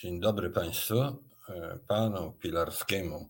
Dzień 0.00 0.20
dobry 0.20 0.50
Państwu. 0.50 0.94
Panu 1.88 2.32
Pilarskiemu, 2.32 3.28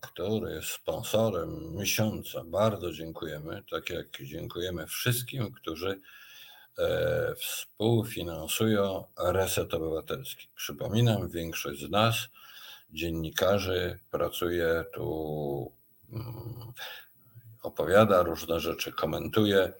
który 0.00 0.52
jest 0.52 0.68
sponsorem 0.68 1.74
miesiąca, 1.74 2.44
bardzo 2.44 2.92
dziękujemy. 2.92 3.62
Tak 3.70 3.90
jak 3.90 4.06
dziękujemy 4.22 4.86
wszystkim, 4.86 5.52
którzy 5.52 6.00
e, 6.78 7.34
współfinansują 7.34 9.04
Reset 9.18 9.74
Obywatelski. 9.74 10.48
Przypominam, 10.54 11.28
większość 11.28 11.80
z 11.80 11.90
nas, 11.90 12.16
dziennikarzy, 12.90 13.98
pracuje 14.10 14.84
tu, 14.94 15.72
mm, 16.12 16.72
opowiada 17.62 18.22
różne 18.22 18.60
rzeczy, 18.60 18.92
komentuje 18.92 19.72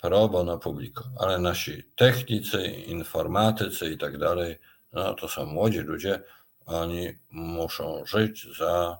pro 0.00 0.28
bono 0.28 0.58
publico, 0.58 1.04
ale 1.20 1.38
nasi 1.38 1.82
technicy, 1.96 2.66
informatycy 2.66 3.90
i 3.90 3.98
tak 3.98 4.18
dalej, 4.18 4.58
no 4.94 5.14
to 5.14 5.28
są 5.28 5.46
młodzi 5.46 5.78
ludzie, 5.78 6.22
oni 6.66 7.12
muszą 7.30 8.06
żyć 8.06 8.46
za 8.58 8.98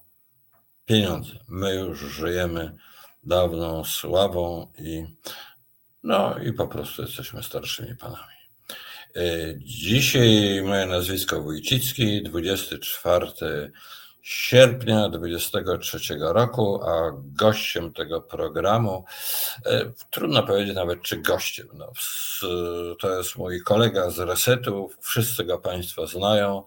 pieniądze. 0.84 1.32
My 1.48 1.74
już 1.74 1.98
żyjemy 1.98 2.76
dawną 3.22 3.84
sławą 3.84 4.72
i 4.78 5.04
no 6.02 6.38
i 6.38 6.52
po 6.52 6.68
prostu 6.68 7.02
jesteśmy 7.02 7.42
starszymi 7.42 7.96
panami. 7.96 8.34
E, 9.16 9.20
dzisiaj 9.58 10.62
moje 10.62 10.86
nazwisko 10.86 11.42
Wójcicki, 11.42 12.22
24 12.22 13.72
sierpnia 14.24 15.08
2023 15.08 16.16
roku, 16.20 16.80
a 16.82 17.12
gościem 17.14 17.92
tego 17.92 18.20
programu, 18.20 19.04
e, 19.66 19.92
trudno 20.10 20.42
powiedzieć 20.42 20.74
nawet 20.74 21.02
czy 21.02 21.16
gościem, 21.16 21.68
no, 21.74 21.92
to 23.00 23.18
jest 23.18 23.36
mój 23.36 23.62
kolega 23.62 24.10
z 24.10 24.18
Resetu, 24.18 24.90
wszyscy 25.00 25.44
go 25.44 25.58
Państwo 25.58 26.06
znają, 26.06 26.64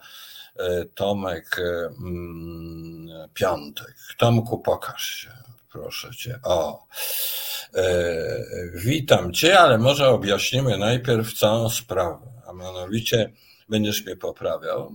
e, 0.55 0.85
Tomek 0.85 1.59
e, 1.59 1.85
mm, 1.85 3.29
Piątek. 3.33 3.95
Tomku, 4.17 4.59
pokaż 4.59 5.05
się, 5.07 5.31
proszę 5.71 6.15
Cię. 6.15 6.39
O, 6.43 6.87
witam 8.73 9.33
Cię, 9.33 9.59
ale 9.59 9.77
może 9.77 10.09
objaśnimy 10.09 10.77
najpierw 10.77 11.33
całą 11.33 11.69
sprawę, 11.69 12.27
a 12.47 12.53
mianowicie 12.53 13.31
będziesz 13.69 14.05
mnie 14.05 14.15
poprawiał. 14.15 14.91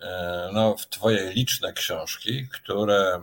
E, 0.00 0.50
no, 0.52 0.76
w 0.76 0.88
Twoje 0.88 1.32
liczne 1.32 1.72
książki, 1.72 2.48
które 2.52 3.22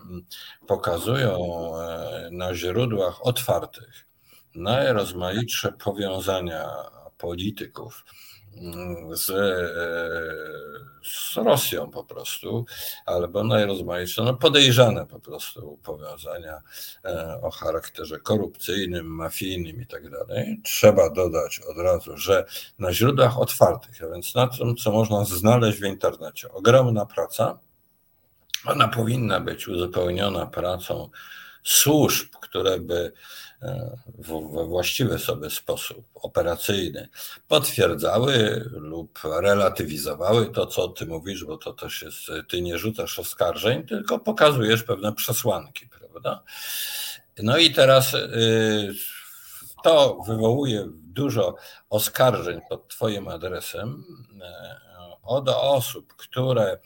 pokazują 0.67 1.39
e, 1.79 2.29
na 2.31 2.55
źródłach 2.55 3.25
otwartych 3.25 4.05
najrozmaitsze 4.55 5.71
powiązania 5.71 6.69
polityków 7.17 8.05
z, 9.11 9.25
z 11.03 11.35
Rosją 11.35 11.91
po 11.91 12.03
prostu, 12.03 12.65
albo 13.05 13.43
najrozmaitsze, 13.43 14.23
no 14.23 14.33
podejrzane 14.33 15.05
po 15.05 15.19
prostu 15.19 15.79
powiązania 15.83 16.61
e, 17.05 17.39
o 17.41 17.51
charakterze 17.51 18.19
korupcyjnym, 18.19 19.05
mafijnym 19.05 19.81
i 19.81 19.87
tak 19.87 20.09
dalej. 20.09 20.61
Trzeba 20.63 21.09
dodać 21.09 21.59
od 21.59 21.77
razu, 21.77 22.17
że 22.17 22.45
na 22.79 22.93
źródłach 22.93 23.39
otwartych, 23.39 24.03
a 24.03 24.09
więc 24.13 24.35
na 24.35 24.47
tym, 24.47 24.75
co 24.75 24.91
można 24.91 25.25
znaleźć 25.25 25.79
w 25.79 25.83
internecie, 25.83 26.51
ogromna 26.51 27.05
praca, 27.05 27.59
ona 28.65 28.87
powinna 28.87 29.39
być 29.39 29.67
uzupełniona 29.67 30.45
pracą 30.45 31.09
służb, 31.63 32.27
które 32.41 32.79
by 32.79 33.11
we 34.49 34.65
właściwy 34.65 35.19
sobie 35.19 35.49
sposób 35.49 36.05
operacyjny 36.15 37.09
potwierdzały 37.47 38.65
lub 38.71 39.19
relatywizowały 39.23 40.45
to, 40.45 40.67
co 40.67 40.87
ty 40.87 41.05
mówisz, 41.05 41.45
bo 41.45 41.57
to 41.57 41.73
też 41.73 42.01
jest, 42.01 42.47
ty 42.49 42.61
nie 42.61 42.77
rzucasz 42.77 43.19
oskarżeń, 43.19 43.87
tylko 43.87 44.19
pokazujesz 44.19 44.83
pewne 44.83 45.13
przesłanki, 45.13 45.87
prawda? 45.87 46.43
No 47.43 47.57
i 47.57 47.71
teraz 47.71 48.13
y, 48.13 48.93
to 49.83 50.19
wywołuje 50.27 50.87
dużo 51.03 51.55
oskarżeń 51.89 52.61
pod 52.69 52.87
Twoim 52.87 53.27
adresem 53.27 54.03
y, 54.31 54.85
od 55.25 55.49
osób, 55.49 56.13
które, 56.13 56.79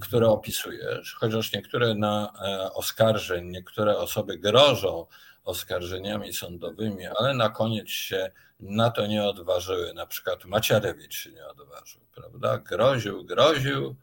które 0.00 0.28
opisujesz, 0.28 1.14
chociaż 1.14 1.52
niektóre 1.52 1.94
na 1.94 2.32
e, 2.44 2.72
oskarżeń, 2.72 3.50
niektóre 3.50 3.98
osoby 3.98 4.38
grożą 4.38 5.06
oskarżeniami 5.44 6.32
sądowymi, 6.32 7.06
ale 7.06 7.34
na 7.34 7.48
koniec 7.48 7.88
się 7.88 8.30
na 8.60 8.90
to 8.90 9.06
nie 9.06 9.24
odważyły. 9.24 9.94
Na 9.94 10.06
przykład 10.06 10.44
Macierewicz 10.44 11.14
się 11.14 11.32
nie 11.32 11.46
odważył, 11.46 12.00
prawda? 12.14 12.58
Groził, 12.58 13.24
groził. 13.24 13.96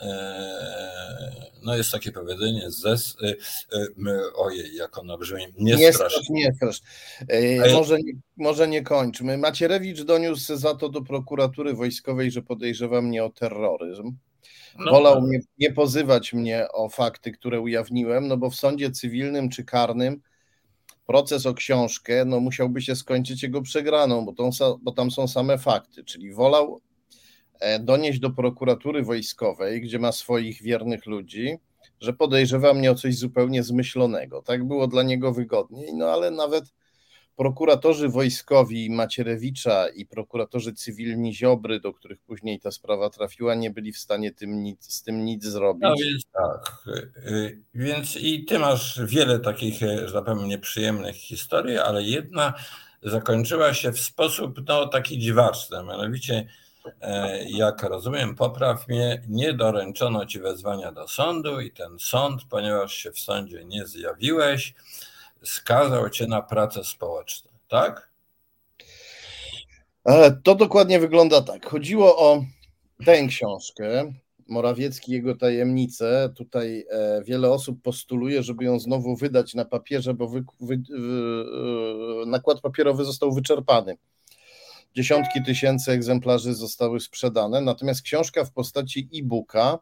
E, 0.00 1.48
no 1.62 1.76
jest 1.76 1.92
takie 1.92 2.12
powiedzenie, 2.12 2.70
zes, 2.70 3.16
e, 3.22 3.28
e, 3.28 4.34
ojej, 4.34 4.74
jak 4.74 4.98
ono 4.98 5.18
brzmi, 5.18 5.46
nie, 5.58 5.74
nie 5.74 5.92
strasz. 5.92 6.28
Nie 6.30 6.52
strasz. 6.52 6.80
Może, 7.72 7.96
nie, 7.98 8.12
może 8.36 8.68
nie 8.68 8.82
kończmy. 8.82 9.38
Macierewicz 9.38 10.02
doniósł 10.02 10.56
za 10.56 10.74
to 10.74 10.88
do 10.88 11.02
prokuratury 11.02 11.74
wojskowej, 11.74 12.30
że 12.30 12.42
podejrzewa 12.42 13.02
mnie 13.02 13.24
o 13.24 13.30
terroryzm. 13.30 14.16
No, 14.78 14.92
Wolał 14.92 15.26
nie, 15.26 15.40
nie 15.58 15.72
pozywać 15.72 16.32
mnie 16.32 16.66
o 16.72 16.88
fakty, 16.88 17.32
które 17.32 17.60
ujawniłem, 17.60 18.28
no 18.28 18.36
bo 18.36 18.50
w 18.50 18.54
sądzie 18.54 18.90
cywilnym 18.90 19.48
czy 19.48 19.64
karnym 19.64 20.20
proces 21.08 21.46
o 21.46 21.54
książkę, 21.54 22.24
no 22.24 22.40
musiałby 22.40 22.82
się 22.82 22.96
skończyć 22.96 23.42
jego 23.42 23.62
przegraną, 23.62 24.24
bo, 24.24 24.32
tą, 24.32 24.50
bo 24.82 24.92
tam 24.92 25.10
są 25.10 25.28
same 25.28 25.58
fakty, 25.58 26.04
czyli 26.04 26.32
wolał 26.32 26.80
e, 27.60 27.78
donieść 27.78 28.18
do 28.18 28.30
prokuratury 28.30 29.02
wojskowej, 29.02 29.80
gdzie 29.80 29.98
ma 29.98 30.12
swoich 30.12 30.62
wiernych 30.62 31.06
ludzi, 31.06 31.58
że 32.00 32.12
podejrzewa 32.12 32.74
mnie 32.74 32.90
o 32.90 32.94
coś 32.94 33.16
zupełnie 33.16 33.62
zmyślonego. 33.62 34.42
Tak 34.42 34.64
było 34.64 34.86
dla 34.86 35.02
niego 35.02 35.32
wygodniej, 35.32 35.94
no 35.94 36.06
ale 36.06 36.30
nawet 36.30 36.64
prokuratorzy 37.38 38.08
wojskowi 38.08 38.90
Macierewicza 38.90 39.88
i 39.88 40.06
prokuratorzy 40.06 40.72
cywilni 40.72 41.34
Ziobry, 41.34 41.80
do 41.80 41.92
których 41.92 42.20
później 42.20 42.60
ta 42.60 42.70
sprawa 42.70 43.10
trafiła, 43.10 43.54
nie 43.54 43.70
byli 43.70 43.92
w 43.92 43.98
stanie 43.98 44.32
tym 44.32 44.62
nic, 44.62 44.94
z 44.94 45.02
tym 45.02 45.24
nic 45.24 45.44
zrobić. 45.44 45.82
No 45.82 45.94
więc 46.04 46.24
tak. 46.32 46.84
Y, 47.26 47.62
więc 47.74 48.16
i 48.16 48.44
ty 48.44 48.58
masz 48.58 49.00
wiele 49.04 49.38
takich, 49.38 49.82
e, 49.82 50.08
że 50.08 50.22
tak 50.22 50.38
nieprzyjemnych 50.38 51.16
historii, 51.16 51.78
ale 51.78 52.02
jedna 52.02 52.54
zakończyła 53.02 53.74
się 53.74 53.92
w 53.92 54.00
sposób 54.00 54.60
no, 54.68 54.86
taki 54.86 55.18
dziwaczny, 55.18 55.84
mianowicie 55.84 56.46
e, 57.00 57.44
jak 57.50 57.82
rozumiem, 57.82 58.34
popraw 58.34 58.88
mnie, 58.88 59.22
nie 59.28 59.52
doręczono 59.52 60.26
ci 60.26 60.40
wezwania 60.40 60.92
do 60.92 61.08
sądu 61.08 61.60
i 61.60 61.70
ten 61.70 61.98
sąd, 61.98 62.44
ponieważ 62.50 62.94
się 62.94 63.12
w 63.12 63.18
sądzie 63.18 63.64
nie 63.64 63.86
zjawiłeś, 63.86 64.74
skazał 65.44 66.10
cię 66.10 66.26
na 66.26 66.42
pracę 66.42 66.84
społeczną, 66.84 67.50
tak? 67.68 68.08
To 70.42 70.54
dokładnie 70.54 71.00
wygląda 71.00 71.42
tak. 71.42 71.66
Chodziło 71.66 72.18
o 72.18 72.44
tę 73.04 73.26
książkę, 73.26 74.12
Morawiecki 74.48 75.12
jego 75.12 75.36
tajemnice. 75.36 76.32
Tutaj 76.36 76.86
e, 76.90 77.22
wiele 77.24 77.50
osób 77.50 77.82
postuluje, 77.82 78.42
żeby 78.42 78.64
ją 78.64 78.78
znowu 78.78 79.16
wydać 79.16 79.54
na 79.54 79.64
papierze, 79.64 80.14
bo 80.14 80.28
wy, 80.28 80.44
wy, 80.60 80.82
wy, 80.88 81.04
e, 82.22 82.26
nakład 82.26 82.60
papierowy 82.60 83.04
został 83.04 83.32
wyczerpany. 83.32 83.96
Dziesiątki 84.96 85.44
tysięcy 85.44 85.92
egzemplarzy 85.92 86.54
zostały 86.54 87.00
sprzedane, 87.00 87.60
natomiast 87.60 88.02
książka 88.02 88.44
w 88.44 88.52
postaci 88.52 89.08
e-booka 89.14 89.78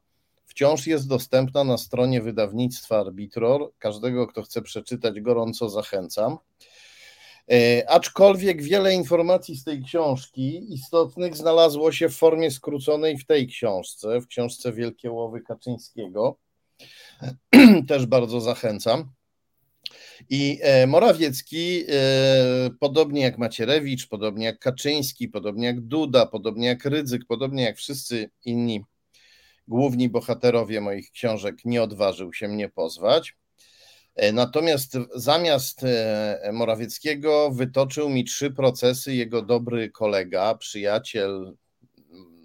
wciąż 0.47 0.87
jest 0.87 1.09
dostępna 1.09 1.65
na 1.65 1.79
stronie 1.79 2.23
wydawnictwa 2.23 3.01
Arbitror. 3.01 3.73
Każdego, 3.79 4.27
kto 4.27 4.43
chce 4.43 4.63
przeczytać, 4.63 5.21
gorąco 5.21 5.69
zachęcam. 5.69 6.39
E, 7.51 7.91
aczkolwiek 7.91 8.63
wiele 8.63 8.95
informacji 8.95 9.57
z 9.57 9.65
tej 9.65 9.83
książki 9.83 10.75
istotnych 10.75 11.37
znalazło 11.37 11.93
się 11.93 12.09
w 12.09 12.17
formie 12.17 12.51
skróconej 12.51 13.19
w 13.19 13.27
tej 13.27 13.47
książce, 13.47 14.21
w 14.21 14.27
książce 14.27 14.73
Wielkie 14.73 15.11
Łowy 15.11 15.41
Kaczyńskiego. 15.41 16.39
Też 17.89 18.07
bardzo 18.07 18.41
zachęcam. 18.41 19.11
I 20.31 20.59
e, 20.63 20.87
Morawiecki, 20.87 21.85
e, 21.89 22.71
podobnie 22.81 23.21
jak 23.21 23.39
Macierewicz, 23.39 24.09
podobnie 24.09 24.45
jak 24.45 24.59
Kaczyński, 24.59 25.29
podobnie 25.29 25.67
jak 25.67 25.81
Duda, 25.81 26.27
podobnie 26.27 26.67
jak 26.67 26.85
Rydzyk, 26.85 27.23
podobnie 27.29 27.63
jak 27.63 27.77
wszyscy 27.77 28.31
inni 28.45 28.85
główni 29.69 30.09
bohaterowie 30.09 30.81
moich 30.81 31.11
książek 31.11 31.57
nie 31.65 31.83
odważył 31.83 32.33
się 32.33 32.49
mnie 32.49 32.69
pozwać. 32.69 33.37
E, 34.17 34.33
natomiast 34.33 34.99
zamiast 35.15 35.85
e, 35.85 36.51
Morawieckiego 36.53 37.51
wytoczył 37.51 38.09
mi 38.09 38.25
trzy 38.25 38.51
procesy 38.51 39.15
jego 39.15 39.43
dobry 39.43 39.91
kolega, 39.91 40.55
przyjaciel, 40.55 41.57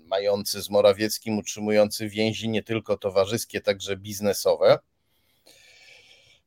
mający 0.06 0.62
z 0.62 0.69
Morawieckim 0.69 1.38
utrzymujący 1.38 2.09
więzi 2.09 2.50
nie 2.50 2.63
tylko 2.63 2.97
towarzyskie, 2.97 3.62
także 3.62 3.97
biznesowe. 3.97 4.79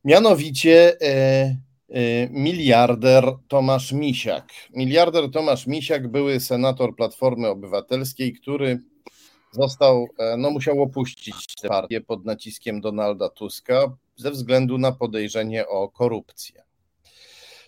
Mianowicie 0.04 0.96
e, 1.00 1.56
miliarder 2.30 3.24
Tomasz 3.48 3.92
Misiak. 3.92 4.52
Miliarder 4.70 5.30
Tomasz 5.30 5.66
Misiak, 5.66 6.08
były 6.08 6.40
senator 6.40 6.96
Platformy 6.96 7.48
Obywatelskiej, 7.48 8.32
który 8.32 8.80
został, 9.54 10.08
no 10.38 10.50
musiał 10.50 10.82
opuścić 10.82 11.54
tę 11.62 11.68
partię 11.68 12.00
pod 12.00 12.24
naciskiem 12.24 12.80
Donalda 12.80 13.28
Tuska 13.28 13.96
ze 14.16 14.30
względu 14.30 14.78
na 14.78 14.92
podejrzenie 14.92 15.68
o 15.68 15.88
korupcję. 15.88 16.62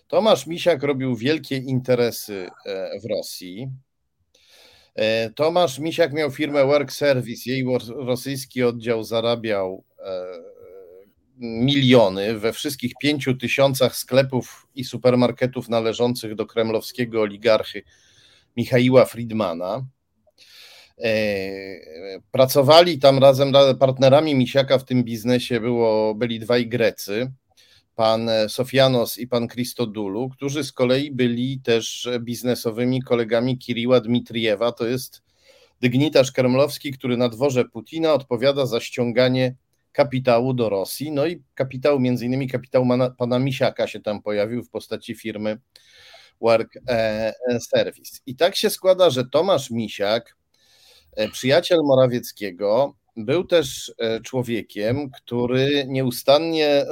Tomasz 0.07 0.47
Misiak 0.47 0.83
robił 0.83 1.15
wielkie 1.15 1.57
interesy 1.57 2.49
w 3.03 3.05
Rosji. 3.09 3.67
Tomasz 5.35 5.79
Misiak 5.79 6.13
miał 6.13 6.31
firmę 6.31 6.65
Work 6.65 6.91
Service. 6.91 7.49
Jej 7.49 7.65
rosyjski 7.89 8.63
oddział 8.63 9.03
zarabiał 9.03 9.83
miliony 11.39 12.39
we 12.39 12.53
wszystkich 12.53 12.93
pięciu 13.01 13.35
tysiącach 13.35 13.95
sklepów 13.95 14.67
i 14.75 14.83
supermarketów 14.83 15.69
należących 15.69 16.35
do 16.35 16.45
kremlowskiego 16.45 17.21
oligarchy 17.21 17.83
Michaiła 18.57 19.05
Friedmana. 19.05 19.85
E, 21.03 22.19
pracowali 22.31 22.99
tam 22.99 23.19
razem, 23.19 23.53
partnerami 23.79 24.35
Misiaka 24.35 24.77
w 24.77 24.85
tym 24.85 25.03
biznesie 25.03 25.59
było, 25.59 26.15
byli 26.15 26.39
dwaj 26.39 26.67
Grecy, 26.67 27.31
pan 27.95 28.29
Sofianos 28.47 29.17
i 29.17 29.27
pan 29.27 29.47
Christodulu, 29.47 30.29
którzy 30.29 30.63
z 30.63 30.71
kolei 30.71 31.11
byli 31.11 31.59
też 31.59 32.09
biznesowymi 32.19 33.01
kolegami 33.01 33.57
Kiriła 33.57 34.01
Dmitriewa, 34.01 34.71
to 34.71 34.87
jest 34.87 35.21
dygnitarz 35.81 36.31
kremlowski, 36.31 36.91
który 36.91 37.17
na 37.17 37.29
dworze 37.29 37.65
Putina 37.65 38.13
odpowiada 38.13 38.65
za 38.65 38.79
ściąganie 38.79 39.55
kapitału 39.91 40.53
do 40.53 40.69
Rosji. 40.69 41.11
No 41.11 41.25
i 41.25 41.43
kapitał, 41.53 41.99
między 41.99 42.25
innymi 42.25 42.49
kapitał 42.49 42.85
pana 43.17 43.39
Misiaka 43.39 43.87
się 43.87 43.99
tam 43.99 44.21
pojawił 44.21 44.63
w 44.63 44.69
postaci 44.69 45.15
firmy 45.15 45.57
Work 46.41 46.77
e, 46.77 47.33
e, 47.49 47.59
Service. 47.59 48.19
I 48.25 48.35
tak 48.35 48.55
się 48.55 48.69
składa, 48.69 49.09
że 49.09 49.25
Tomasz 49.25 49.71
Misiak, 49.71 50.29
e, 50.29 50.36
przyjaciel 51.31 51.79
Morawieckiego, 51.83 52.93
był 53.17 53.43
też 53.43 53.93
człowiekiem, 54.23 55.09
który 55.09 55.85
nieustannie 55.87 56.85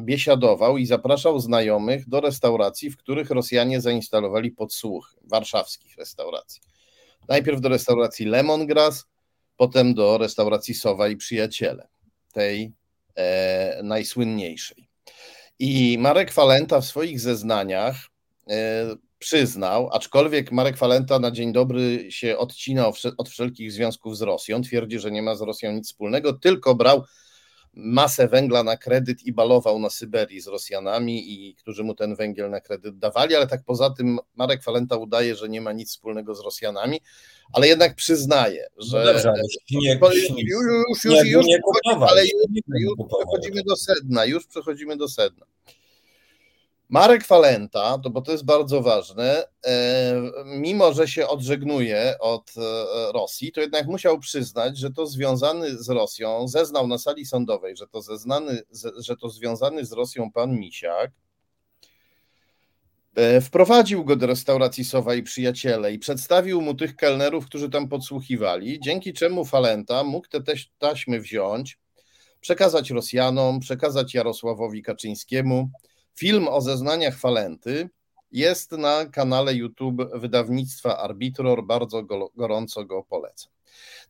biesiadował 0.00 0.78
i 0.78 0.86
zapraszał 0.86 1.38
znajomych 1.38 2.08
do 2.08 2.20
restauracji, 2.20 2.90
w 2.90 2.96
których 2.96 3.30
Rosjanie 3.30 3.80
zainstalowali 3.80 4.50
podsłuchy, 4.50 5.16
warszawskich 5.22 5.96
restauracji. 5.96 6.62
Najpierw 7.28 7.60
do 7.60 7.68
restauracji 7.68 8.26
Lemongrass, 8.26 9.04
potem 9.56 9.94
do 9.94 10.18
restauracji 10.18 10.74
Sowa 10.74 11.08
i 11.08 11.16
Przyjaciele 11.16 11.88
tej 12.32 12.72
e, 13.14 13.80
najsłynniejszej. 13.82 14.88
I 15.58 15.98
Marek 16.00 16.32
Falenta 16.32 16.80
w 16.80 16.84
swoich 16.84 17.20
zeznaniach 17.20 17.96
e, 18.50 18.96
przyznał, 19.24 19.88
aczkolwiek 19.92 20.52
Marek 20.52 20.76
Falenta 20.76 21.18
na 21.18 21.30
dzień 21.30 21.52
dobry 21.52 22.12
się 22.12 22.38
odcinał 22.38 22.92
od 23.16 23.28
wszelkich 23.28 23.72
związków 23.72 24.16
z 24.16 24.22
Rosją, 24.22 24.62
twierdzi, 24.62 24.98
że 24.98 25.10
nie 25.10 25.22
ma 25.22 25.34
z 25.34 25.40
Rosją 25.40 25.72
nic 25.72 25.86
wspólnego, 25.86 26.32
tylko 26.32 26.74
brał 26.74 27.04
masę 27.72 28.28
węgla 28.28 28.62
na 28.62 28.76
kredyt 28.76 29.22
i 29.22 29.32
balował 29.32 29.78
na 29.78 29.90
Syberii 29.90 30.40
z 30.40 30.46
Rosjanami, 30.46 31.32
i 31.32 31.54
którzy 31.54 31.84
mu 31.84 31.94
ten 31.94 32.16
węgiel 32.16 32.50
na 32.50 32.60
kredyt 32.60 32.98
dawali, 32.98 33.34
ale 33.34 33.46
tak 33.46 33.64
poza 33.64 33.90
tym 33.90 34.18
Marek 34.34 34.62
Falenta 34.62 34.96
udaje, 34.96 35.36
że 35.36 35.48
nie 35.48 35.60
ma 35.60 35.72
nic 35.72 35.90
wspólnego 35.90 36.34
z 36.34 36.40
Rosjanami, 36.40 37.00
ale 37.52 37.68
jednak 37.68 37.94
przyznaje, 37.94 38.66
że. 38.76 38.98
No 38.98 39.12
dobrze, 39.12 39.32
nie, 39.70 39.92
już, 39.92 40.24
już, 40.36 41.04
już, 41.04 41.26
już, 41.26 41.46
nie 41.46 41.58
kupował, 41.60 42.08
ale 42.08 42.22
już, 42.22 42.32
już 42.80 42.94
przechodzimy 43.18 43.62
do 43.62 43.76
sedna, 43.76 44.24
już 44.24 44.46
przechodzimy 44.46 44.96
do 44.96 45.08
sedna. 45.08 45.46
Marek 46.94 47.24
Falenta, 47.24 47.98
to 47.98 48.10
bo 48.10 48.22
to 48.22 48.32
jest 48.32 48.44
bardzo 48.44 48.82
ważne, 48.82 49.44
e, 49.66 50.14
mimo 50.44 50.92
że 50.92 51.08
się 51.08 51.28
odżegnuje 51.28 52.14
od 52.20 52.52
e, 52.56 53.12
Rosji, 53.12 53.52
to 53.52 53.60
jednak 53.60 53.86
musiał 53.86 54.18
przyznać, 54.18 54.78
że 54.78 54.90
to 54.90 55.06
związany 55.06 55.82
z 55.82 55.88
Rosją, 55.88 56.48
zeznał 56.48 56.86
na 56.86 56.98
sali 56.98 57.26
sądowej, 57.26 57.76
że 57.76 57.86
to, 57.86 58.02
zeznany, 58.02 58.62
że 58.98 59.16
to 59.16 59.28
związany 59.28 59.84
z 59.84 59.92
Rosją 59.92 60.30
pan 60.32 60.58
Misiak, 60.58 61.10
e, 63.14 63.40
wprowadził 63.40 64.04
go 64.04 64.16
do 64.16 64.26
restauracji 64.26 64.84
Sowa 64.84 65.14
i 65.14 65.22
Przyjaciele 65.22 65.92
i 65.92 65.98
przedstawił 65.98 66.60
mu 66.60 66.74
tych 66.74 66.96
kelnerów, 66.96 67.46
którzy 67.46 67.70
tam 67.70 67.88
podsłuchiwali, 67.88 68.80
dzięki 68.80 69.12
czemu 69.12 69.44
Falenta 69.44 70.04
mógł 70.04 70.28
te 70.28 70.40
taśmy 70.78 71.20
wziąć, 71.20 71.78
przekazać 72.40 72.90
Rosjanom, 72.90 73.60
przekazać 73.60 74.14
Jarosławowi 74.14 74.82
Kaczyńskiemu, 74.82 75.70
Film 76.14 76.48
o 76.48 76.60
zeznaniach 76.60 77.18
Falenty 77.18 77.90
jest 78.32 78.72
na 78.72 79.06
kanale 79.06 79.54
YouTube 79.54 80.02
wydawnictwa 80.14 80.98
Arbitror. 80.98 81.66
Bardzo 81.66 82.02
go, 82.02 82.30
gorąco 82.36 82.84
go 82.84 83.02
polecam. 83.02 83.52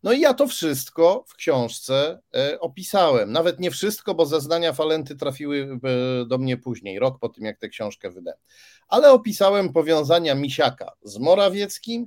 No 0.03 0.13
i 0.13 0.21
ja 0.21 0.35
to 0.35 0.47
wszystko 0.47 1.25
w 1.29 1.35
książce 1.35 2.21
e, 2.35 2.61
opisałem. 2.61 3.33
Nawet 3.33 3.61
nie 3.61 3.71
wszystko, 3.71 4.15
bo 4.15 4.27
zeznania 4.27 4.73
Falenty 4.73 5.17
trafiły 5.17 5.79
e, 6.23 6.27
do 6.27 6.39
mnie 6.39 6.57
później, 6.57 6.99
rok 6.99 7.19
po 7.19 7.29
tym, 7.29 7.45
jak 7.45 7.59
tę 7.59 7.69
książkę 7.69 8.11
wydałem. 8.11 8.41
Ale 8.89 9.13
opisałem 9.13 9.73
powiązania 9.73 10.35
Misiaka 10.35 10.93
z 11.03 11.19
Morawieckim 11.19 12.07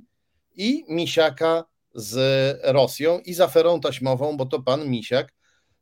i 0.56 0.84
Misiaka 0.88 1.64
z 1.94 2.16
Rosją 2.64 3.18
i 3.18 3.34
z 3.34 3.40
aferą 3.40 3.80
taśmową, 3.80 4.36
bo 4.36 4.46
to 4.46 4.62
pan 4.62 4.88
Misiak 4.88 5.34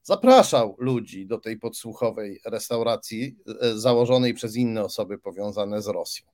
zapraszał 0.06 0.76
ludzi 0.78 1.26
do 1.26 1.38
tej 1.38 1.58
podsłuchowej 1.58 2.40
restauracji 2.44 3.36
e, 3.62 3.78
założonej 3.78 4.34
przez 4.34 4.56
inne 4.56 4.84
osoby 4.84 5.18
powiązane 5.18 5.82
z 5.82 5.86
Rosją. 5.86 6.26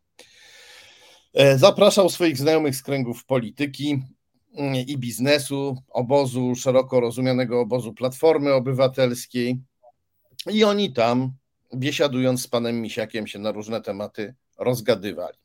E, 1.35 1.59
zapraszał 1.59 2.09
swoich 2.09 2.39
znajomych 2.39 2.77
z 2.77 2.83
kręgów 2.83 3.25
polityki 3.25 4.03
mm, 4.55 4.75
i 4.75 4.99
biznesu, 4.99 5.77
obozu, 5.89 6.55
szeroko 6.55 7.01
rozumianego 7.01 7.61
obozu 7.61 7.93
Platformy 7.93 8.53
Obywatelskiej 8.53 9.61
i 10.51 10.65
oni 10.65 10.93
tam, 10.93 11.33
biesiadując 11.75 12.43
z 12.43 12.49
panem 12.49 12.81
Misiakiem, 12.81 13.27
się 13.27 13.39
na 13.39 13.53
różne 13.53 13.81
tematy 13.81 14.35
rozgadywali. 14.59 15.39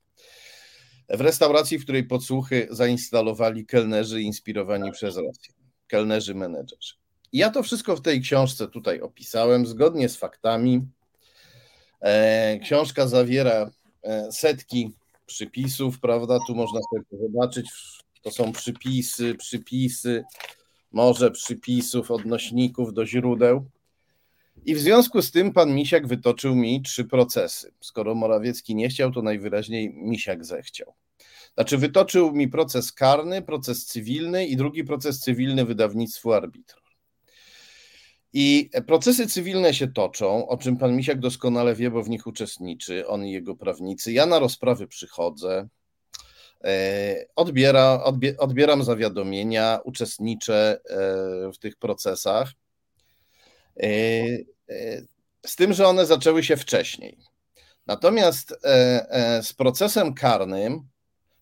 W 1.10 1.22
restauracji, 1.22 1.80
w 1.80 1.84
której 1.84 2.04
podsłuchy 2.04 2.68
zainstalowali 2.72 3.66
kelnerzy 3.66 4.22
inspirowani 4.22 4.92
przez 4.92 5.18
Rosję, 5.18 5.54
kelnerzy 5.88 6.36
menedżerzy. 6.36 7.07
Ja 7.34 7.50
to 7.50 7.64
wszystko 7.64 7.96
w 7.96 8.02
tej 8.02 8.22
książce 8.22 8.68
tutaj 8.68 9.02
opisałem, 9.02 9.66
zgodnie 9.66 10.10
z 10.10 10.18
faktami. 10.18 10.82
E, 12.02 12.60
książka 12.60 13.08
zawiera 13.08 13.72
e, 14.04 14.32
setki 14.32 14.92
przypisów, 15.26 16.00
prawda? 16.00 16.38
Tu 16.48 16.56
można 16.56 16.80
sobie 16.80 17.24
zobaczyć, 17.24 17.70
to 18.22 18.32
są 18.32 18.52
przypisy, 18.52 19.36
przypisy, 19.36 20.24
może 20.92 21.32
przypisów, 21.32 22.12
odnośników 22.12 22.94
do 22.94 23.06
źródeł. 23.06 23.66
I 24.66 24.76
w 24.76 24.80
związku 24.80 25.22
z 25.22 25.32
tym 25.32 25.54
pan 25.54 25.76
Misiak 25.76 26.08
wytoczył 26.08 26.56
mi 26.56 26.82
trzy 26.82 27.06
procesy. 27.06 27.72
Skoro 27.82 28.16
Morawiecki 28.16 28.76
nie 28.76 28.90
chciał, 28.90 29.12
to 29.12 29.22
najwyraźniej 29.22 29.94
Misiak 29.94 30.46
zechciał. 30.46 30.94
Znaczy, 31.54 31.78
wytoczył 31.78 32.32
mi 32.32 32.48
proces 32.48 32.92
karny, 32.92 33.42
proces 33.42 33.86
cywilny 33.86 34.46
i 34.46 34.56
drugi 34.56 34.84
proces 34.84 35.20
cywilny 35.20 35.66
wydawnictwu 35.66 36.34
arbitra. 36.34 36.87
I 38.40 38.70
procesy 38.88 39.28
cywilne 39.28 39.74
się 39.74 39.88
toczą, 39.88 40.48
o 40.48 40.58
czym 40.58 40.78
pan 40.78 40.96
Misiak 40.96 41.20
doskonale 41.20 41.76
wie, 41.76 41.92
bo 41.92 42.04
w 42.04 42.10
nich 42.10 42.28
uczestniczy, 42.28 43.08
on 43.08 43.26
i 43.26 43.32
jego 43.32 43.56
prawnicy. 43.56 44.12
Ja 44.12 44.26
na 44.26 44.40
rozprawy 44.40 44.88
przychodzę, 44.88 45.68
e, 46.64 47.26
odbiera, 47.36 48.04
odbieram 48.38 48.84
zawiadomienia, 48.84 49.80
uczestniczę 49.84 50.80
e, 50.90 51.52
w 51.52 51.58
tych 51.58 51.76
procesach. 51.76 52.52
E, 53.80 53.88
z 55.46 55.56
tym, 55.56 55.74
że 55.74 55.88
one 55.88 56.06
zaczęły 56.06 56.44
się 56.44 56.58
wcześniej. 56.58 57.18
Natomiast 57.88 58.60
z 59.42 59.54
procesem 59.54 60.14
karnym 60.14 60.88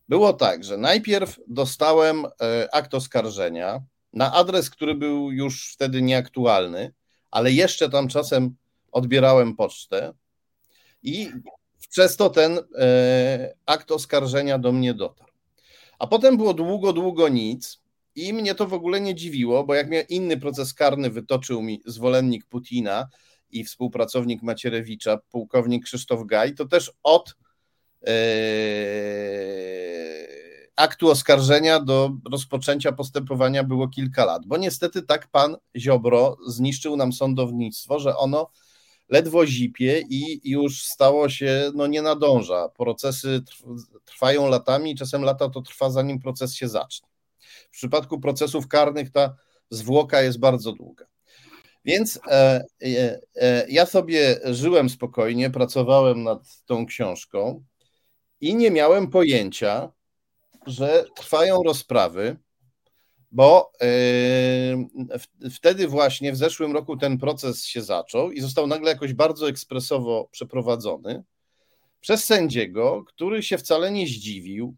było 0.09 0.33
tak, 0.33 0.63
że 0.63 0.77
najpierw 0.77 1.39
dostałem 1.47 2.25
akt 2.71 2.93
oskarżenia 2.93 3.81
na 4.15 4.33
adres, 4.33 4.69
który 4.69 4.95
był 4.95 5.31
już 5.31 5.73
wtedy 5.73 6.01
nieaktualny, 6.01 6.93
ale 7.31 7.51
jeszcze 7.51 7.89
tam 7.89 8.07
czasem 8.07 8.55
odbierałem 8.91 9.55
pocztę 9.55 10.13
i 11.03 11.31
przez 11.89 12.17
to 12.17 12.29
ten 12.29 12.59
e, 12.79 13.53
akt 13.65 13.91
oskarżenia 13.91 14.59
do 14.59 14.71
mnie 14.71 14.93
dotarł. 14.93 15.31
A 15.99 16.07
potem 16.07 16.37
było 16.37 16.53
długo, 16.53 16.93
długo 16.93 17.29
nic 17.29 17.81
i 18.15 18.33
mnie 18.33 18.55
to 18.55 18.67
w 18.67 18.73
ogóle 18.73 19.01
nie 19.01 19.15
dziwiło, 19.15 19.63
bo 19.63 19.75
jak 19.75 19.87
mnie 19.87 20.01
inny 20.01 20.37
proces 20.37 20.73
karny 20.73 21.09
wytoczył 21.09 21.61
mi 21.61 21.81
zwolennik 21.85 22.45
Putina 22.45 23.07
i 23.51 23.63
współpracownik 23.63 24.41
Macierewicza, 24.41 25.17
pułkownik 25.17 25.83
Krzysztof 25.83 26.25
Gaj, 26.25 26.53
to 26.53 26.65
też 26.65 26.91
od 27.03 27.35
e, 28.07 28.13
aktu 30.75 31.09
oskarżenia 31.09 31.79
do 31.79 32.11
rozpoczęcia 32.31 32.91
postępowania 32.91 33.63
było 33.63 33.87
kilka 33.87 34.25
lat, 34.25 34.45
bo 34.45 34.57
niestety 34.57 35.03
tak 35.03 35.27
pan 35.27 35.57
Ziobro 35.77 36.37
zniszczył 36.47 36.97
nam 36.97 37.13
sądownictwo, 37.13 37.99
że 37.99 38.17
ono 38.17 38.49
ledwo 39.09 39.47
zipie 39.47 40.03
i 40.09 40.49
już 40.49 40.83
stało 40.83 41.29
się, 41.29 41.71
no 41.75 41.87
nie 41.87 42.01
nadąża. 42.01 42.69
Procesy 42.69 43.41
trwają 44.05 44.49
latami 44.49 44.91
i 44.91 44.95
czasem 44.95 45.21
lata 45.23 45.49
to 45.49 45.61
trwa 45.61 45.89
zanim 45.89 46.19
proces 46.19 46.55
się 46.55 46.67
zacznie. 46.67 47.07
W 47.67 47.69
przypadku 47.69 48.19
procesów 48.19 48.67
karnych 48.67 49.11
ta 49.11 49.35
zwłoka 49.69 50.21
jest 50.21 50.39
bardzo 50.39 50.71
długa. 50.71 51.05
Więc 51.85 52.19
e, 52.27 52.63
e, 52.83 53.19
e, 53.35 53.65
ja 53.69 53.85
sobie 53.85 54.39
żyłem 54.43 54.89
spokojnie, 54.89 55.49
pracowałem 55.49 56.23
nad 56.23 56.63
tą 56.65 56.85
książką 56.85 57.63
i 58.41 58.55
nie 58.55 58.71
miałem 58.71 59.07
pojęcia, 59.07 59.91
że 60.65 61.05
trwają 61.15 61.63
rozprawy, 61.63 62.37
bo 63.31 63.71
e, 63.81 63.87
wtedy 65.49 65.87
właśnie 65.87 66.31
w 66.31 66.37
zeszłym 66.37 66.73
roku 66.73 66.97
ten 66.97 67.17
proces 67.17 67.65
się 67.65 67.81
zaczął 67.81 68.31
i 68.31 68.41
został 68.41 68.67
nagle 68.67 68.91
jakoś 68.91 69.13
bardzo 69.13 69.49
ekspresowo 69.49 70.27
przeprowadzony 70.31 71.23
przez 71.99 72.23
sędziego, 72.23 73.03
który 73.07 73.43
się 73.43 73.57
wcale 73.57 73.91
nie 73.91 74.07
zdziwił, 74.07 74.75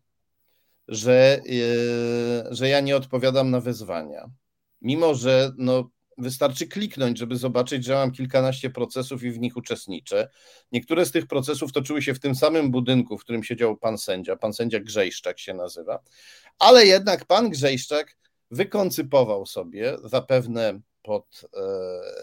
że, 0.87 1.41
e, 1.49 2.55
że 2.55 2.69
ja 2.69 2.79
nie 2.79 2.95
odpowiadam 2.95 3.51
na 3.51 3.61
wezwania. 3.61 4.29
Mimo, 4.81 5.15
że 5.15 5.51
no, 5.57 5.89
wystarczy 6.17 6.67
kliknąć, 6.67 7.17
żeby 7.17 7.37
zobaczyć, 7.37 7.85
że 7.85 7.93
mam 7.93 8.11
kilkanaście 8.11 8.69
procesów 8.69 9.23
i 9.23 9.31
w 9.31 9.39
nich 9.39 9.57
uczestniczę. 9.57 10.29
Niektóre 10.71 11.05
z 11.05 11.11
tych 11.11 11.27
procesów 11.27 11.71
toczyły 11.71 12.01
się 12.01 12.13
w 12.13 12.19
tym 12.19 12.35
samym 12.35 12.71
budynku, 12.71 13.17
w 13.17 13.21
którym 13.21 13.43
siedział 13.43 13.77
pan 13.77 13.97
sędzia, 13.97 14.35
pan 14.35 14.53
sędzia 14.53 14.79
Grzejszczak 14.79 15.39
się 15.39 15.53
nazywa, 15.53 15.99
ale 16.59 16.85
jednak 16.85 17.25
pan 17.25 17.49
Grzejszczak 17.49 18.17
wykoncypował 18.51 19.45
sobie, 19.45 19.97
zapewne 20.03 20.79
pod 21.03 21.41
e, 21.43 21.59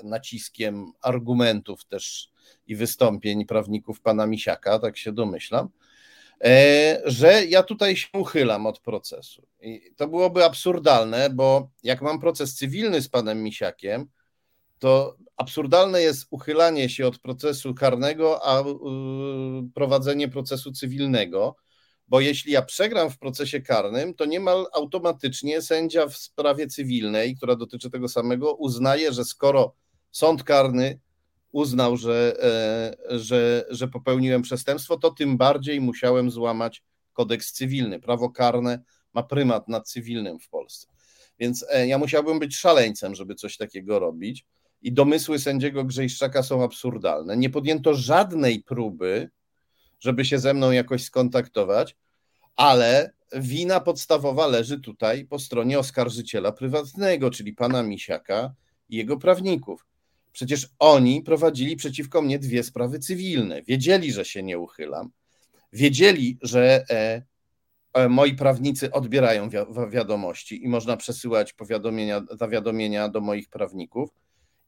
naciskiem 0.03 0.93
argumentów 1.03 1.85
też 1.85 2.31
i 2.67 2.77
wystąpień 2.77 3.47
prawników 3.47 4.01
pana 4.01 4.27
Misiaka, 4.27 4.79
tak 4.79 4.97
się 4.97 5.13
domyślam, 5.13 5.69
że 7.05 7.45
ja 7.45 7.63
tutaj 7.63 7.97
się 7.97 8.09
uchylam 8.13 8.67
od 8.67 8.81
procesu. 8.81 9.47
I 9.61 9.95
to 9.97 10.09
byłoby 10.09 10.45
absurdalne, 10.45 11.31
bo 11.31 11.71
jak 11.83 12.03
mam 12.03 12.21
proces 12.21 12.55
cywilny 12.55 13.03
z 13.03 13.09
panem 13.09 13.43
Misiakiem, 13.43 14.07
to 14.79 15.17
absurdalne 15.37 16.03
jest 16.03 16.27
uchylanie 16.31 16.89
się 16.89 17.07
od 17.07 17.19
procesu 17.19 17.75
karnego, 17.75 18.47
a 18.47 18.61
y, 18.61 18.65
prowadzenie 19.75 20.29
procesu 20.29 20.73
cywilnego, 20.73 21.57
bo 22.09 22.21
jeśli 22.21 22.53
ja 22.53 22.63
przegram 22.63 23.11
w 23.11 23.19
procesie 23.19 23.61
karnym, 23.61 24.15
to 24.15 24.25
niemal 24.25 24.67
automatycznie 24.73 25.63
sędzia 25.63 26.07
w 26.07 26.17
sprawie 26.17 26.67
cywilnej, 26.67 27.37
która 27.37 27.57
dotyczy 27.57 27.91
tego 27.91 28.09
samego, 28.09 28.55
uznaje, 28.55 29.13
że 29.13 29.25
skoro 29.25 29.75
sąd 30.11 30.43
karny 30.43 31.01
uznał, 31.55 31.97
że, 31.97 32.37
e, 32.43 33.19
że, 33.19 33.65
że 33.71 33.89
popełniłem 33.89 34.43
przestępstwo, 34.43 34.97
to 34.97 35.11
tym 35.11 35.37
bardziej 35.37 35.81
musiałem 35.81 36.31
złamać 36.31 36.83
kodeks 37.13 37.53
cywilny. 37.53 38.01
Prawo 38.01 38.31
karne 38.31 38.83
ma 39.13 39.23
prymat 39.23 39.69
nad 39.69 39.89
cywilnym 39.89 40.39
w 40.39 40.49
Polsce. 40.49 40.87
Więc 41.39 41.67
e, 41.71 41.87
ja 41.87 41.99
musiałbym 41.99 42.39
być 42.39 42.57
szaleńcem, 42.57 43.15
żeby 43.15 43.35
coś 43.35 43.57
takiego 43.57 43.99
robić. 43.99 44.47
I 44.83 44.93
domysły 44.93 45.39
sędziego 45.39 45.85
Grzejszczaka 45.85 46.43
są 46.43 46.65
absurdalne. 46.65 47.37
Nie 47.37 47.51
podjęto 47.51 47.95
żadnej 47.95 48.63
próby, 48.63 49.31
żeby 50.01 50.25
się 50.25 50.39
ze 50.39 50.55
mną 50.55 50.71
jakoś 50.71 51.05
skontaktować, 51.05 51.97
ale 52.57 53.13
wina 53.33 53.81
podstawowa 53.81 54.47
leży 54.47 54.81
tutaj 54.81 55.25
po 55.25 55.39
stronie 55.39 55.79
oskarżyciela 55.79 56.53
prywatnego, 56.53 57.31
czyli 57.31 57.53
pana 57.53 57.83
Misiaka 57.83 58.55
i 58.89 58.97
jego 58.97 59.17
prawników. 59.17 59.94
Przecież 60.35 60.69
oni 60.79 61.23
prowadzili 61.23 61.77
przeciwko 61.77 62.23
mnie 62.23 62.39
dwie 62.39 62.63
sprawy 62.63 62.99
cywilne. 62.99 63.63
Wiedzieli, 63.63 64.13
że 64.13 64.25
się 64.25 64.43
nie 64.43 64.59
uchylam. 64.59 65.11
Wiedzieli, 65.73 66.39
że 66.43 66.85
e, 66.91 67.23
e, 67.93 68.09
moi 68.09 68.35
prawnicy 68.35 68.91
odbierają 68.93 69.49
wi- 69.49 69.91
wiadomości 69.91 70.65
i 70.65 70.69
można 70.69 70.97
przesyłać 70.97 71.53
powiadomienia, 71.53 72.23
zawiadomienia 72.31 73.09
do 73.09 73.21
moich 73.21 73.49
prawników. 73.49 74.11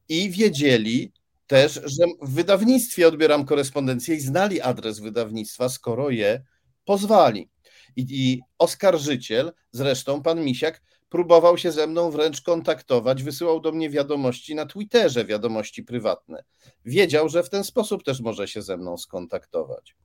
I 0.08 0.30
wiedzieli 0.30 1.12
też, 1.46 1.80
że 1.84 2.04
w 2.22 2.30
wydawnictwie 2.30 3.08
odbieram 3.08 3.44
korespondencję 3.44 4.14
i 4.14 4.20
znali 4.20 4.60
adres 4.60 5.00
wydawnictwa, 5.00 5.68
skoro 5.68 6.10
je 6.10 6.42
pozwali. 6.84 7.48
I, 7.96 8.06
I 8.10 8.42
oskarżyciel, 8.58 9.52
zresztą 9.72 10.22
pan 10.22 10.44
Misiak, 10.44 10.82
próbował 11.08 11.58
się 11.58 11.72
ze 11.72 11.86
mną 11.86 12.10
wręcz 12.10 12.40
kontaktować, 12.40 13.22
wysyłał 13.22 13.60
do 13.60 13.72
mnie 13.72 13.90
wiadomości 13.90 14.54
na 14.54 14.66
Twitterze, 14.66 15.24
wiadomości 15.24 15.82
prywatne. 15.82 16.44
Wiedział, 16.84 17.28
że 17.28 17.42
w 17.42 17.50
ten 17.50 17.64
sposób 17.64 18.04
też 18.04 18.20
może 18.20 18.48
się 18.48 18.62
ze 18.62 18.76
mną 18.76 18.96
skontaktować. 18.96 19.96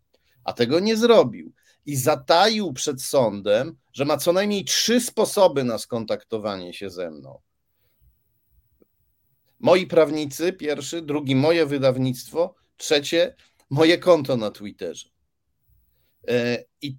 A 0.44 0.54
tego 0.54 0.80
nie 0.80 0.98
zrobił. 0.98 1.54
I 1.86 1.96
zataił 1.96 2.74
przed 2.74 3.02
sądem, 3.02 3.78
że 3.94 4.06
ma 4.06 4.18
co 4.18 4.34
najmniej 4.34 4.66
trzy 4.66 5.02
sposoby 5.02 5.64
na 5.64 5.78
skontaktowanie 5.78 6.74
się 6.74 6.90
ze 6.90 7.12
mną. 7.12 7.40
Moi 9.60 9.88
prawnicy, 9.88 10.54
pierwszy, 10.54 11.02
drugi 11.02 11.36
moje 11.36 11.66
wydawnictwo, 11.66 12.56
trzecie 12.78 13.36
moje 13.70 13.98
konto 13.98 14.38
na 14.38 14.52
Twitterze. 14.52 15.10
E, 16.28 16.64
I 16.82 16.98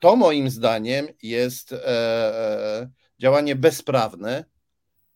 to 0.00 0.16
moim 0.16 0.50
zdaniem 0.50 1.08
jest 1.22 1.72
e, 1.72 1.86
e, 1.86 2.90
działanie 3.22 3.56
bezprawne. 3.56 4.44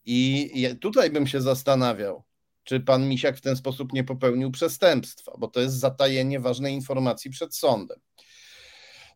I 0.05 0.51
tutaj 0.81 1.09
bym 1.09 1.27
się 1.27 1.41
zastanawiał, 1.41 2.23
czy 2.63 2.79
pan 2.79 3.09
Misiak 3.09 3.37
w 3.37 3.41
ten 3.41 3.55
sposób 3.55 3.93
nie 3.93 4.03
popełnił 4.03 4.51
przestępstwa, 4.51 5.31
bo 5.37 5.47
to 5.47 5.59
jest 5.59 5.75
zatajenie 5.75 6.39
ważnej 6.39 6.73
informacji 6.73 7.31
przed 7.31 7.55
sądem. 7.55 7.99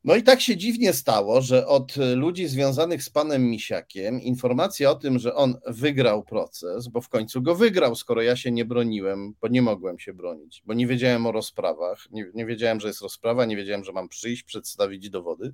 No 0.03 0.15
i 0.15 0.23
tak 0.23 0.41
się 0.41 0.57
dziwnie 0.57 0.93
stało, 0.93 1.41
że 1.41 1.67
od 1.67 1.95
ludzi 2.15 2.47
związanych 2.47 3.03
z 3.03 3.09
panem 3.09 3.49
Misiakiem 3.49 4.21
informacja 4.21 4.91
o 4.91 4.95
tym, 4.95 5.19
że 5.19 5.35
on 5.35 5.55
wygrał 5.67 6.23
proces, 6.23 6.87
bo 6.87 7.01
w 7.01 7.09
końcu 7.09 7.41
go 7.41 7.55
wygrał, 7.55 7.95
skoro 7.95 8.21
ja 8.21 8.35
się 8.35 8.51
nie 8.51 8.65
broniłem, 8.65 9.33
bo 9.41 9.47
nie 9.47 9.61
mogłem 9.61 9.99
się 9.99 10.13
bronić, 10.13 10.63
bo 10.65 10.73
nie 10.73 10.87
wiedziałem 10.87 11.25
o 11.25 11.31
rozprawach, 11.31 12.07
nie, 12.11 12.25
nie 12.33 12.45
wiedziałem, 12.45 12.79
że 12.79 12.87
jest 12.87 13.01
rozprawa, 13.01 13.45
nie 13.45 13.57
wiedziałem, 13.57 13.83
że 13.83 13.91
mam 13.91 14.09
przyjść, 14.09 14.43
przedstawić 14.43 15.09
dowody. 15.09 15.53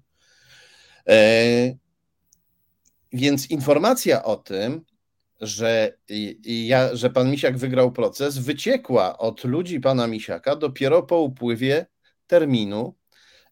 E, 1.07 1.86
więc 3.13 3.49
informacja 3.49 4.23
o 4.23 4.35
tym, 4.35 4.85
że, 5.41 5.97
ja, 6.45 6.95
że 6.95 7.09
pan 7.09 7.31
Misiak 7.31 7.57
wygrał 7.57 7.91
proces, 7.91 8.37
wyciekła 8.37 9.17
od 9.17 9.43
ludzi 9.43 9.79
pana 9.79 10.07
Misiaka 10.07 10.55
dopiero 10.55 11.03
po 11.03 11.19
upływie 11.19 11.85
terminu 12.27 12.95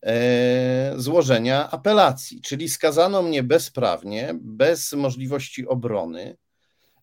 e, 0.03 0.93
złożenia 0.97 1.71
apelacji, 1.71 2.41
czyli 2.41 2.69
skazano 2.69 3.21
mnie 3.21 3.43
bezprawnie, 3.43 4.35
bez 4.41 4.93
możliwości 4.93 5.67
obrony, 5.67 6.38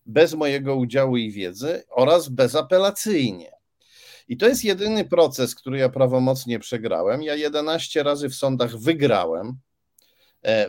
bez 0.05 0.33
mojego 0.33 0.75
udziału 0.75 1.17
i 1.17 1.31
wiedzy 1.31 1.83
oraz 1.89 2.29
bezapelacyjnie. 2.29 3.51
I 4.27 4.37
to 4.37 4.47
jest 4.47 4.63
jedyny 4.63 5.05
proces, 5.05 5.55
który 5.55 5.77
ja 5.77 5.89
prawomocnie 5.89 6.59
przegrałem. 6.59 7.23
Ja 7.23 7.35
11 7.35 8.03
razy 8.03 8.29
w 8.29 8.35
sądach 8.35 8.77
wygrałem 8.77 9.57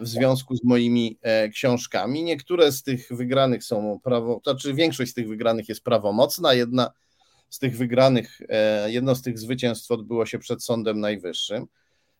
w 0.00 0.08
związku 0.08 0.56
z 0.56 0.64
moimi 0.64 1.18
e, 1.22 1.48
książkami. 1.48 2.22
Niektóre 2.22 2.72
z 2.72 2.82
tych 2.82 3.08
wygranych 3.10 3.64
są 3.64 4.00
prawo, 4.02 4.40
znaczy 4.44 4.74
większość 4.74 5.10
z 5.10 5.14
tych 5.14 5.28
wygranych 5.28 5.68
jest 5.68 5.84
prawomocna, 5.84 6.54
jedna 6.54 6.90
z 7.50 7.58
tych 7.58 7.76
wygranych, 7.76 8.40
e, 8.48 8.92
jedno 8.92 9.14
z 9.14 9.22
tych 9.22 9.38
zwycięstw 9.38 9.90
odbyło 9.90 10.26
się 10.26 10.38
przed 10.38 10.64
Sądem 10.64 11.00
Najwyższym. 11.00 11.66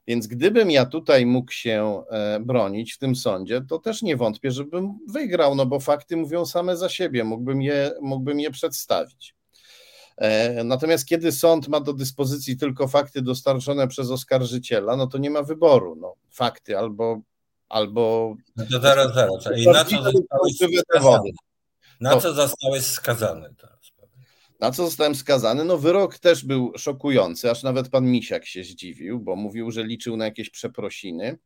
Więc 0.06 0.26
gdybym 0.26 0.70
ja 0.70 0.86
tutaj 0.86 1.26
mógł 1.26 1.52
się 1.52 2.02
bronić 2.40 2.92
w 2.92 2.98
tym 2.98 3.16
sądzie, 3.16 3.60
to 3.68 3.78
też 3.78 4.02
nie 4.02 4.16
wątpię, 4.16 4.50
żebym 4.50 4.98
wygrał, 5.08 5.54
no 5.54 5.66
bo 5.66 5.80
fakty 5.80 6.16
mówią 6.16 6.46
same 6.46 6.76
za 6.76 6.88
siebie, 6.88 7.24
mógłbym 7.24 7.62
je, 7.62 7.90
mógłbym 8.02 8.40
je 8.40 8.50
przedstawić. 8.50 9.34
Natomiast 10.64 11.06
kiedy 11.06 11.32
sąd 11.32 11.68
ma 11.68 11.80
do 11.80 11.92
dyspozycji 11.92 12.56
tylko 12.56 12.88
fakty 12.88 13.22
dostarczone 13.22 13.88
przez 13.88 14.10
oskarżyciela, 14.10 14.96
no 14.96 15.06
to 15.06 15.18
nie 15.18 15.30
ma 15.30 15.42
wyboru. 15.42 15.96
No, 15.96 16.14
fakty 16.30 16.78
albo 16.78 17.20
albo. 17.68 18.34
No 18.56 18.64
to 18.70 18.80
zaraz, 18.80 19.14
zaraz. 19.14 19.44
I 19.56 19.66
na 19.66 19.84
co 19.84 20.02
zostałeś 20.02 20.56
skazany? 20.80 21.30
Na 22.00 22.16
co 22.20 22.34
zostałeś 22.34 22.84
skazany 22.84 23.54
teraz? 23.60 23.74
Na 24.60 24.70
co 24.70 24.84
zostałem 24.84 25.14
skazany? 25.14 25.64
No 25.64 25.78
wyrok 25.78 26.18
też 26.18 26.44
był 26.44 26.72
szokujący, 26.78 27.50
aż 27.50 27.62
nawet 27.62 27.88
pan 27.88 28.04
Misiak 28.04 28.46
się 28.46 28.64
zdziwił, 28.64 29.20
bo 29.20 29.36
mówił, 29.36 29.70
że 29.70 29.84
liczył 29.84 30.16
na 30.16 30.24
jakieś 30.24 30.50
przeprosiny. 30.50 31.38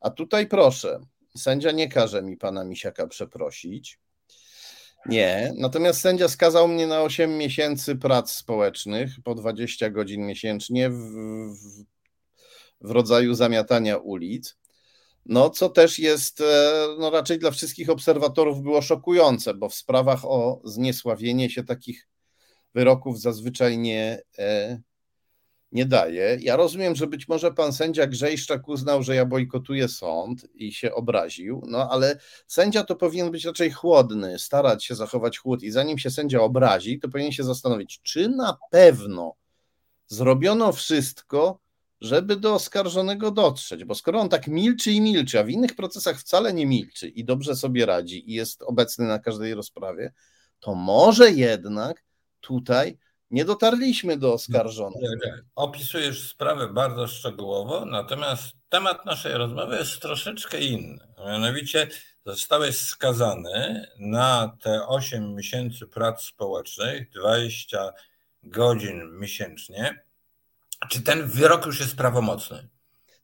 A 0.00 0.10
tutaj 0.10 0.46
proszę, 0.46 1.00
sędzia 1.36 1.70
nie 1.70 1.88
każe 1.88 2.22
mi 2.22 2.36
pana 2.36 2.64
Misiaka 2.64 3.06
przeprosić. 3.06 3.98
Nie, 5.06 5.52
natomiast 5.56 6.00
sędzia 6.00 6.28
skazał 6.28 6.68
mnie 6.68 6.86
na 6.86 7.02
8 7.02 7.38
miesięcy 7.38 7.96
prac 7.96 8.30
społecznych 8.30 9.10
po 9.24 9.34
20 9.34 9.90
godzin 9.90 10.26
miesięcznie 10.26 10.90
w, 10.90 10.94
w, 10.94 11.84
w 12.80 12.90
rodzaju 12.90 13.34
zamiatania 13.34 13.96
ulic. 13.96 14.56
No, 15.26 15.50
co 15.50 15.68
też 15.68 15.98
jest 15.98 16.40
e, 16.40 16.86
no, 16.98 17.10
raczej 17.10 17.38
dla 17.38 17.50
wszystkich 17.50 17.90
obserwatorów 17.90 18.62
było 18.62 18.82
szokujące, 18.82 19.54
bo 19.54 19.68
w 19.68 19.74
sprawach 19.74 20.24
o 20.24 20.60
zniesławienie 20.64 21.50
się 21.50 21.64
takich 21.64 22.08
wyroków 22.74 23.20
zazwyczaj 23.20 23.78
nie, 23.78 24.22
e, 24.38 24.80
nie 25.72 25.86
daje. 25.86 26.38
Ja 26.40 26.56
rozumiem, 26.56 26.94
że 26.94 27.06
być 27.06 27.28
może 27.28 27.52
pan 27.52 27.72
sędzia 27.72 28.06
Grzejszczak 28.06 28.68
uznał, 28.68 29.02
że 29.02 29.14
ja 29.14 29.26
bojkotuję 29.26 29.88
sąd 29.88 30.46
i 30.54 30.72
się 30.72 30.94
obraził, 30.94 31.62
no 31.66 31.90
ale 31.90 32.18
sędzia 32.46 32.84
to 32.84 32.96
powinien 32.96 33.30
być 33.30 33.44
raczej 33.44 33.70
chłodny, 33.70 34.38
starać 34.38 34.84
się 34.84 34.94
zachować 34.94 35.38
chłód 35.38 35.62
i 35.62 35.70
zanim 35.70 35.98
się 35.98 36.10
sędzia 36.10 36.40
obrazi, 36.40 37.00
to 37.00 37.08
powinien 37.08 37.32
się 37.32 37.44
zastanowić, 37.44 38.00
czy 38.02 38.28
na 38.28 38.58
pewno 38.70 39.36
zrobiono 40.06 40.72
wszystko, 40.72 41.63
żeby 42.04 42.36
do 42.36 42.54
oskarżonego 42.54 43.30
dotrzeć, 43.30 43.84
bo 43.84 43.94
skoro 43.94 44.20
on 44.20 44.28
tak 44.28 44.48
milczy 44.48 44.92
i 44.92 45.00
milczy, 45.00 45.40
a 45.40 45.44
w 45.44 45.50
innych 45.50 45.76
procesach 45.76 46.20
wcale 46.20 46.54
nie 46.54 46.66
milczy 46.66 47.08
i 47.08 47.24
dobrze 47.24 47.56
sobie 47.56 47.86
radzi 47.86 48.30
i 48.30 48.34
jest 48.34 48.62
obecny 48.62 49.06
na 49.06 49.18
każdej 49.18 49.54
rozprawie, 49.54 50.12
to 50.60 50.74
może 50.74 51.30
jednak 51.30 52.04
tutaj 52.40 52.98
nie 53.30 53.44
dotarliśmy 53.44 54.16
do 54.16 54.32
oskarżonego. 54.32 55.08
Opisujesz 55.54 56.30
sprawę 56.30 56.68
bardzo 56.68 57.06
szczegółowo, 57.06 57.84
natomiast 57.84 58.52
temat 58.68 59.06
naszej 59.06 59.32
rozmowy 59.32 59.76
jest 59.76 60.00
troszeczkę 60.00 60.60
inny. 60.60 61.06
Mianowicie 61.26 61.88
zostałeś 62.26 62.76
skazany 62.76 63.86
na 63.98 64.56
te 64.60 64.86
8 64.86 65.34
miesięcy 65.34 65.86
prac 65.86 66.22
społecznych, 66.22 67.10
20 67.10 67.92
godzin 68.42 69.18
miesięcznie. 69.18 70.04
Czy 70.90 71.02
ten 71.02 71.26
wyrok 71.26 71.66
już 71.66 71.80
jest 71.80 71.96
prawomocny? 71.96 72.68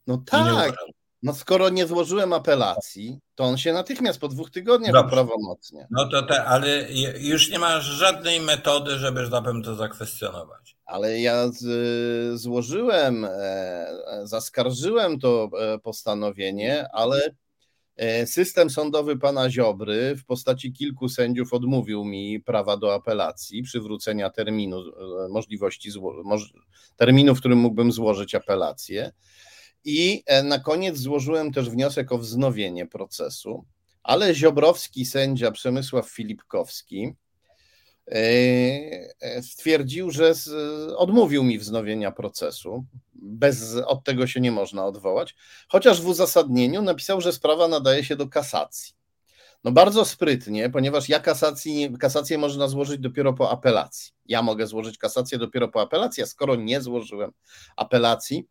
No 0.07 0.23
tak. 0.27 0.75
No 1.23 1.35
skoro 1.35 1.69
nie 1.69 1.87
złożyłem 1.87 2.33
apelacji, 2.33 3.21
to 3.35 3.45
on 3.45 3.59
się 3.59 3.73
natychmiast 3.73 4.21
po 4.21 4.29
dwóch 4.29 4.51
tygodniach 4.51 4.93
Dobrze. 4.93 5.11
prawomocnie. 5.11 5.87
No 5.91 6.09
to 6.09 6.23
te, 6.23 6.45
ale 6.45 6.93
już 7.19 7.51
nie 7.51 7.59
masz 7.59 7.85
żadnej 7.85 8.41
metody, 8.41 8.99
żeby, 8.99 9.25
że 9.25 9.31
tak 9.31 9.45
powiem, 9.45 9.63
to 9.63 9.75
zakwestionować. 9.75 10.77
Ale 10.85 11.21
ja 11.21 11.49
z, 11.49 12.41
złożyłem, 12.41 13.27
e, 13.31 13.87
zaskarżyłem 14.23 15.19
to 15.19 15.51
e, 15.61 15.79
postanowienie, 15.79 16.89
ale 16.93 17.21
system 18.27 18.71
sądowy 18.71 19.19
pana 19.19 19.51
Ziobry 19.51 20.17
w 20.17 20.25
postaci 20.25 20.73
kilku 20.73 21.09
sędziów 21.09 21.53
odmówił 21.53 22.05
mi 22.05 22.41
prawa 22.41 22.77
do 22.77 22.95
apelacji, 22.95 23.63
przywrócenia 23.63 24.31
terminu, 24.31 24.83
możliwości, 25.31 25.91
terminu, 26.97 27.35
w 27.35 27.39
którym 27.39 27.59
mógłbym 27.59 27.93
złożyć 27.93 28.35
apelację. 28.35 29.13
I 29.85 30.23
e, 30.27 30.43
na 30.43 30.59
koniec 30.59 30.97
złożyłem 30.97 31.53
też 31.53 31.71
wniosek 31.71 32.13
o 32.13 32.19
wznowienie 32.19 32.87
procesu, 32.87 33.65
ale 34.03 34.35
ziobrowski 34.35 35.07
sędzia 35.07 35.51
Przemysław 35.51 36.11
Filipkowski 36.11 37.05
e, 37.05 37.09
e, 37.09 37.15
stwierdził, 39.43 40.11
że 40.11 40.33
odmówił 40.97 41.45
mi 41.45 41.59
wznowienia 41.59 42.13
procesu. 42.13 42.85
Bez, 43.15 43.77
od 43.87 44.05
tego 44.05 44.27
się 44.27 44.41
nie 44.41 44.53
można 44.53 44.87
odwołać, 44.87 45.37
chociaż 45.69 46.03
w 46.03 46.07
uzasadnieniu 46.07 46.83
napisał, 46.83 47.21
że 47.21 47.33
sprawa 47.33 47.69
nadaje 47.69 48.05
się 48.05 48.17
do 48.17 48.29
kasacji. 48.29 48.95
No 49.65 49.73
bardzo 49.73 50.05
sprytnie, 50.05 50.71
ponieważ 50.71 51.09
ja 51.09 51.21
kasacji, 51.21 51.97
kasację 51.99 52.39
można 52.39 52.69
złożyć 52.69 53.01
dopiero 53.01 53.33
po 53.33 53.51
apelacji. 53.51 54.13
Ja 54.27 54.43
mogę 54.43 54.67
złożyć 54.67 54.99
kasację 54.99 55.39
dopiero 55.39 55.69
po 55.69 55.81
apelacji, 55.81 56.23
a 56.23 56.27
skoro 56.27 56.57
nie 56.57 56.81
złożyłem 56.81 57.33
apelacji, 57.77 58.49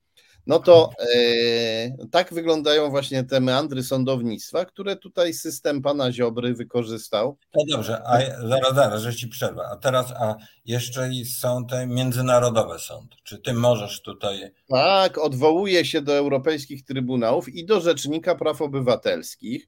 no 0.47 0.59
to 0.59 0.89
e, 1.15 2.07
tak 2.11 2.33
wyglądają 2.33 2.89
właśnie 2.89 3.23
te 3.23 3.39
meandry 3.39 3.83
sądownictwa, 3.83 4.65
które 4.65 4.95
tutaj 4.95 5.33
system 5.33 5.81
pana 5.81 6.11
Ziobry 6.11 6.53
wykorzystał. 6.53 7.37
No 7.55 7.63
dobrze, 7.69 8.01
a 8.05 8.19
zaraz, 8.47 8.75
zaraz, 8.75 9.01
że 9.01 9.15
ci 9.15 9.27
przerwę. 9.27 9.61
A 9.71 9.75
teraz, 9.75 10.11
a 10.11 10.35
jeszcze 10.65 11.09
są 11.39 11.65
te 11.65 11.87
międzynarodowe 11.87 12.79
sądy. 12.79 13.15
Czy 13.23 13.37
ty 13.37 13.53
możesz 13.53 14.01
tutaj. 14.01 14.51
Tak, 14.69 15.17
odwołuje 15.17 15.85
się 15.85 16.01
do 16.01 16.13
europejskich 16.13 16.83
trybunałów 16.83 17.49
i 17.49 17.65
do 17.65 17.81
Rzecznika 17.81 18.35
Praw 18.35 18.61
Obywatelskich. 18.61 19.67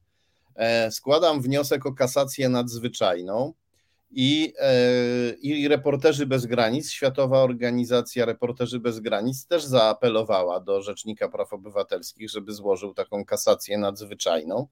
E, 0.56 0.92
składam 0.92 1.42
wniosek 1.42 1.86
o 1.86 1.94
kasację 1.94 2.50
nadzwyczajną 2.50 3.54
i, 4.12 4.54
e, 4.60 4.74
i 5.42 5.68
Reporterzy 5.68 6.26
Bez 6.26 6.46
Granic, 6.46 6.92
Światowa 6.92 7.44
Organizacja 7.44 8.26
Reporterzy 8.26 8.80
Bez 8.80 9.00
Granic 9.00 9.46
też 9.46 9.64
zaapelowała 9.64 10.60
do 10.60 10.82
Rzecznika 10.82 11.30
Praw 11.30 11.54
Obywatelskich, 11.54 12.30
żeby 12.30 12.54
złożył 12.54 12.94
taką 12.94 13.26
kasację 13.26 13.78
nadzwyczajną. 13.78 14.68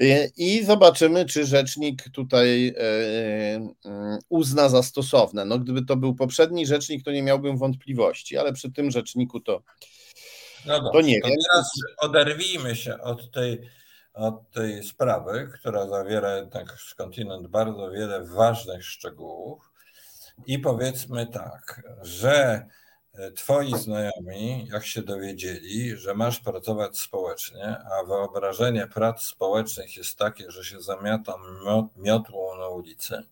E, 0.00 0.28
I 0.36 0.64
zobaczymy, 0.64 1.24
czy 1.24 1.46
rzecznik 1.46 2.02
tutaj 2.12 2.74
e, 2.78 3.68
uzna 4.28 4.68
za 4.68 4.82
stosowne. 4.82 5.44
No, 5.44 5.58
gdyby 5.58 5.84
to 5.84 5.96
był 5.96 6.14
poprzedni 6.14 6.66
rzecznik, 6.66 7.04
to 7.04 7.12
nie 7.12 7.22
miałbym 7.22 7.58
wątpliwości, 7.58 8.36
ale 8.36 8.52
przy 8.52 8.72
tym 8.72 8.90
rzeczniku 8.90 9.40
to, 9.40 9.62
no 10.66 10.90
to 10.92 11.00
nie 11.00 11.20
to 11.20 11.28
wiem. 11.28 11.36
Teraz 11.50 11.70
oderwijmy 11.98 12.76
się 12.76 13.00
od 13.00 13.30
tej 13.30 13.60
od 14.14 14.50
tej 14.50 14.84
sprawy, 14.84 15.50
która 15.54 15.86
zawiera 15.86 16.36
jednak 16.36 16.72
skądinąd 16.80 17.46
bardzo 17.46 17.90
wiele 17.90 18.24
ważnych 18.24 18.84
szczegółów. 18.84 19.70
I 20.46 20.58
powiedzmy 20.58 21.26
tak, 21.26 21.82
że 22.02 22.66
e, 23.14 23.32
twoi 23.32 23.78
znajomi, 23.78 24.66
jak 24.72 24.86
się 24.86 25.02
dowiedzieli, 25.02 25.96
że 25.96 26.14
masz 26.14 26.40
pracować 26.40 26.98
społecznie, 26.98 27.78
a 27.78 28.04
wyobrażenie 28.04 28.86
prac 28.86 29.22
społecznych 29.22 29.96
jest 29.96 30.18
takie, 30.18 30.50
że 30.50 30.64
się 30.64 30.80
zamiata 30.80 31.34
miotłą 31.96 32.58
na 32.58 32.68
ulicy, 32.68 33.22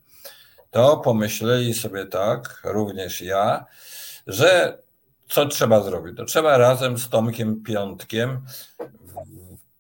to 0.71 0.97
pomyśleli 0.97 1.75
sobie 1.75 2.07
tak, 2.07 2.63
również 2.65 3.21
ja, 3.21 3.67
że 4.27 4.79
co 5.29 5.47
trzeba 5.47 5.83
zrobić? 5.83 6.17
To 6.17 6.25
trzeba 6.25 6.59
razem 6.59 6.99
z 6.99 7.09
Tomkiem 7.09 7.63
Piątkiem 7.63 8.45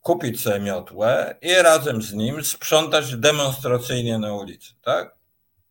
kupić 0.02 0.40
sobie 0.40 0.60
miotłę 0.60 1.36
i 1.42 1.54
razem 1.54 2.02
z 2.02 2.12
nim 2.12 2.44
sprzątać 2.44 3.16
demonstracyjnie 3.16 4.18
na 4.18 4.34
ulicy, 4.34 4.72
tak? 4.82 5.16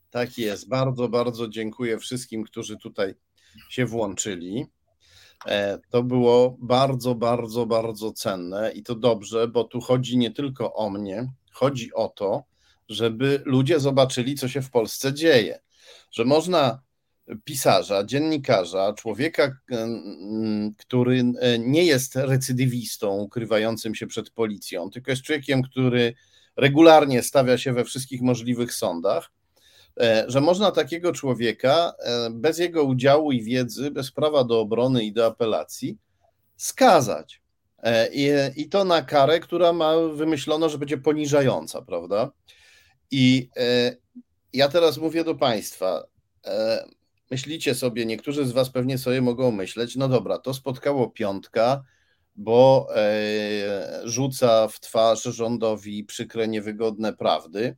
Tak 0.10 0.38
jest. 0.38 0.68
Bardzo, 0.68 1.10
bardzo 1.10 1.48
dziękuję 1.48 2.00
wszystkim, 2.00 2.44
którzy 2.44 2.78
tutaj 2.78 3.16
się 3.70 3.86
włączyli. 3.86 4.66
E, 5.46 5.80
to 5.90 6.04
było 6.04 6.58
bardzo, 6.60 7.16
bardzo, 7.16 7.66
bardzo 7.66 8.12
cenne 8.12 8.72
i 8.72 8.84
to 8.84 8.96
dobrze, 8.96 9.48
bo 9.48 9.64
tu 9.64 9.82
chodzi 9.82 10.18
nie 10.18 10.32
tylko 10.32 10.74
o 10.74 10.90
mnie, 10.90 11.34
chodzi 11.52 11.94
o 11.94 12.08
to, 12.08 12.44
żeby 12.90 13.42
ludzie 13.46 13.80
zobaczyli, 13.80 14.36
co 14.36 14.48
się 14.48 14.62
w 14.62 14.72
Polsce 14.72 15.14
dzieje. 15.14 15.60
Że 16.12 16.26
można 16.26 16.82
pisarza, 17.44 18.04
dziennikarza, 18.04 18.94
człowieka, 18.94 19.58
który 20.78 21.24
e, 21.40 21.60
nie 21.60 21.86
jest 21.86 22.16
recydywistą 22.16 23.18
ukrywającym 23.18 23.96
się 23.96 24.08
przed 24.08 24.30
policją, 24.30 24.90
tylko 24.90 25.12
jest 25.12 25.24
człowiekiem, 25.24 25.62
który 25.62 26.14
regularnie 26.56 27.24
stawia 27.24 27.58
się 27.58 27.74
we 27.74 27.84
wszystkich 27.84 28.22
możliwych 28.22 28.74
sądach, 28.74 29.32
e, 30.00 30.26
że 30.28 30.42
można 30.42 30.72
takiego 30.72 31.14
człowieka 31.14 31.94
e, 32.00 32.30
bez 32.30 32.60
jego 32.60 32.84
udziału 32.84 33.32
i 33.32 33.44
wiedzy, 33.44 33.92
bez 33.92 34.12
prawa 34.12 34.44
do 34.44 34.60
obrony 34.60 35.04
i 35.04 35.14
do 35.14 35.26
apelacji 35.26 35.98
skazać. 36.58 37.42
I, 38.14 38.30
i 38.56 38.70
to 38.70 38.84
na 38.86 39.02
karę, 39.02 39.40
która 39.40 39.74
ma 39.74 39.94
wymyślono, 39.98 40.70
że 40.70 40.78
będzie 40.78 40.98
poniżająca, 40.98 41.82
prawda? 41.82 42.32
I 43.12 43.50
ja 44.54 44.70
teraz 44.70 44.98
mówię 44.98 45.24
do 45.24 45.36
Państwa 45.36 46.04
myślicie 47.32 47.76
sobie, 47.76 48.06
niektórzy 48.06 48.46
z 48.46 48.52
Was 48.52 48.70
pewnie 48.70 48.98
sobie 48.98 49.22
mogą 49.22 49.52
myśleć, 49.52 49.96
no 49.96 50.08
dobra, 50.08 50.38
to 50.38 50.54
spotkało 50.54 51.10
piątka, 51.10 51.84
bo 52.36 52.88
e, 52.96 54.02
rzuca 54.04 54.68
w 54.68 54.80
twarz 54.80 55.24
rządowi 55.24 56.04
przykre, 56.04 56.48
niewygodne 56.48 57.14
prawdy. 57.14 57.76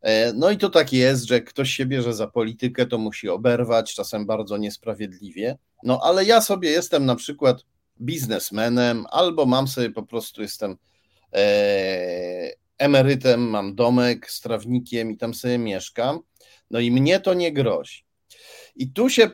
E, 0.00 0.32
no 0.32 0.50
i 0.50 0.56
to 0.56 0.70
tak 0.70 0.92
jest, 0.92 1.24
że 1.24 1.40
ktoś 1.40 1.70
się 1.70 1.86
bierze 1.86 2.14
za 2.14 2.26
politykę, 2.26 2.86
to 2.86 2.98
musi 2.98 3.28
oberwać, 3.28 3.94
czasem 3.94 4.26
bardzo 4.26 4.56
niesprawiedliwie. 4.56 5.58
No 5.84 6.00
ale 6.02 6.24
ja 6.24 6.40
sobie 6.40 6.70
jestem 6.70 7.06
na 7.06 7.16
przykład 7.16 7.64
biznesmenem, 8.00 9.06
albo 9.10 9.46
mam 9.46 9.68
sobie 9.68 9.90
po 9.90 10.02
prostu 10.02 10.42
jestem 10.42 10.76
e, 11.34 12.50
emerytem, 12.78 13.40
mam 13.40 13.74
domek 13.74 14.30
z 14.30 14.40
trawnikiem 14.40 15.10
i 15.10 15.16
tam 15.16 15.34
sobie 15.34 15.58
mieszkam. 15.58 16.20
No 16.70 16.80
i 16.80 16.90
mnie 16.90 17.20
to 17.20 17.34
nie 17.34 17.52
grozi. 17.52 18.09
I 18.76 18.92
tu 18.92 19.10
się, 19.10 19.30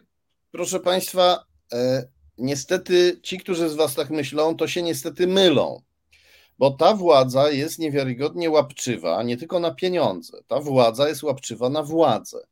proszę 0.51 0.81
Państwa, 0.81 1.45
e, 1.73 2.09
niestety 2.39 3.21
ci, 3.23 3.39
którzy 3.39 3.69
z 3.69 3.75
Was 3.75 3.95
tak 3.95 4.11
myślą, 4.11 4.57
to 4.57 4.69
się 4.69 4.83
niestety 4.83 5.27
mylą, 5.27 5.83
bo 6.59 6.71
ta 6.71 6.95
władza 6.95 7.51
jest 7.51 7.79
niewiarygodnie 7.79 8.51
łapczywa, 8.51 9.23
nie 9.23 9.37
tylko 9.37 9.61
na 9.61 9.75
pieniądze. 9.75 10.39
Ta 10.47 10.61
władza 10.61 11.09
jest 11.09 11.23
łapczywa 11.23 11.71
na 11.71 11.83
władzę 11.83 12.47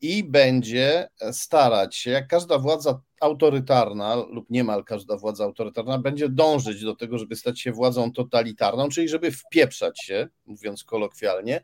i 0.00 0.24
będzie 0.24 1.08
starać 1.32 1.96
się, 1.96 2.10
jak 2.10 2.28
każda 2.28 2.58
władza 2.58 3.00
autorytarna, 3.20 4.14
lub 4.14 4.50
niemal 4.50 4.84
każda 4.84 5.16
władza 5.16 5.44
autorytarna, 5.44 5.98
będzie 5.98 6.28
dążyć 6.28 6.82
do 6.84 6.96
tego, 6.96 7.18
żeby 7.18 7.36
stać 7.36 7.60
się 7.60 7.72
władzą 7.72 8.12
totalitarną, 8.12 8.88
czyli 8.88 9.08
żeby 9.08 9.30
wpieprzać 9.30 10.02
się, 10.02 10.28
mówiąc 10.46 10.84
kolokwialnie, 10.84 11.60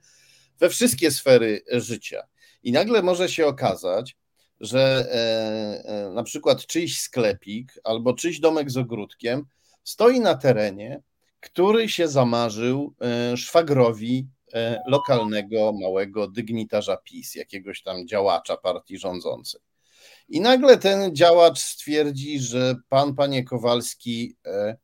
we 0.58 0.68
wszystkie 0.68 1.10
sfery 1.10 1.60
życia. 1.72 2.22
I 2.68 2.72
nagle 2.72 3.02
może 3.02 3.28
się 3.28 3.46
okazać, 3.46 4.16
że 4.60 5.06
na 6.14 6.22
przykład 6.22 6.66
czyjś 6.66 7.00
sklepik 7.00 7.72
albo 7.84 8.14
czyjś 8.14 8.40
domek 8.40 8.70
z 8.70 8.76
ogródkiem 8.76 9.46
stoi 9.84 10.20
na 10.20 10.34
terenie, 10.34 11.02
który 11.40 11.88
się 11.88 12.08
zamarzył 12.08 12.94
szwagrowi 13.36 14.28
lokalnego 14.86 15.72
małego 15.72 16.28
dygnitarza 16.28 16.96
PiS, 16.96 17.34
jakiegoś 17.34 17.82
tam 17.82 18.08
działacza 18.08 18.56
partii 18.56 18.98
rządzącej. 18.98 19.60
I 20.28 20.40
nagle 20.40 20.78
ten 20.78 21.16
działacz 21.16 21.58
stwierdzi, 21.58 22.40
że 22.40 22.74
pan, 22.88 23.14
panie 23.14 23.44
Kowalski, 23.44 24.36
e, 24.46 24.76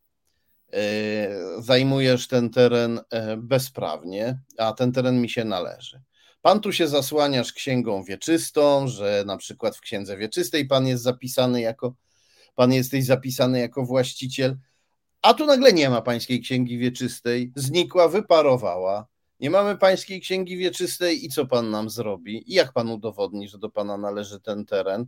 e, 0.73 1.63
zajmujesz 1.63 2.29
ten 2.29 2.51
teren 2.51 3.01
e, 3.11 3.37
bezprawnie, 3.37 4.39
a 4.59 4.73
ten 4.73 4.93
teren 4.93 5.21
mi 5.21 5.29
się 5.29 5.45
należy. 5.45 6.03
Pan 6.45 6.61
tu 6.61 6.73
się 6.73 6.89
zasłaniasz 6.89 7.53
księgą 7.53 8.03
wieczystą, 8.03 8.89
że 8.89 9.25
na 9.27 9.37
przykład 9.37 9.77
w 9.77 9.81
księdze 9.81 10.17
wieczystej 10.17 10.67
pan 10.67 10.87
jest 10.87 11.03
zapisany 11.03 11.61
jako, 11.61 11.95
pan 12.55 12.73
jesteś 12.73 13.05
zapisany 13.05 13.61
jako 13.61 13.85
właściciel, 13.85 14.57
a 15.23 15.35
tu 15.35 15.47
nagle 15.47 15.73
nie 15.73 15.91
ma 15.91 16.03
pańskiej 16.03 16.41
księgi 16.41 16.79
wieczystej, 16.79 17.53
znikła, 17.57 18.09
wyparowała. 18.09 19.07
Nie 19.41 19.51
mamy 19.51 19.79
pańskiej 19.79 20.21
księgi 20.21 20.57
wieczystej 20.57 21.25
i 21.25 21.29
co 21.29 21.47
pan 21.47 21.71
nam 21.71 21.91
zrobi? 21.91 22.53
I 22.53 22.55
jak 22.55 22.73
pan 22.73 22.91
udowodni, 22.91 23.49
że 23.49 23.59
do 23.59 23.71
pana 23.71 23.97
należy 23.97 24.41
ten 24.41 24.67
teren? 24.67 25.07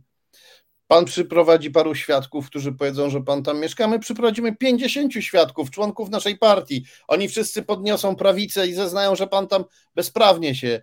Pan 0.87 1.05
przyprowadzi 1.05 1.71
paru 1.71 1.95
świadków, 1.95 2.47
którzy 2.47 2.71
powiedzą, 2.71 3.09
że 3.09 3.21
pan 3.21 3.43
tam 3.43 3.59
mieszka. 3.59 3.87
My 3.87 3.99
przyprowadzimy 3.99 4.55
50 4.55 5.13
świadków, 5.13 5.71
członków 5.71 6.09
naszej 6.09 6.37
partii. 6.37 6.85
Oni 7.07 7.29
wszyscy 7.29 7.63
podniosą 7.63 8.15
prawicę 8.15 8.67
i 8.67 8.73
zeznają, 8.73 9.15
że 9.15 9.27
pan 9.27 9.47
tam 9.47 9.63
bezprawnie 9.95 10.55
się 10.55 10.81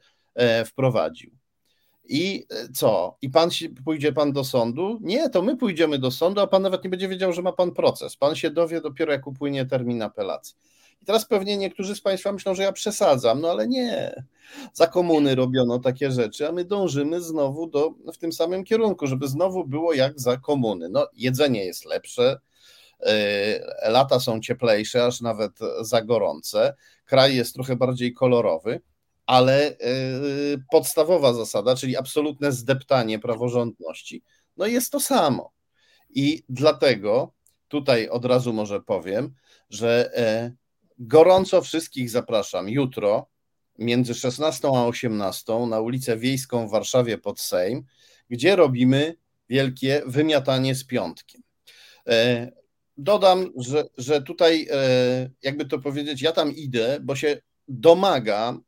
wprowadził. 0.65 1.31
I 2.09 2.47
e, 2.51 2.69
co? 2.73 3.17
I 3.23 3.31
pan 3.31 3.51
pójdzie 3.85 4.13
pan 4.13 4.33
do 4.33 4.45
sądu? 4.45 4.99
Nie, 5.01 5.31
to 5.31 5.43
my 5.43 5.57
pójdziemy 5.57 5.99
do 5.99 6.11
sądu, 6.11 6.41
a 6.41 6.47
pan 6.47 6.63
nawet 6.63 6.85
nie 6.85 6.91
będzie 6.91 7.09
wiedział, 7.09 7.33
że 7.33 7.43
ma 7.43 7.53
pan 7.53 7.73
proces. 7.73 8.17
Pan 8.17 8.35
się 8.35 8.51
dowie 8.51 8.81
dopiero, 8.81 9.13
jak 9.13 9.27
upłynie 9.27 9.67
termin 9.67 10.03
apelacji. 10.03 10.57
I 11.03 11.05
teraz 11.05 11.27
pewnie 11.27 11.57
niektórzy 11.57 11.95
z 11.95 12.01
Państwa 12.01 12.33
myślą, 12.33 12.55
że 12.55 12.63
ja 12.63 12.73
przesadzam, 12.73 13.41
no 13.41 13.51
ale 13.51 13.69
nie. 13.69 14.23
Za 14.73 14.87
komuny 14.87 15.35
robiono 15.35 15.79
takie 15.79 16.11
rzeczy, 16.11 16.49
a 16.49 16.53
my 16.53 16.65
dążymy 16.65 17.21
znowu 17.21 17.67
do, 17.67 17.95
w 18.15 18.19
tym 18.19 18.33
samym 18.33 18.65
kierunku, 18.65 19.07
żeby 19.07 19.29
znowu 19.29 19.65
było 19.65 19.93
jak 19.93 20.21
za 20.21 20.37
komuny. 20.37 20.89
No, 20.89 21.09
jedzenie 21.15 21.65
jest 21.65 21.85
lepsze, 21.85 22.41
e, 23.01 23.91
lata 23.91 24.21
są 24.21 24.41
cieplejsze, 24.41 25.05
aż 25.05 25.21
nawet 25.21 25.53
za 25.81 26.03
gorące, 26.03 26.75
kraj 27.05 27.37
jest 27.37 27.55
trochę 27.55 27.77
bardziej 27.77 28.13
kolorowy, 28.13 28.81
ale 29.27 29.69
e, 29.69 29.77
podstawowa 30.71 31.33
zasada, 31.33 31.77
czyli 31.77 31.97
absolutne 31.97 32.53
zdeptanie 32.53 33.19
praworządności, 33.19 34.23
no 34.57 34.67
jest 34.67 34.93
to 34.93 35.01
samo. 35.01 35.53
I 36.11 36.43
dlatego 36.49 37.33
tutaj 37.69 38.09
od 38.09 38.25
razu 38.25 38.53
może 38.53 38.81
powiem, 38.81 39.35
że 39.71 40.11
e, 40.17 40.53
Gorąco 40.99 41.63
wszystkich 41.63 42.11
zapraszam 42.11 42.69
jutro 42.69 43.27
między 43.79 44.15
16 44.15 44.69
a 44.69 44.87
18 44.87 45.67
na 45.67 45.81
ulicę 45.81 46.17
Wiejską 46.17 46.69
w 46.69 46.71
Warszawie 46.71 47.19
pod 47.19 47.41
Sejm, 47.41 47.85
gdzie 48.31 48.57
robimy 48.57 49.17
wielkie 49.49 50.03
wymiatanie 50.07 50.75
z 50.75 50.85
piątkiem. 50.85 51.43
E, 52.09 52.51
dodam, 52.97 53.51
że, 53.57 53.85
że 53.99 54.23
tutaj, 54.23 54.69
jakby 55.43 55.65
to 55.65 55.79
powiedzieć, 55.79 56.23
ja 56.23 56.33
tam 56.33 56.53
idę, 56.53 56.99
bo 57.03 57.17
się 57.17 57.41
domagam, 57.69 58.64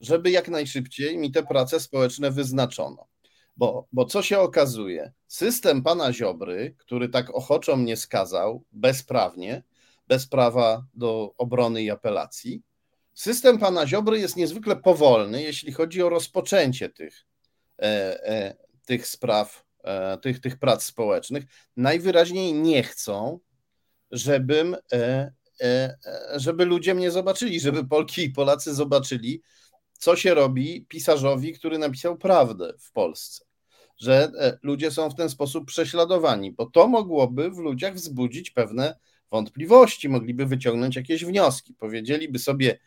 żeby 0.00 0.30
jak 0.30 0.48
najszybciej 0.48 1.18
mi 1.18 1.30
te 1.32 1.42
prace 1.42 1.80
społeczne 1.80 2.30
wyznaczono. 2.30 3.08
Bo, 3.56 3.88
bo 3.92 4.04
co 4.04 4.22
się 4.22 4.38
okazuje? 4.38 5.12
System 5.26 5.82
pana 5.82 6.12
Ziobry, 6.12 6.74
który 6.78 7.08
tak 7.08 7.30
ochoczo 7.34 7.76
mnie 7.76 7.96
skazał 7.96 8.64
bezprawnie, 8.72 9.62
bez 10.08 10.26
prawa 10.26 10.86
do 10.94 11.34
obrony 11.38 11.82
i 11.82 11.90
apelacji. 11.90 12.62
System 13.14 13.58
pana 13.58 13.86
Ziobry 13.86 14.18
jest 14.18 14.36
niezwykle 14.36 14.76
powolny, 14.76 15.42
jeśli 15.42 15.72
chodzi 15.72 16.02
o 16.02 16.08
rozpoczęcie 16.08 16.88
tych, 16.88 17.26
e, 17.78 17.84
e, 18.28 18.56
tych 18.86 19.06
spraw, 19.06 19.64
e, 19.84 20.18
tych, 20.18 20.40
tych 20.40 20.58
prac 20.58 20.84
społecznych. 20.84 21.44
Najwyraźniej 21.76 22.54
nie 22.54 22.82
chcą, 22.82 23.40
żebym, 24.10 24.76
żeby 26.36 26.64
ludzie 26.64 26.94
mnie 26.94 27.10
zobaczyli, 27.10 27.60
żeby 27.60 27.88
Polki 27.88 28.24
i 28.24 28.30
Polacy 28.30 28.74
zobaczyli, 28.74 29.42
co 30.00 30.16
się 30.16 30.34
robi 30.34 30.86
pisarzowi, 30.88 31.52
który 31.52 31.78
napisał 31.78 32.16
prawdę 32.16 32.74
w 32.78 32.92
Polsce. 32.92 33.44
Że 33.96 34.32
ludzie 34.62 34.90
są 34.90 35.10
w 35.10 35.14
ten 35.14 35.28
sposób 35.30 35.66
prześladowani, 35.66 36.52
bo 36.52 36.66
to 36.66 36.88
mogłoby 36.88 37.50
w 37.50 37.58
ludziach 37.58 37.94
wzbudzić 37.94 38.50
pewne 38.50 38.96
wątpliwości, 39.30 40.08
mogliby 40.08 40.46
wyciągnąć 40.46 40.96
jakieś 40.96 41.24
wnioski. 41.24 41.74
Powiedzieliby 41.74 42.38
sobie, 42.38 42.78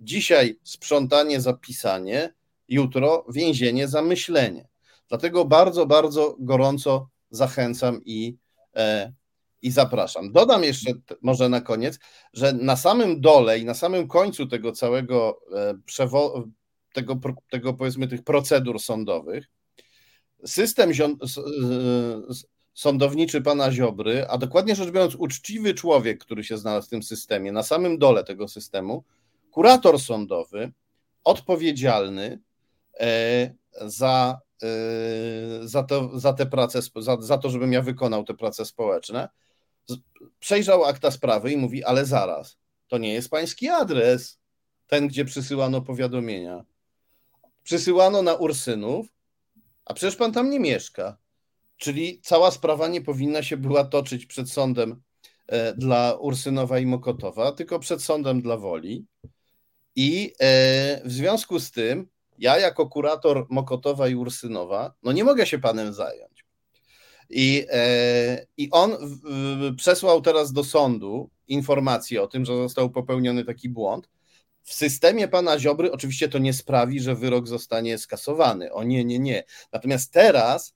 dzisiaj 0.00 0.58
sprzątanie 0.62 1.40
za 1.40 1.52
pisanie, 1.52 2.34
jutro 2.68 3.26
więzienie 3.28 3.88
za 3.88 4.02
myślenie. 4.02 4.68
Dlatego 5.08 5.44
bardzo, 5.44 5.86
bardzo 5.86 6.36
gorąco 6.38 7.08
zachęcam 7.30 8.00
i, 8.04 8.36
e, 8.76 9.12
i 9.62 9.70
zapraszam. 9.70 10.32
Dodam 10.32 10.64
jeszcze 10.64 10.92
może 11.22 11.48
na 11.48 11.60
koniec, 11.60 11.98
że 12.32 12.52
na 12.52 12.76
samym 12.76 13.20
dole 13.20 13.58
i 13.58 13.64
na 13.64 13.74
samym 13.74 14.08
końcu 14.08 14.46
tego 14.46 14.72
całego 14.72 15.40
e, 15.56 15.74
przewo- 15.74 16.50
tego, 16.92 17.20
tego 17.50 17.74
powiedzmy 17.74 18.08
tych 18.08 18.24
procedur 18.24 18.80
sądowych 18.80 19.48
system 20.46 20.92
sądowniczy 22.74 23.42
pana 23.42 23.72
Ziobry, 23.72 24.26
a 24.28 24.38
dokładnie 24.38 24.74
rzecz 24.74 24.90
biorąc 24.90 25.14
uczciwy 25.14 25.74
człowiek, 25.74 26.24
który 26.24 26.44
się 26.44 26.58
znalazł 26.58 26.86
w 26.86 26.90
tym 26.90 27.02
systemie, 27.02 27.52
na 27.52 27.62
samym 27.62 27.98
dole 27.98 28.24
tego 28.24 28.48
systemu, 28.48 29.04
kurator 29.50 30.00
sądowy, 30.00 30.72
odpowiedzialny 31.24 32.40
e, 33.00 33.54
za, 33.80 34.40
e, 34.62 34.68
za, 35.68 35.82
to, 35.82 36.18
za 36.18 36.32
te 36.32 36.46
prace, 36.46 36.80
za, 36.96 37.16
za 37.20 37.38
to, 37.38 37.50
żebym 37.50 37.72
ja 37.72 37.82
wykonał 37.82 38.24
te 38.24 38.34
prace 38.34 38.64
społeczne, 38.64 39.28
przejrzał 40.40 40.84
akta 40.84 41.10
sprawy 41.10 41.52
i 41.52 41.56
mówi, 41.56 41.84
ale 41.84 42.04
zaraz, 42.04 42.58
to 42.88 42.98
nie 42.98 43.12
jest 43.12 43.30
pański 43.30 43.68
adres, 43.68 44.38
ten, 44.86 45.08
gdzie 45.08 45.24
przysyłano 45.24 45.80
powiadomienia. 45.80 46.64
Przysyłano 47.62 48.22
na 48.22 48.34
Ursynów, 48.34 49.06
a 49.84 49.94
przecież 49.94 50.16
pan 50.16 50.32
tam 50.32 50.50
nie 50.50 50.60
mieszka. 50.60 51.16
Czyli 51.76 52.20
cała 52.22 52.50
sprawa 52.50 52.88
nie 52.88 53.00
powinna 53.00 53.42
się 53.42 53.56
była 53.56 53.84
toczyć 53.84 54.26
przed 54.26 54.50
sądem 54.50 55.02
e, 55.46 55.74
dla 55.74 56.14
Ursynowa 56.14 56.78
i 56.78 56.86
Mokotowa, 56.86 57.52
tylko 57.52 57.78
przed 57.78 58.02
sądem 58.02 58.42
dla 58.42 58.56
Woli. 58.56 59.06
I 59.96 60.32
e, 60.40 61.02
w 61.04 61.12
związku 61.12 61.60
z 61.60 61.70
tym 61.70 62.08
ja 62.38 62.58
jako 62.58 62.88
kurator 62.88 63.46
Mokotowa 63.50 64.08
i 64.08 64.14
Ursynowa, 64.14 64.94
no 65.02 65.12
nie 65.12 65.24
mogę 65.24 65.46
się 65.46 65.58
panem 65.58 65.92
zająć. 65.92 66.44
I, 67.30 67.66
e, 67.70 68.46
i 68.56 68.70
on 68.70 68.96
przesłał 69.76 70.22
teraz 70.22 70.52
do 70.52 70.64
sądu 70.64 71.30
informację 71.48 72.22
o 72.22 72.26
tym, 72.26 72.44
że 72.44 72.56
został 72.56 72.90
popełniony 72.90 73.44
taki 73.44 73.68
błąd. 73.68 74.08
W 74.62 74.74
systemie 74.74 75.28
pana 75.28 75.58
Ziobry 75.58 75.92
oczywiście 75.92 76.28
to 76.28 76.38
nie 76.38 76.52
sprawi, 76.52 77.00
że 77.00 77.14
wyrok 77.14 77.48
zostanie 77.48 77.98
skasowany. 77.98 78.72
O 78.72 78.84
nie, 78.84 79.04
nie, 79.04 79.18
nie. 79.18 79.44
Natomiast 79.72 80.12
teraz 80.12 80.74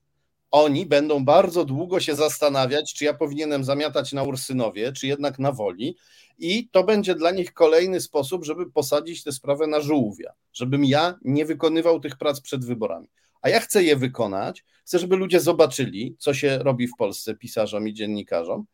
oni 0.50 0.86
będą 0.86 1.24
bardzo 1.24 1.64
długo 1.64 2.00
się 2.00 2.14
zastanawiać, 2.14 2.94
czy 2.94 3.04
ja 3.04 3.14
powinienem 3.14 3.64
zamiatać 3.64 4.12
na 4.12 4.22
Ursynowie, 4.22 4.92
czy 4.92 5.06
jednak 5.06 5.38
na 5.38 5.52
Woli. 5.52 5.96
I 6.38 6.68
to 6.68 6.84
będzie 6.84 7.14
dla 7.14 7.30
nich 7.30 7.52
kolejny 7.52 8.00
sposób, 8.00 8.44
żeby 8.44 8.70
posadzić 8.70 9.24
tę 9.24 9.32
sprawę 9.32 9.66
na 9.66 9.80
żółwia, 9.80 10.32
żebym 10.52 10.84
ja 10.84 11.18
nie 11.22 11.44
wykonywał 11.44 12.00
tych 12.00 12.16
prac 12.16 12.40
przed 12.40 12.64
wyborami. 12.64 13.08
A 13.42 13.48
ja 13.48 13.60
chcę 13.60 13.84
je 13.84 13.96
wykonać, 13.96 14.64
chcę, 14.84 14.98
żeby 14.98 15.16
ludzie 15.16 15.40
zobaczyli, 15.40 16.16
co 16.18 16.34
się 16.34 16.58
robi 16.58 16.88
w 16.88 16.96
Polsce 16.98 17.34
pisarzom 17.34 17.88
i 17.88 17.94
dziennikarzom. 17.94 18.66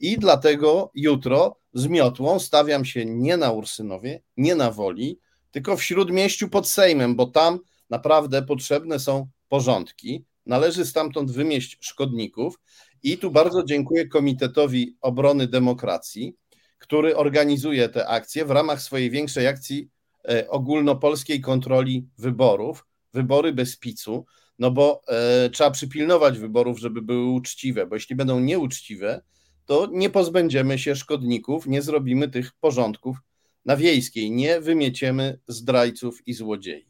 I 0.00 0.18
dlatego 0.18 0.90
jutro 0.94 1.56
z 1.74 1.86
miotłą 1.86 2.38
stawiam 2.38 2.84
się 2.84 3.04
nie 3.04 3.36
na 3.36 3.50
Ursynowie, 3.50 4.22
nie 4.36 4.54
na 4.54 4.70
Woli, 4.70 5.18
tylko 5.50 5.76
w 5.76 5.82
śródmieściu 5.82 6.48
pod 6.48 6.68
Sejmem, 6.68 7.16
bo 7.16 7.26
tam 7.26 7.58
naprawdę 7.90 8.42
potrzebne 8.42 8.98
są 8.98 9.28
porządki. 9.48 10.24
Należy 10.46 10.86
stamtąd 10.86 11.30
wymieść 11.30 11.78
szkodników. 11.80 12.60
I 13.02 13.18
tu 13.18 13.30
bardzo 13.30 13.64
dziękuję 13.64 14.08
Komitetowi 14.08 14.96
Obrony 15.00 15.46
Demokracji, 15.46 16.36
który 16.78 17.16
organizuje 17.16 17.88
te 17.88 18.08
akcje 18.08 18.44
w 18.44 18.50
ramach 18.50 18.82
swojej 18.82 19.10
większej 19.10 19.46
akcji 19.46 19.88
e, 20.28 20.48
ogólnopolskiej 20.48 21.40
kontroli 21.40 22.08
wyborów, 22.18 22.86
wybory 23.14 23.52
bez 23.52 23.76
picu, 23.76 24.26
no 24.58 24.70
bo 24.70 25.02
e, 25.08 25.50
trzeba 25.50 25.70
przypilnować 25.70 26.38
wyborów, 26.38 26.78
żeby 26.78 27.02
były 27.02 27.30
uczciwe, 27.30 27.86
bo 27.86 27.96
jeśli 27.96 28.16
będą 28.16 28.40
nieuczciwe, 28.40 29.22
to 29.70 29.88
nie 29.90 30.10
pozbędziemy 30.10 30.78
się 30.78 30.96
szkodników, 30.96 31.66
nie 31.66 31.82
zrobimy 31.82 32.28
tych 32.28 32.52
porządków 32.52 33.16
na 33.64 33.76
wiejskiej, 33.76 34.30
nie 34.30 34.60
wymieciemy 34.60 35.38
zdrajców 35.48 36.28
i 36.28 36.32
złodziei. 36.32 36.86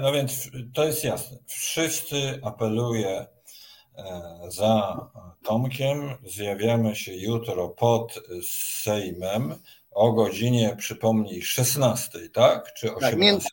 No 0.00 0.12
więc 0.12 0.50
to 0.74 0.84
jest 0.84 1.04
jasne. 1.04 1.38
Wszyscy 1.46 2.40
apeluję 2.42 3.26
e, 3.96 4.38
za 4.48 5.00
Tomkiem. 5.44 6.14
Zjawiamy 6.24 6.96
się 6.96 7.16
jutro 7.16 7.68
pod 7.68 8.20
Sejmem 8.82 9.54
o 9.90 10.12
godzinie, 10.12 10.76
przypomnij, 10.78 11.42
16, 11.42 12.28
tak? 12.32 12.74
Czy 12.74 12.94
18? 12.94 13.10
Tak, 13.10 13.20
między, 13.20 13.48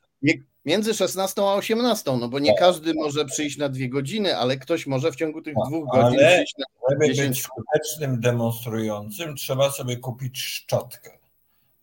między 0.65 0.93
16 0.93 1.41
a 1.41 1.53
18, 1.53 2.17
no 2.17 2.29
bo 2.29 2.39
nie 2.39 2.51
tak. 2.51 2.59
każdy 2.59 2.93
może 2.93 3.25
przyjść 3.25 3.57
na 3.57 3.69
dwie 3.69 3.89
godziny, 3.89 4.37
ale 4.37 4.57
ktoś 4.57 4.87
może 4.87 5.11
w 5.11 5.15
ciągu 5.15 5.41
tych 5.41 5.55
tak, 5.55 5.63
dwóch 5.67 5.89
godzin 5.89 6.19
ale 6.19 6.35
przyjść 6.35 6.53
na 6.57 6.65
żeby 6.89 7.13
10... 7.13 7.29
być 7.29 7.43
skutecznym 7.43 8.19
demonstrującym, 8.19 9.35
trzeba 9.35 9.71
sobie 9.71 9.97
kupić 9.97 10.41
szczotkę. 10.41 11.19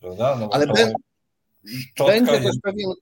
Prawda? 0.01 0.37
No 0.41 0.49
ale 0.53 0.67
ben, 0.67 0.93
będzie 2.07 2.33
jest... 2.33 2.45
też 2.45 2.57
pewien 2.63 2.93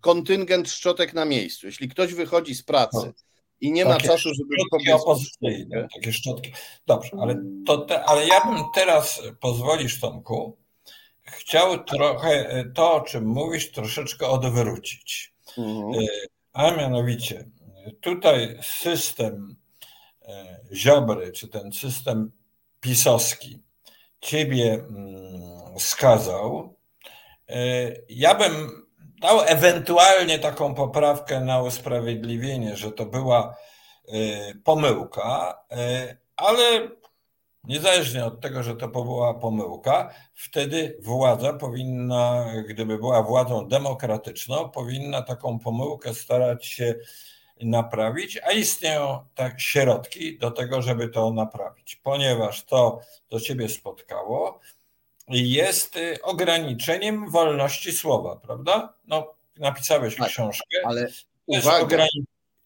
kontyngent 0.00 0.70
szczotek 0.70 1.14
na 1.14 1.24
miejscu. 1.24 1.66
Jeśli 1.66 1.88
ktoś 1.88 2.14
wychodzi 2.14 2.54
z 2.54 2.62
pracy 2.62 3.06
no. 3.06 3.12
i 3.60 3.72
nie 3.72 3.84
ma 3.84 3.96
czasu, 3.96 4.28
żeby 4.34 4.94
opozycyjne, 4.94 5.88
takie 5.94 6.12
szczotki. 6.12 6.52
Dobrze, 6.86 7.10
ale, 7.20 7.42
to 7.66 7.78
te, 7.78 8.04
ale 8.04 8.26
ja 8.26 8.44
bym 8.44 8.64
teraz, 8.74 9.22
pozwolisz 9.40 10.00
Tomku, 10.00 10.56
chciał 11.26 11.84
trochę 11.84 12.64
to, 12.74 12.92
o 12.94 13.00
czym 13.00 13.26
mówisz, 13.26 13.72
troszeczkę 13.72 14.26
odwrócić. 14.26 15.34
Mhm. 15.58 15.94
E, 15.94 16.06
a 16.52 16.70
mianowicie, 16.70 17.44
tutaj 18.00 18.58
system 18.62 19.56
e, 20.22 20.60
Ziobry, 20.74 21.32
czy 21.32 21.48
ten 21.48 21.72
system 21.72 22.32
pisowski 22.80 23.62
ciebie 24.20 24.74
mm, 24.74 25.78
skazał, 25.78 26.76
e, 27.48 27.56
ja 28.08 28.34
bym 28.34 28.86
dał 29.20 29.40
ewentualnie 29.40 30.38
taką 30.38 30.74
poprawkę 30.74 31.40
na 31.40 31.62
usprawiedliwienie, 31.62 32.76
że 32.76 32.92
to 32.92 33.06
była 33.06 33.56
pomyłka, 34.64 35.62
ale 36.36 36.88
Niezależnie 37.66 38.24
od 38.24 38.40
tego, 38.40 38.62
że 38.62 38.76
to 38.76 38.88
była 38.88 39.34
pomyłka, 39.34 40.14
wtedy 40.34 40.96
władza 41.00 41.52
powinna, 41.52 42.52
gdyby 42.68 42.98
była 42.98 43.22
władzą 43.22 43.68
demokratyczną, 43.68 44.68
powinna 44.68 45.22
taką 45.22 45.58
pomyłkę 45.58 46.14
starać 46.14 46.66
się 46.66 46.94
naprawić, 47.60 48.38
a 48.38 48.52
istnieją 48.52 49.24
tak 49.34 49.60
środki 49.60 50.38
do 50.38 50.50
tego, 50.50 50.82
żeby 50.82 51.08
to 51.08 51.32
naprawić, 51.32 51.96
ponieważ 51.96 52.64
to 52.64 53.00
do 53.30 53.40
ciebie 53.40 53.68
spotkało 53.68 54.60
jest 55.28 55.98
ograniczeniem 56.22 57.30
wolności 57.30 57.92
słowa, 57.92 58.36
prawda? 58.36 58.94
No, 59.06 59.34
napisałeś 59.56 60.16
tak, 60.16 60.28
książkę, 60.28 60.76
ale 60.84 61.08
uwaga. 61.46 62.06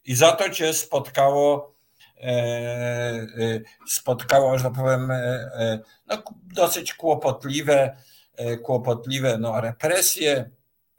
I 0.05 0.15
za 0.15 0.33
to 0.33 0.51
cię 0.51 0.75
spotkało 0.75 1.75
spotkało, 3.88 4.59
że 4.59 4.64
tak 4.64 4.72
powiem, 4.72 5.11
e, 5.11 5.80
no, 6.06 6.22
dosyć 6.54 6.94
kłopotliwe, 6.94 7.96
kłopotliwe 8.62 9.38
no, 9.38 9.61
represje 9.61 10.50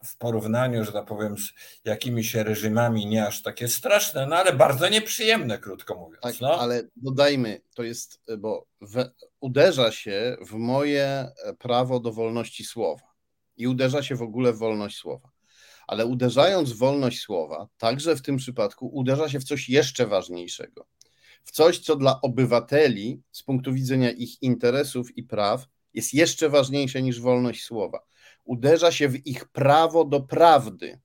w 0.06 0.18
porównaniu, 0.18 0.84
że 0.84 0.92
tak 0.92 1.06
powiem, 1.06 1.38
z 1.38 1.54
jakimiś 1.86 2.36
reżimami 2.36 3.06
nie 3.06 3.28
aż 3.28 3.42
takie 3.42 3.68
straszne, 3.68 4.28
no 4.28 4.36
ale 4.36 4.54
bardzo 4.54 4.90
nieprzyjemne, 4.90 5.58
krótko 5.58 5.96
mówiąc. 5.96 6.22
Tak, 6.22 6.42
no. 6.42 6.60
ale 6.60 6.84
dodajmy, 6.96 7.62
to 7.76 7.84
jest, 7.84 8.22
bo 8.38 8.66
uderza 9.40 9.92
się 9.92 10.38
w 10.42 10.54
moje 10.54 11.32
prawo 11.60 12.00
do 12.00 12.12
wolności 12.12 12.64
słowa 12.64 13.14
i 13.58 13.68
uderza 13.68 14.04
się 14.04 14.16
w 14.16 14.22
ogóle 14.22 14.54
w 14.54 14.58
wolność 14.58 14.98
słowa. 14.98 15.30
Ale 15.88 16.06
uderzając 16.06 16.72
w 16.72 16.78
wolność 16.78 17.20
słowa, 17.20 17.68
także 17.78 18.16
w 18.16 18.22
tym 18.22 18.38
przypadku 18.38 18.88
uderza 18.88 19.30
się 19.30 19.40
w 19.40 19.44
coś 19.44 19.70
jeszcze 19.70 20.08
ważniejszego 20.08 20.86
w 21.44 21.52
coś, 21.52 21.80
co 21.80 21.96
dla 21.96 22.22
obywateli 22.22 23.22
z 23.32 23.44
punktu 23.44 23.74
widzenia 23.74 24.12
ich 24.12 24.42
interesów 24.42 25.18
i 25.18 25.24
praw 25.24 25.68
jest 25.94 26.14
jeszcze 26.14 26.50
ważniejsze 26.50 27.02
niż 27.02 27.20
wolność 27.20 27.64
słowa. 27.64 28.00
Uderza 28.44 28.92
się 28.92 29.10
w 29.10 29.28
ich 29.28 29.46
prawo 29.46 30.06
do 30.06 30.22
prawdy. 30.22 31.00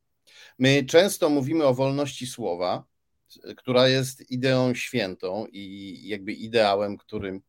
My 0.59 0.85
często 0.85 1.31
mówimy 1.31 1.65
o 1.65 1.75
wolności 1.75 2.27
słowa, 2.27 2.85
która 3.57 3.89
jest 3.89 4.31
ideą 4.31 4.75
świętą 4.75 5.47
i 5.53 6.01
jakby 6.09 6.33
ideałem, 6.33 6.97
którym, 6.97 7.41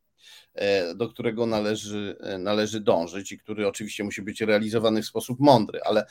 e, 0.53 0.95
do 0.95 1.09
którego 1.09 1.45
należy, 1.45 2.17
e, 2.19 2.37
należy 2.37 2.81
dążyć 2.81 3.31
i 3.31 3.37
który 3.37 3.67
oczywiście 3.67 4.03
musi 4.03 4.21
być 4.21 4.41
realizowany 4.41 5.01
w 5.01 5.05
sposób 5.05 5.39
mądry, 5.39 5.79
ale 5.81 6.05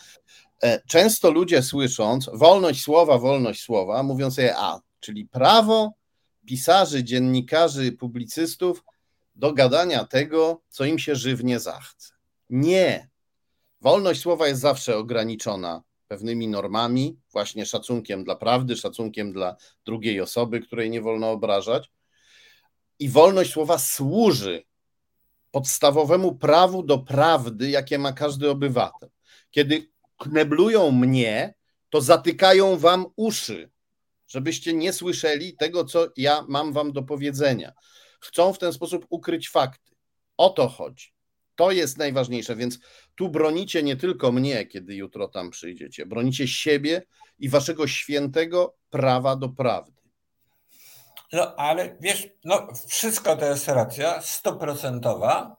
e, 0.63 0.81
często 0.89 1.31
ludzie 1.31 1.63
słysząc 1.63 2.31
wolność 2.33 2.83
słowa, 2.83 3.19
wolność 3.19 3.63
słowa, 3.63 4.03
mówią 4.03 4.31
sobie 4.31 4.55
a, 4.57 4.81
czyli 5.01 5.29
prawo 5.29 5.93
pisarzy, 6.47 7.05
dziennikarzy, 7.05 7.93
publicystów 7.93 8.85
do 9.35 9.53
gadania 9.53 10.05
tego, 10.05 10.63
co 10.69 10.85
im 10.85 10.99
się 10.99 11.17
żywnie 11.17 11.61
zachce. 11.61 12.15
Nie. 12.51 13.09
Wolność 13.81 14.21
słowa 14.21 14.49
jest 14.49 14.61
zawsze 14.61 14.97
ograniczona 14.97 15.83
pewnymi 16.09 16.49
normami, 16.49 17.19
właśnie 17.33 17.67
szacunkiem 17.67 18.25
dla 18.25 18.37
prawdy, 18.37 18.77
szacunkiem 18.77 19.33
dla 19.33 19.57
drugiej 19.85 20.21
osoby, 20.21 20.61
której 20.61 20.91
nie 20.91 21.01
wolno 21.01 21.31
obrażać. 21.31 21.91
I 22.99 23.09
wolność 23.09 23.53
słowa 23.53 23.79
służy 23.79 24.65
podstawowemu 25.51 26.35
prawu 26.35 26.83
do 26.83 26.99
prawdy, 26.99 27.71
jakie 27.71 27.99
ma 27.99 28.13
każdy 28.13 28.51
obywatel. 28.51 29.11
Kiedy 29.51 29.91
kneblują 30.17 30.91
mnie, 30.91 31.55
to 31.91 32.01
zatykają 32.01 32.77
wam 32.77 33.07
uszy 33.17 33.71
żebyście 34.29 34.73
nie 34.73 34.93
słyszeli 34.93 35.57
tego, 35.57 35.85
co 35.85 36.07
ja 36.17 36.45
mam 36.49 36.73
wam 36.73 36.93
do 36.93 37.03
powiedzenia. 37.03 37.73
Chcą 38.21 38.53
w 38.53 38.59
ten 38.59 38.73
sposób 38.73 39.07
ukryć 39.11 39.51
fakty. 39.51 39.93
O 40.37 40.51
to 40.51 40.69
chodzi. 40.69 41.17
To 41.57 41.71
jest 41.71 41.99
najważniejsze, 41.99 42.57
więc 42.57 42.79
tu 43.15 43.29
bronicie 43.29 43.83
nie 43.83 43.97
tylko 43.97 44.33
mnie, 44.33 44.67
kiedy 44.67 44.95
jutro 44.95 45.29
tam 45.29 45.51
przyjdziecie, 45.51 46.07
bronicie 46.07 46.49
siebie 46.49 47.03
i 47.39 47.49
waszego 47.49 47.87
świętego 47.87 48.77
prawa 48.91 49.37
do 49.37 49.49
prawdy. 49.49 50.03
No 51.33 51.57
ale 51.57 51.97
wiesz, 52.01 52.29
no 52.45 52.69
wszystko 52.89 53.37
to 53.37 53.47
jest 53.47 53.69
racja, 53.69 54.23
stoprocentowa. 54.23 55.57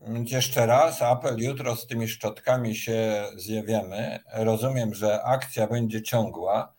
Więc 0.00 0.30
jeszcze 0.30 0.66
raz 0.66 1.02
apel, 1.02 1.36
jutro 1.38 1.76
z 1.76 1.86
tymi 1.86 2.08
szczotkami 2.08 2.76
się 2.76 3.26
zjawiamy. 3.36 4.20
Rozumiem, 4.34 4.94
że 4.94 5.22
akcja 5.22 5.66
będzie 5.66 6.02
ciągła. 6.02 6.74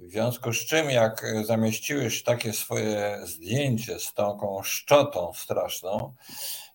W 0.00 0.10
związku 0.10 0.52
z 0.52 0.66
czym, 0.66 0.90
jak 0.90 1.26
zamieściłeś 1.44 2.22
takie 2.22 2.52
swoje 2.52 3.20
zdjęcie 3.24 3.98
z 3.98 4.14
taką 4.14 4.62
szczotą 4.62 5.32
straszną 5.34 6.14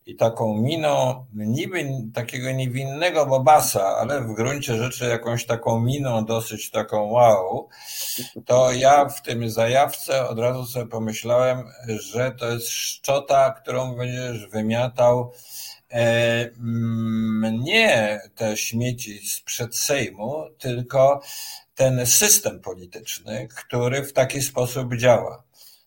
i 0.06 0.16
taką 0.16 0.58
miną, 0.58 1.26
niby 1.34 1.86
takiego 2.14 2.52
niewinnego 2.52 3.26
bobasa, 3.26 3.98
ale 3.98 4.22
w 4.22 4.34
gruncie 4.34 4.78
rzeczy 4.78 5.06
jakąś 5.06 5.46
taką 5.46 5.80
miną 5.80 6.26
dosyć 6.26 6.72
taką 6.72 7.12
wow, 7.12 7.70
to 8.46 8.72
ja 8.72 9.10
w 9.10 9.22
tym 9.22 9.50
zajawce 9.50 10.28
od 10.28 10.40
razu 10.40 10.66
sobie 10.66 10.88
pomyślałem, 10.88 11.64
że 11.88 12.32
to 12.32 12.52
jest 12.52 12.70
szczota, 12.70 13.52
którą 13.52 13.96
będziesz 13.96 14.48
wymiatał 14.48 15.32
e, 15.92 16.50
nie 17.52 18.22
te 18.36 18.58
śmieci 18.58 19.28
sprzed 19.28 19.76
Sejmu, 19.76 20.46
tylko 20.60 21.22
ten 21.76 22.06
system 22.06 22.60
polityczny, 22.62 23.48
który 23.48 24.04
w 24.04 24.14
taki 24.14 24.42
sposób 24.42 24.96
działa. 24.96 25.44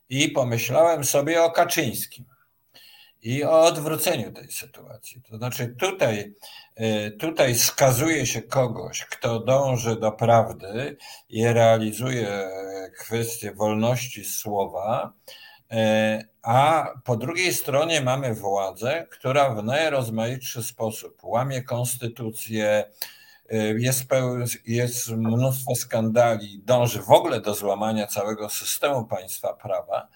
I 0.09 0.29
pomyślałem 0.29 1.05
sobie 1.05 1.43
o 1.43 1.51
Kaczyńskim 1.51 2.25
i 3.23 3.45
o 3.45 3.61
odwróceniu 3.65 4.33
tej 4.33 4.53
sytuacji. 4.53 5.23
To 5.31 5.37
znaczy, 5.37 5.75
tutaj, 5.79 6.35
y, 6.81 7.11
tutaj 7.11 7.55
skazuje 7.55 8.27
się 8.27 8.43
kogoś, 8.43 9.05
kto 9.05 9.41
dąży 9.41 9.97
do 9.97 10.13
prawdy 10.13 10.97
i 11.29 11.47
realizuje 11.47 12.51
kwestię 12.99 13.55
wolności 13.55 14.25
słowa, 14.25 15.13
y, 15.73 15.77
a 16.43 16.89
po 17.05 17.17
drugiej 17.17 17.55
stronie 17.55 18.01
mamy 18.01 18.35
władzę, 18.35 19.07
która 19.11 19.55
w 19.55 19.65
najrozmaitszy 19.65 20.63
sposób 20.63 21.25
łamie 21.25 21.63
konstytucję, 21.63 22.85
jest, 23.79 24.05
jest 24.67 25.09
mnóstwo 25.09 25.75
skandali, 25.75 26.61
dąży 26.65 27.03
w 27.03 27.11
ogóle 27.11 27.41
do 27.41 27.55
złamania 27.55 28.07
całego 28.07 28.49
systemu 28.49 29.05
państwa 29.05 29.55
prawa. 29.55 30.09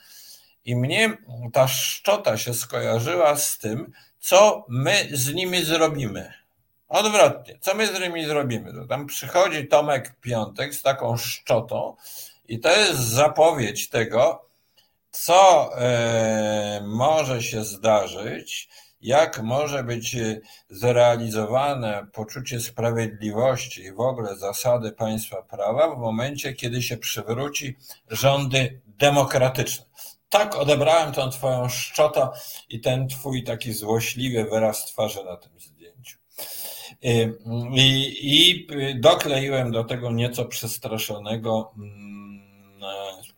I 0.64 0.76
mnie 0.76 1.16
ta 1.52 1.68
szczota 1.68 2.38
się 2.38 2.54
skojarzyła 2.54 3.36
z 3.36 3.58
tym, 3.58 3.92
co 4.20 4.64
my 4.68 5.08
z 5.12 5.34
nimi 5.34 5.64
zrobimy. 5.64 6.32
Odwrotnie, 6.88 7.58
co 7.60 7.74
my 7.74 7.86
z 7.86 8.00
nimi 8.00 8.24
zrobimy? 8.24 8.72
To 8.72 8.86
tam 8.86 9.06
przychodzi 9.06 9.68
Tomek 9.68 10.14
Piątek 10.20 10.74
z 10.74 10.82
taką 10.82 11.16
szczotą 11.16 11.96
i 12.48 12.60
to 12.60 12.76
jest 12.76 13.00
zapowiedź 13.00 13.88
tego, 13.88 14.48
co 15.10 15.70
e, 15.78 16.82
może 16.84 17.42
się 17.42 17.64
zdarzyć, 17.64 18.68
jak 19.02 19.42
może 19.42 19.84
być 19.84 20.16
zrealizowane 20.70 22.06
poczucie 22.12 22.60
sprawiedliwości 22.60 23.82
i 23.82 23.92
w 23.92 24.00
ogóle 24.00 24.36
zasady 24.36 24.92
państwa 24.92 25.42
prawa 25.42 25.94
w 25.94 25.98
momencie, 25.98 26.52
kiedy 26.52 26.82
się 26.82 26.96
przywróci 26.96 27.76
rządy 28.10 28.80
demokratyczne. 28.86 29.84
Tak 30.28 30.56
odebrałem 30.56 31.12
tą 31.12 31.30
twoją 31.30 31.68
szczotę 31.68 32.28
i 32.68 32.80
ten 32.80 33.08
twój 33.08 33.44
taki 33.44 33.72
złośliwy 33.72 34.44
wyraz 34.44 34.86
twarzy 34.86 35.24
na 35.24 35.36
tym 35.36 35.60
zdjęciu. 35.60 36.18
I, 37.74 38.14
I 38.22 38.66
dokleiłem 39.00 39.72
do 39.72 39.84
tego 39.84 40.12
nieco 40.12 40.44
przestraszonego 40.44 41.72
mm, 41.76 42.42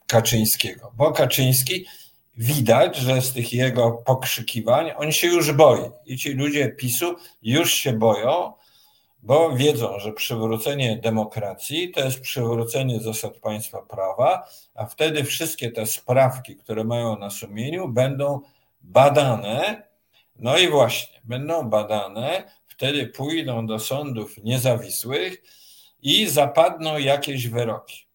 Kaczyńskiego, 0.07 0.93
bo 0.97 1.13
Kaczyński 1.13 1.87
widać, 2.37 2.97
że 2.97 3.23
z 3.23 3.33
tych 3.33 3.53
jego 3.53 3.93
pokrzykiwań 3.93 4.91
on 4.97 5.13
się 5.13 5.27
już 5.27 5.53
boi. 5.53 5.91
I 6.07 6.19
ci 6.19 6.33
ludzie 6.33 6.69
PiSu 6.69 7.17
już 7.43 7.73
się 7.73 7.93
boją, 7.93 8.53
bo 9.23 9.57
wiedzą, 9.57 9.99
że 9.99 10.13
przywrócenie 10.13 10.97
demokracji 10.97 11.91
to 11.91 12.05
jest 12.05 12.21
przywrócenie 12.21 13.01
zasad 13.01 13.39
państwa 13.39 13.83
prawa, 13.83 14.49
a 14.75 14.87
wtedy 14.87 15.25
wszystkie 15.25 15.71
te 15.71 15.87
sprawki, 15.87 16.57
które 16.57 16.85
mają 16.85 17.19
na 17.19 17.31
sumieniu, 17.31 17.89
będą 17.89 18.41
badane. 18.81 19.83
No 20.39 20.59
i 20.59 20.69
właśnie, 20.69 21.21
będą 21.25 21.71
badane, 21.71 22.51
wtedy 22.67 23.07
pójdą 23.07 23.67
do 23.67 23.79
sądów 23.79 24.45
niezawisłych 24.45 25.43
i 26.03 26.27
zapadną 26.27 26.99
jakieś 26.99 27.49
wyroki. 27.49 28.07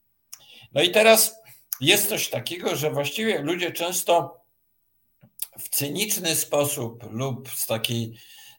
No 0.73 0.82
i 0.82 0.91
teraz 0.91 1.38
jest 1.82 2.10
coś 2.10 2.30
takiego, 2.30 2.76
że 2.76 2.92
właściwie 2.92 3.42
ludzie 3.42 3.72
często 3.72 4.39
w 5.60 5.70
cyniczny 5.70 6.36
sposób 6.36 7.12
lub 7.12 7.50
z 7.50 7.68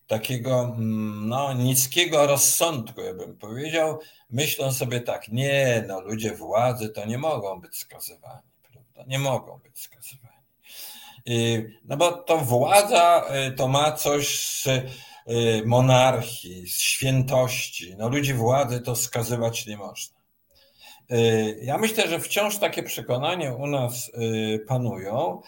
takiego 0.07 0.63
mm, 0.63 1.29
no, 1.29 1.53
niskiego 1.53 2.27
rozsądku, 2.27 3.01
ja 3.01 3.15
bym 3.15 3.39
powiedział, 3.39 3.99
myślą 4.31 4.73
sobie 4.73 5.01
tak, 5.01 5.29
nie, 5.29 5.85
no 5.89 6.01
ludzie 6.01 6.35
władzy 6.35 6.89
to 6.89 7.07
nie 7.07 7.19
mogą 7.19 7.61
być 7.61 7.79
skazywani, 7.79 8.49
prawda? 8.73 9.05
Nie 9.07 9.19
mogą 9.19 9.59
być 9.59 9.81
skazywani. 9.81 10.31
No 11.85 11.97
bo 11.97 12.13
to 12.13 12.39
władza 12.39 13.25
y, 13.49 13.53
to 13.53 13.69
ma 13.69 13.93
coś 13.93 14.41
z 14.41 14.67
y, 14.67 14.83
monarchii, 15.67 16.67
z 16.67 16.81
świętości. 16.81 17.95
No 17.99 18.09
ludzi 18.09 18.35
władzy 18.35 18.81
to 18.81 18.97
skazywać 18.97 19.67
nie 19.67 19.77
można. 19.77 20.20
Y, 21.13 21.59
ja 21.63 21.79
myślę, 21.79 22.09
że 22.09 22.21
wciąż 22.21 22.59
takie 22.59 22.83
przekonanie 22.83 23.55
u 23.55 23.67
nas 23.67 24.09
y, 24.09 24.65
panują, 24.69 25.41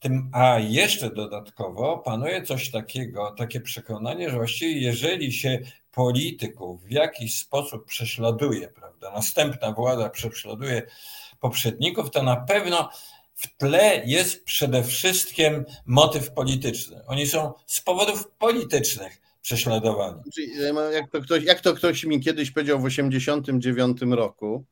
tym, 0.00 0.30
a 0.32 0.58
jeszcze 0.58 1.10
dodatkowo 1.10 1.98
panuje 1.98 2.42
coś 2.42 2.70
takiego, 2.70 3.34
takie 3.38 3.60
przekonanie, 3.60 4.30
że 4.30 4.36
właściwie 4.36 4.80
jeżeli 4.80 5.32
się 5.32 5.58
polityków 5.92 6.84
w 6.84 6.90
jakiś 6.90 7.38
sposób 7.38 7.86
prześladuje, 7.86 8.68
prawda, 8.68 9.10
następna 9.10 9.72
władza 9.72 10.10
prześladuje 10.10 10.82
poprzedników, 11.40 12.10
to 12.10 12.22
na 12.22 12.36
pewno 12.36 12.90
w 13.34 13.56
tle 13.56 14.02
jest 14.06 14.44
przede 14.44 14.82
wszystkim 14.82 15.64
motyw 15.86 16.32
polityczny. 16.32 17.06
Oni 17.06 17.26
są 17.26 17.52
z 17.66 17.80
powodów 17.80 18.28
politycznych 18.38 19.20
prześladowani. 19.42 20.22
Jak 20.92 21.10
to 21.10 21.20
ktoś, 21.20 21.44
jak 21.44 21.60
to 21.60 21.74
ktoś 21.74 22.04
mi 22.04 22.20
kiedyś 22.20 22.50
powiedział 22.50 22.78
w 22.78 22.84
1989 22.84 24.16
roku, 24.18 24.64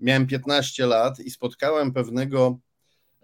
miałem 0.00 0.26
15 0.26 0.86
lat 0.86 1.20
i 1.20 1.30
spotkałem 1.30 1.92
pewnego 1.92 2.58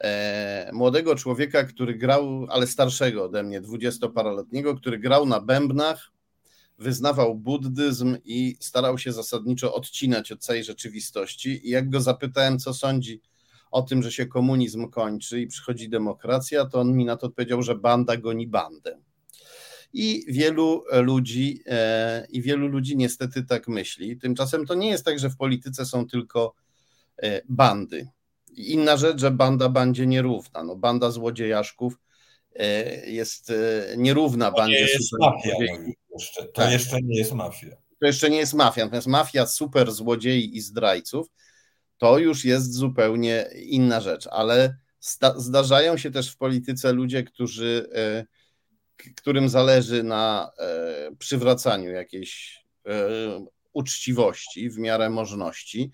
e, 0.01 0.71
młodego 0.73 1.15
człowieka, 1.15 1.65
który 1.65 1.95
grał, 1.95 2.47
ale 2.51 2.67
starszego 2.67 3.25
ode 3.25 3.43
mnie, 3.43 3.61
dwudziestoparoletniego, 3.61 4.75
który 4.75 4.99
grał 4.99 5.27
na 5.27 5.41
bębnach, 5.41 6.11
wyznawał 6.79 7.35
buddyzm 7.35 8.17
i 8.25 8.57
starał 8.61 8.99
się 8.99 9.13
zasadniczo 9.13 9.75
odcinać 9.75 10.33
od 10.33 10.41
całej 10.41 10.65
rzeczywistości. 10.65 11.69
I 11.69 11.71
jak 11.71 11.91
go 11.91 12.01
zapytałem, 12.01 12.59
co 12.59 12.75
sądzi 12.75 13.21
o 13.71 13.83
tym, 13.83 14.03
że 14.03 14.13
się 14.13 14.27
komunizm 14.27 14.89
kończy 14.89 15.41
i 15.41 15.47
przychodzi 15.47 15.89
demokracja, 15.89 16.65
to 16.65 16.81
on 16.81 16.93
mi 16.93 17.05
na 17.05 17.17
to 17.17 17.27
odpowiedział, 17.27 17.63
że 17.63 17.75
banda 17.75 18.17
goni 18.17 18.47
bandę. 18.47 18.99
I 19.93 20.25
wielu 20.29 20.85
ludzi, 20.93 21.63
e, 21.67 22.27
i 22.31 22.43
wielu 22.43 22.69
ludzi 22.69 22.97
niestety 22.97 23.43
tak 23.45 23.69
myśli. 23.69 24.17
Tymczasem 24.17 24.67
to 24.67 24.75
nie 24.75 24.89
jest 24.89 25.05
tak, 25.05 25.19
że 25.19 25.31
w 25.31 25.37
polityce 25.37 25.87
są 25.87 26.07
tylko 26.07 26.55
bandy. 27.49 28.09
Inna 28.57 28.97
rzecz, 28.97 29.21
że 29.21 29.31
banda 29.31 29.69
bandzie 29.69 30.07
nierówna. 30.07 30.65
No, 30.65 30.77
banda 30.77 31.11
złodziejaszków 31.11 31.99
e, 32.57 33.11
jest 33.11 33.51
e, 33.51 33.55
nierówna 33.97 34.51
to 34.51 34.57
bandzie 34.57 34.75
nie 34.75 34.81
jest 34.81 35.13
mafia, 35.21 35.51
jeszcze. 36.15 36.45
To 36.45 36.53
tak. 36.53 36.73
jeszcze 36.73 37.03
nie 37.03 37.19
jest 37.19 37.33
mafia. 37.33 37.77
To 38.01 38.07
jeszcze 38.07 38.31
nie 38.31 38.37
jest 38.37 38.55
mafia, 38.55 38.85
natomiast 38.85 39.07
mafia 39.07 39.47
super 39.47 39.93
złodziei 39.93 40.57
i 40.57 40.61
zdrajców 40.61 41.27
to 41.99 42.19
już 42.19 42.45
jest 42.45 42.75
zupełnie 42.75 43.51
inna 43.55 44.01
rzecz, 44.01 44.27
ale 44.27 44.77
zdarzają 45.37 45.97
się 45.97 46.11
też 46.11 46.31
w 46.33 46.37
polityce 46.37 46.93
ludzie, 46.93 47.23
którzy, 47.23 47.89
którym 49.17 49.49
zależy 49.49 50.03
na 50.03 50.51
przywracaniu 51.19 51.91
jakiejś 51.91 52.65
uczciwości 53.73 54.71
w 54.71 54.79
miarę 54.79 55.11
możliwości 55.11 55.91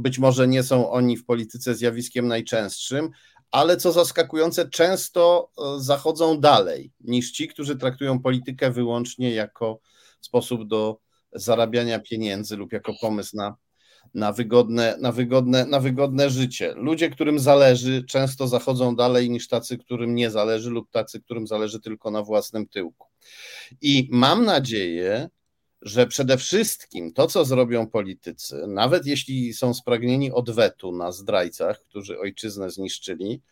być 0.00 0.18
może 0.18 0.48
nie 0.48 0.62
są 0.62 0.90
oni 0.90 1.16
w 1.16 1.24
polityce 1.24 1.74
zjawiskiem 1.74 2.28
najczęstszym, 2.28 3.10
ale 3.50 3.76
co 3.76 3.92
zaskakujące, 3.92 4.68
często 4.68 5.50
e, 5.58 5.80
zachodzą 5.80 6.40
dalej 6.40 6.92
niż 7.00 7.32
ci, 7.32 7.48
którzy 7.48 7.76
traktują 7.76 8.20
politykę 8.20 8.70
wyłącznie 8.70 9.34
jako 9.34 9.80
sposób 10.20 10.68
do 10.68 10.98
zarabiania 11.32 11.98
pieniędzy 11.98 12.56
lub 12.56 12.72
jako 12.72 12.92
pomysł 13.00 13.36
na, 13.36 13.56
na, 14.14 14.32
wygodne, 14.32 14.96
na, 15.00 15.12
wygodne, 15.12 15.66
na 15.66 15.80
wygodne 15.80 16.30
życie. 16.30 16.74
Ludzie, 16.76 17.10
którym 17.10 17.38
zależy, 17.38 18.04
często 18.04 18.48
zachodzą 18.48 18.96
dalej 18.96 19.30
niż 19.30 19.48
tacy, 19.48 19.78
którym 19.78 20.14
nie 20.14 20.30
zależy, 20.30 20.70
lub 20.70 20.90
tacy, 20.90 21.20
którym 21.20 21.46
zależy 21.46 21.80
tylko 21.80 22.10
na 22.10 22.22
własnym 22.22 22.68
tyłku. 22.68 23.08
I 23.80 24.08
mam 24.12 24.44
nadzieję, 24.44 25.28
że 25.84 26.06
przede 26.06 26.36
wszystkim 26.36 27.12
to, 27.12 27.26
co 27.26 27.44
zrobią 27.44 27.86
politycy, 27.86 28.66
nawet 28.66 29.06
jeśli 29.06 29.54
są 29.54 29.74
spragnieni 29.74 30.32
odwetu 30.32 30.92
na 30.92 31.12
zdrajcach, 31.12 31.80
którzy 31.80 32.18
ojczyznę 32.18 32.70
zniszczyli, 32.70 33.42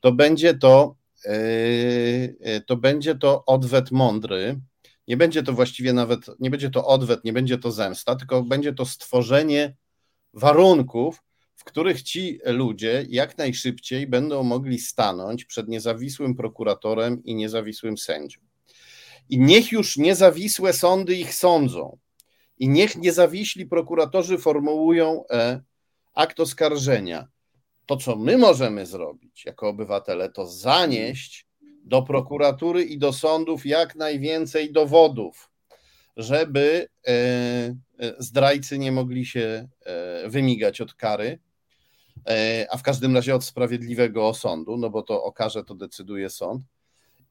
to 0.00 0.12
będzie 0.12 0.54
to, 0.54 0.96
yy, 1.24 2.60
to 2.66 2.76
będzie 2.76 3.14
to 3.14 3.44
odwet 3.44 3.90
mądry. 3.90 4.60
Nie 5.08 5.16
będzie 5.16 5.42
to 5.42 5.52
właściwie 5.52 5.92
nawet, 5.92 6.20
nie 6.40 6.50
będzie 6.50 6.70
to 6.70 6.86
odwet, 6.86 7.24
nie 7.24 7.32
będzie 7.32 7.58
to 7.58 7.72
zemsta, 7.72 8.16
tylko 8.16 8.42
będzie 8.42 8.72
to 8.72 8.86
stworzenie 8.86 9.76
warunków, 10.34 11.22
w 11.54 11.64
których 11.64 12.02
ci 12.02 12.40
ludzie 12.44 13.06
jak 13.08 13.38
najszybciej 13.38 14.06
będą 14.06 14.42
mogli 14.42 14.78
stanąć 14.78 15.44
przed 15.44 15.68
niezawisłym 15.68 16.34
prokuratorem 16.34 17.24
i 17.24 17.34
niezawisłym 17.34 17.98
sędzią. 17.98 18.51
I 19.28 19.38
niech 19.38 19.72
już 19.72 19.96
niezawisłe 19.96 20.72
sądy 20.72 21.14
ich 21.14 21.34
sądzą. 21.34 21.98
I 22.58 22.68
niech 22.68 22.96
niezawiśli 22.96 23.66
prokuratorzy 23.66 24.38
formułują 24.38 25.24
e, 25.30 25.60
akt 26.14 26.40
oskarżenia. 26.40 27.28
To, 27.86 27.96
co 27.96 28.16
my 28.16 28.38
możemy 28.38 28.86
zrobić 28.86 29.44
jako 29.44 29.68
obywatele, 29.68 30.30
to 30.30 30.46
zanieść 30.46 31.46
do 31.84 32.02
prokuratury 32.02 32.82
i 32.82 32.98
do 32.98 33.12
sądów 33.12 33.66
jak 33.66 33.96
najwięcej 33.96 34.72
dowodów, 34.72 35.50
żeby 36.16 36.88
e, 37.06 37.10
e, 37.10 37.74
zdrajcy 38.18 38.78
nie 38.78 38.92
mogli 38.92 39.26
się 39.26 39.68
wymigać 40.26 40.80
od 40.80 40.94
kary, 40.94 41.38
a 42.70 42.76
w 42.76 42.82
każdym 42.82 43.14
razie 43.14 43.34
od 43.34 43.44
sprawiedliwego 43.44 44.28
osądu, 44.28 44.76
no 44.76 44.90
bo 44.90 45.02
to 45.02 45.24
o 45.24 45.32
karze 45.32 45.64
to 45.64 45.74
decyduje 45.74 46.30
sąd 46.30 46.62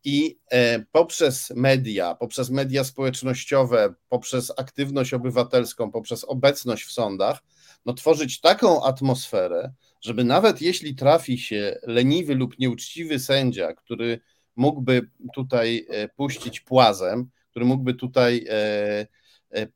i 0.03 0.39
e, 0.51 0.79
poprzez 0.91 1.49
media, 1.55 2.15
poprzez 2.15 2.49
media 2.49 2.83
społecznościowe, 2.83 3.93
poprzez 4.09 4.53
aktywność 4.57 5.13
obywatelską, 5.13 5.91
poprzez 5.91 6.23
obecność 6.23 6.83
w 6.83 6.91
sądach, 6.91 7.43
no 7.85 7.93
tworzyć 7.93 8.41
taką 8.41 8.83
atmosferę, 8.83 9.73
żeby 10.01 10.23
nawet 10.23 10.61
jeśli 10.61 10.95
trafi 10.95 11.37
się 11.37 11.79
leniwy 11.83 12.35
lub 12.35 12.59
nieuczciwy 12.59 13.19
sędzia, 13.19 13.73
który 13.73 14.19
mógłby 14.55 15.09
tutaj 15.35 15.85
e, 15.89 16.07
puścić 16.07 16.59
płazem, 16.59 17.29
który 17.49 17.65
mógłby 17.65 17.93
tutaj 17.93 18.45
e, 18.49 19.07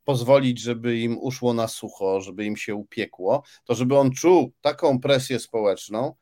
pozwolić, 0.04 0.60
żeby 0.60 0.98
im 0.98 1.18
uszło 1.18 1.54
na 1.54 1.68
sucho, 1.68 2.20
żeby 2.20 2.44
im 2.44 2.56
się 2.56 2.74
upiekło, 2.74 3.42
to 3.64 3.74
żeby 3.74 3.98
on 3.98 4.10
czuł 4.10 4.52
taką 4.60 5.00
presję 5.00 5.38
społeczną, 5.38 6.14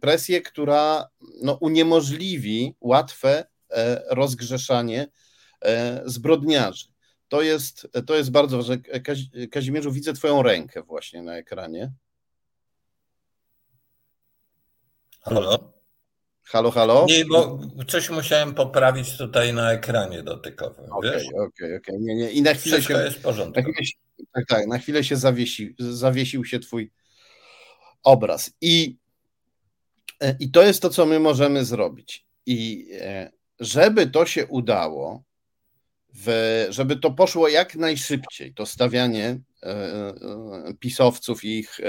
presję, 0.00 0.42
która 0.42 1.08
no, 1.42 1.54
uniemożliwi 1.54 2.74
łatwe 2.80 3.44
e, 3.70 4.02
rozgrzeszanie 4.10 5.06
e, 5.62 6.02
zbrodniarzy. 6.06 6.86
To 7.28 7.42
jest, 7.42 7.88
to 8.06 8.16
jest 8.16 8.30
bardzo 8.30 8.56
ważne. 8.56 8.78
Kazimierzu, 9.50 9.92
widzę 9.92 10.12
Twoją 10.12 10.42
rękę 10.42 10.82
właśnie 10.82 11.22
na 11.22 11.36
ekranie. 11.36 11.92
Halo? 15.22 15.78
Halo, 16.44 16.70
halo? 16.70 17.06
Nie, 17.08 17.24
bo 17.24 17.60
coś 17.88 18.10
musiałem 18.10 18.54
poprawić 18.54 19.18
tutaj 19.18 19.54
na 19.54 19.72
ekranie 19.72 20.22
dotykowym. 20.22 20.92
Okej, 20.92 21.10
okej, 21.12 21.36
okej. 21.36 21.76
Okay, 21.76 21.96
Nie, 21.98 22.14
nie. 22.14 22.30
I 22.30 22.42
na 22.42 22.54
chwilę 22.54 22.76
Wszystko 22.76 22.94
się. 22.94 23.04
jest 23.04 23.16
w 23.16 23.22
porządku. 23.22 23.72
Się, 23.82 23.92
tak, 24.32 24.46
tak. 24.48 24.66
Na 24.66 24.78
chwilę 24.78 25.04
się 25.04 25.16
zawiesi, 25.16 25.74
zawiesił 25.78 26.44
się 26.44 26.60
twój 26.60 26.90
obraz. 28.02 28.50
I, 28.60 28.96
e, 28.96 29.07
I 30.40 30.50
to 30.50 30.62
jest 30.62 30.82
to, 30.82 30.90
co 30.90 31.06
my 31.06 31.20
możemy 31.20 31.64
zrobić. 31.64 32.26
I 32.46 32.88
e, 33.00 33.30
żeby 33.60 34.06
to 34.06 34.26
się 34.26 34.46
udało, 34.46 35.22
żeby 36.68 36.96
to 36.96 37.10
poszło 37.10 37.48
jak 37.48 37.76
najszybciej, 37.76 38.54
to 38.54 38.66
stawianie 38.66 39.40
e, 39.62 40.74
pisowców 40.80 41.44
i 41.44 41.58
ich 41.58 41.80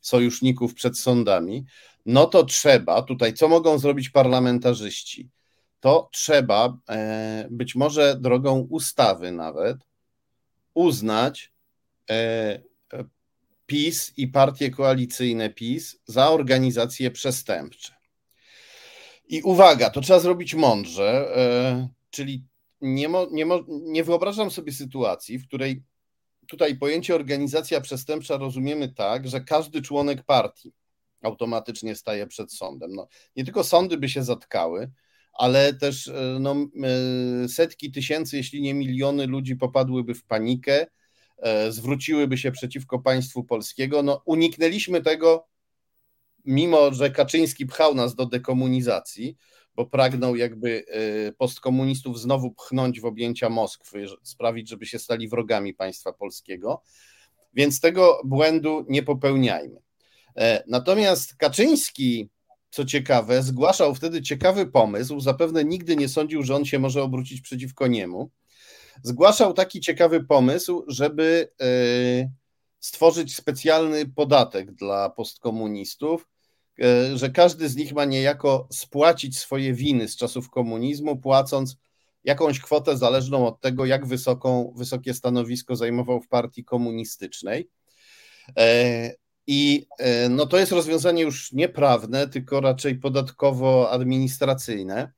sojuszników 0.00 0.74
przed 0.74 0.98
sądami, 0.98 1.64
no 2.06 2.26
to 2.26 2.44
trzeba, 2.44 3.02
tutaj 3.02 3.34
co 3.34 3.48
mogą 3.48 3.78
zrobić 3.78 4.10
parlamentarzyści? 4.10 5.30
To 5.80 6.08
trzeba 6.12 6.76
e, 6.88 7.46
być 7.50 7.74
może 7.74 8.16
drogą 8.20 8.66
ustawy 8.70 9.32
nawet 9.32 9.76
uznać 10.74 11.52
e, 12.10 12.62
PiS 13.72 14.12
i 14.16 14.28
partie 14.28 14.70
koalicyjne 14.70 15.50
PiS 15.50 15.96
za 16.06 16.30
organizacje 16.30 17.10
przestępcze. 17.10 17.94
I 19.28 19.42
uwaga, 19.42 19.90
to 19.90 20.00
trzeba 20.00 20.20
zrobić 20.20 20.54
mądrze, 20.54 21.36
e, 21.36 21.88
czyli 22.10 22.44
nie, 22.80 23.08
mo, 23.08 23.26
nie, 23.30 23.46
mo, 23.46 23.64
nie 23.68 24.04
wyobrażam 24.04 24.50
sobie 24.50 24.72
sytuacji, 24.72 25.38
w 25.38 25.46
której 25.46 25.82
tutaj 26.46 26.78
pojęcie 26.78 27.14
organizacja 27.14 27.80
przestępcza 27.80 28.36
rozumiemy 28.36 28.88
tak, 28.88 29.28
że 29.28 29.40
każdy 29.40 29.82
członek 29.82 30.22
partii 30.22 30.72
automatycznie 31.22 31.94
staje 31.94 32.26
przed 32.26 32.52
sądem. 32.52 32.94
No, 32.94 33.08
nie 33.36 33.44
tylko 33.44 33.64
sądy 33.64 33.96
by 33.96 34.08
się 34.08 34.22
zatkały, 34.22 34.90
ale 35.32 35.74
też 35.74 36.08
e, 36.08 36.36
no, 36.40 36.56
e, 37.44 37.48
setki 37.48 37.92
tysięcy, 37.92 38.36
jeśli 38.36 38.62
nie 38.62 38.74
miliony 38.74 39.26
ludzi 39.26 39.56
popadłyby 39.56 40.14
w 40.14 40.24
panikę, 40.24 40.86
zwróciłyby 41.70 42.38
się 42.38 42.52
przeciwko 42.52 42.98
państwu 42.98 43.44
polskiego. 43.44 44.02
No, 44.02 44.22
uniknęliśmy 44.24 45.02
tego, 45.02 45.46
mimo 46.44 46.94
że 46.94 47.10
Kaczyński 47.10 47.66
pchał 47.66 47.94
nas 47.94 48.14
do 48.14 48.26
dekomunizacji, 48.26 49.36
bo 49.74 49.86
pragnął 49.86 50.36
jakby 50.36 50.84
postkomunistów 51.38 52.20
znowu 52.20 52.50
pchnąć 52.50 53.00
w 53.00 53.04
objęcia 53.04 53.48
Moskwy, 53.48 54.06
sprawić, 54.22 54.68
żeby 54.68 54.86
się 54.86 54.98
stali 54.98 55.28
wrogami 55.28 55.74
państwa 55.74 56.12
polskiego. 56.12 56.82
Więc 57.54 57.80
tego 57.80 58.20
błędu 58.24 58.86
nie 58.88 59.02
popełniajmy. 59.02 59.80
E, 60.36 60.64
natomiast 60.68 61.34
Kaczyński, 61.36 62.28
co 62.70 62.84
ciekawe, 62.84 63.42
zgłaszał 63.42 63.94
wtedy 63.94 64.22
ciekawy 64.22 64.66
pomysł, 64.66 65.20
zapewne 65.20 65.64
nigdy 65.64 65.96
nie 65.96 66.08
sądził, 66.08 66.42
że 66.42 66.56
on 66.56 66.64
się 66.64 66.78
może 66.78 67.02
obrócić 67.02 67.40
przeciwko 67.40 67.86
niemu. 67.86 68.30
Zgłaszał 69.02 69.52
taki 69.52 69.80
ciekawy 69.80 70.24
pomysł, 70.24 70.84
żeby 70.88 71.52
e, 71.60 71.66
stworzyć 72.80 73.36
specjalny 73.36 74.06
podatek 74.06 74.72
dla 74.72 75.10
postkomunistów, 75.10 76.28
e, 76.82 77.16
że 77.16 77.30
każdy 77.30 77.68
z 77.68 77.76
nich 77.76 77.92
ma 77.92 78.04
niejako 78.04 78.68
spłacić 78.72 79.38
swoje 79.38 79.74
winy 79.74 80.08
z 80.08 80.16
czasów 80.16 80.50
komunizmu, 80.50 81.16
płacąc 81.16 81.76
jakąś 82.24 82.60
kwotę 82.60 82.96
zależną 82.96 83.46
od 83.46 83.60
tego, 83.60 83.86
jak 83.86 84.06
wysoką, 84.06 84.72
wysokie 84.76 85.14
stanowisko 85.14 85.76
zajmował 85.76 86.20
w 86.20 86.28
partii 86.28 86.64
komunistycznej. 86.64 87.70
I 89.46 89.86
e, 89.98 90.28
no 90.28 90.46
to 90.46 90.58
jest 90.58 90.72
rozwiązanie 90.72 91.22
już 91.22 91.52
nieprawne, 91.52 92.28
tylko 92.28 92.60
raczej 92.60 93.00
podatkowo-administracyjne. 93.00 95.08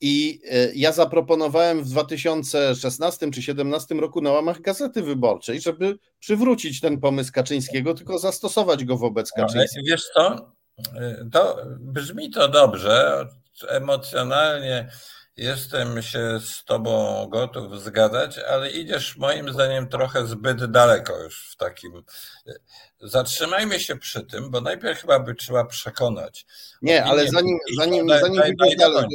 I 0.00 0.40
e, 0.50 0.72
ja 0.74 0.92
zaproponowałem 0.92 1.84
w 1.84 1.88
2016 1.88 3.18
czy 3.18 3.24
2017 3.26 3.94
roku 3.94 4.20
na 4.20 4.32
łamach 4.32 4.60
Gazety 4.60 5.02
Wyborczej, 5.02 5.60
żeby 5.60 5.98
przywrócić 6.18 6.80
ten 6.80 7.00
pomysł 7.00 7.32
Kaczyńskiego, 7.32 7.94
tylko 7.94 8.18
zastosować 8.18 8.84
go 8.84 8.96
wobec 8.96 9.30
no, 9.36 9.46
Kaczyńskiego. 9.46 9.86
Wiesz 9.90 10.04
co, 10.14 10.52
e, 10.96 11.28
to 11.32 11.56
brzmi 11.80 12.30
to 12.30 12.48
dobrze, 12.48 13.26
emocjonalnie 13.68 14.90
Jestem 15.36 16.02
się 16.02 16.40
z 16.40 16.64
Tobą 16.64 17.26
gotów 17.26 17.82
zgadzać, 17.82 18.38
ale 18.38 18.70
idziesz 18.70 19.16
moim 19.16 19.52
zdaniem 19.52 19.88
trochę 19.88 20.26
zbyt 20.26 20.70
daleko 20.70 21.22
już 21.22 21.52
w 21.52 21.56
takim. 21.56 22.02
Zatrzymajmy 23.00 23.80
się 23.80 23.96
przy 23.96 24.26
tym, 24.26 24.50
bo 24.50 24.60
najpierw 24.60 25.00
chyba 25.00 25.20
by 25.20 25.34
trzeba 25.34 25.64
przekonać. 25.64 26.46
Nie, 26.82 27.04
ale 27.04 27.28
zanim, 27.28 27.58
zanim, 27.78 28.08
zanim 28.08 28.56
pójdziesz 28.58 28.78
dalej, 28.78 29.06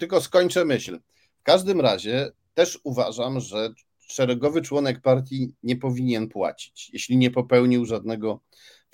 tylko 0.00 0.20
skończę 0.20 0.64
myśl. 0.64 0.98
W 1.40 1.42
każdym 1.42 1.80
razie 1.80 2.30
też 2.54 2.78
uważam, 2.84 3.40
że 3.40 3.68
szeregowy 4.08 4.62
członek 4.62 5.00
partii 5.00 5.54
nie 5.62 5.76
powinien 5.76 6.28
płacić, 6.28 6.90
jeśli 6.92 7.16
nie 7.16 7.30
popełnił 7.30 7.86
żadnego 7.86 8.40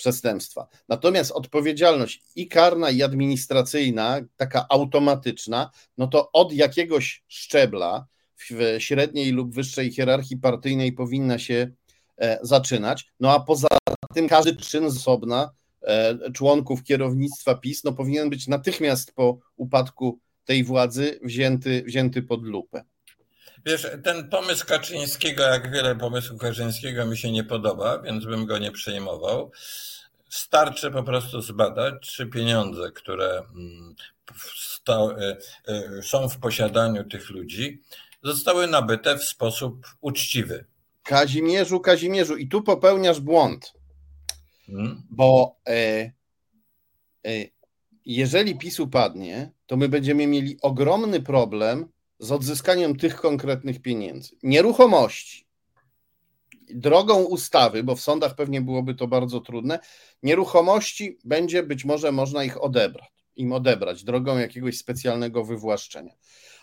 przestępstwa. 0.01 0.67
Natomiast 0.89 1.31
odpowiedzialność 1.33 2.23
i 2.37 2.49
karna, 2.49 2.91
i 2.91 3.03
administracyjna, 3.03 4.21
taka 4.37 4.67
automatyczna, 4.69 5.71
no 5.99 6.07
to 6.07 6.33
od 6.33 6.53
jakiegoś 6.53 7.25
szczebla 7.29 8.07
w 8.37 8.77
średniej 8.79 9.33
lub 9.33 9.55
wyższej 9.55 9.93
hierarchii 9.93 10.37
partyjnej 10.37 10.93
powinna 10.93 11.39
się 11.39 11.71
e, 12.19 12.39
zaczynać. 12.43 13.13
No 13.21 13.35
a 13.35 13.41
poza 13.41 13.69
tym 14.15 14.29
każdy 14.29 14.57
czyn 14.57 14.85
osobna 14.85 15.51
e, 15.83 16.33
członków 16.33 16.83
kierownictwa 16.83 17.55
PiS 17.55 17.85
no 17.85 17.93
powinien 17.93 18.31
być 18.31 18.49
natychmiast 18.49 19.13
po 19.13 19.39
upadku 19.57 20.19
tej 20.45 20.65
władzy 20.65 21.21
wzięty, 21.23 21.83
wzięty 21.87 22.23
pod 22.23 22.43
lupę. 22.43 22.85
Wiesz, 23.67 23.87
ten 24.05 24.29
pomysł 24.29 24.67
Kaczyńskiego, 24.67 25.43
jak 25.43 25.73
wiele 25.73 25.97
pomysłów 25.97 26.41
Kaczyńskiego 26.41 27.07
mi 27.07 27.19
się 27.19 27.33
nie 27.33 27.45
podoba, 27.45 27.99
więc 28.03 28.25
bym 28.25 28.47
go 28.47 28.59
nie 28.59 28.73
przejmował. 28.73 29.53
Starczy 30.29 30.91
po 30.91 31.03
prostu 31.03 31.41
zbadać, 31.41 31.95
czy 32.01 32.27
pieniądze, 32.27 32.91
które 32.91 33.43
mm, 33.55 33.95
e, 34.89 35.37
e, 35.67 36.03
są 36.03 36.29
w 36.29 36.39
posiadaniu 36.39 37.05
tych 37.05 37.31
ludzi, 37.31 37.83
zostały 38.23 38.67
nabyte 38.67 39.19
w 39.19 39.25
sposób 39.25 39.87
uczciwy. 40.01 40.65
Kazimierzu, 41.03 41.81
Kazimierzu, 41.81 42.37
i 42.37 42.49
tu 42.49 42.63
popełniasz 42.63 43.21
błąd, 43.21 43.73
hmm? 44.67 45.03
bo 45.11 45.57
e, 45.69 45.73
e, 47.27 47.45
jeżeli 48.07 48.59
PiS 48.59 48.81
upadnie, 48.81 49.51
to 49.67 49.77
my 49.77 49.89
będziemy 49.89 50.27
mieli 50.27 50.59
ogromny 50.63 51.23
problem 51.23 51.89
z 52.21 52.33
odzyskaniem 52.33 52.97
tych 52.97 53.17
konkretnych 53.17 53.83
pieniędzy. 53.83 54.37
Nieruchomości. 54.43 55.47
Drogą 56.75 57.23
ustawy, 57.23 57.83
bo 57.83 57.97
w 57.97 58.01
sądach 58.01 58.35
pewnie 58.35 58.61
byłoby 58.61 58.95
to 58.95 59.07
bardzo 59.07 59.41
trudne, 59.41 59.79
nieruchomości 60.23 61.19
będzie 61.25 61.63
być 61.63 61.85
może 61.85 62.13
można 62.13 62.45
ich 62.45 62.63
odebrać, 62.63 63.11
im 63.37 63.53
odebrać 63.53 64.05
drogą 64.05 64.39
jakiegoś 64.39 64.79
specjalnego 64.79 65.45
wywłaszczenia. 65.45 66.15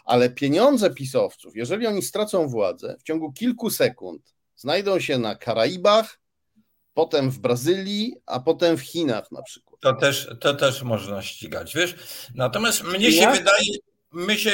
Ale 0.06 0.30
pieniądze 0.30 0.90
pisowców, 0.90 1.56
jeżeli 1.56 1.88
oni 1.88 2.02
stracą 2.02 2.48
władzę, 2.48 2.96
w 3.00 3.04
ciągu 3.04 3.34
kilku 3.34 3.70
sekund 3.70 4.34
znajdą 4.56 5.00
się 5.00 5.18
na 5.18 5.36
Karaibach, 5.36 6.20
potem 6.94 7.30
w 7.32 7.40
Brazylii, 7.40 8.16
a 8.26 8.40
potem 8.40 8.78
w 8.78 8.82
Chinach 8.82 9.32
na 9.32 9.42
przykład. 9.42 9.82
To 9.82 9.94
też, 9.94 10.30
to 10.40 10.54
też 10.54 10.84
można 10.84 11.22
ścigać, 11.22 11.76
wiesz? 11.76 11.96
Natomiast 12.36 12.84
mnie 12.84 13.12
się 13.12 13.32
wydaje, 13.32 13.78
my 14.12 14.38
się, 14.38 14.52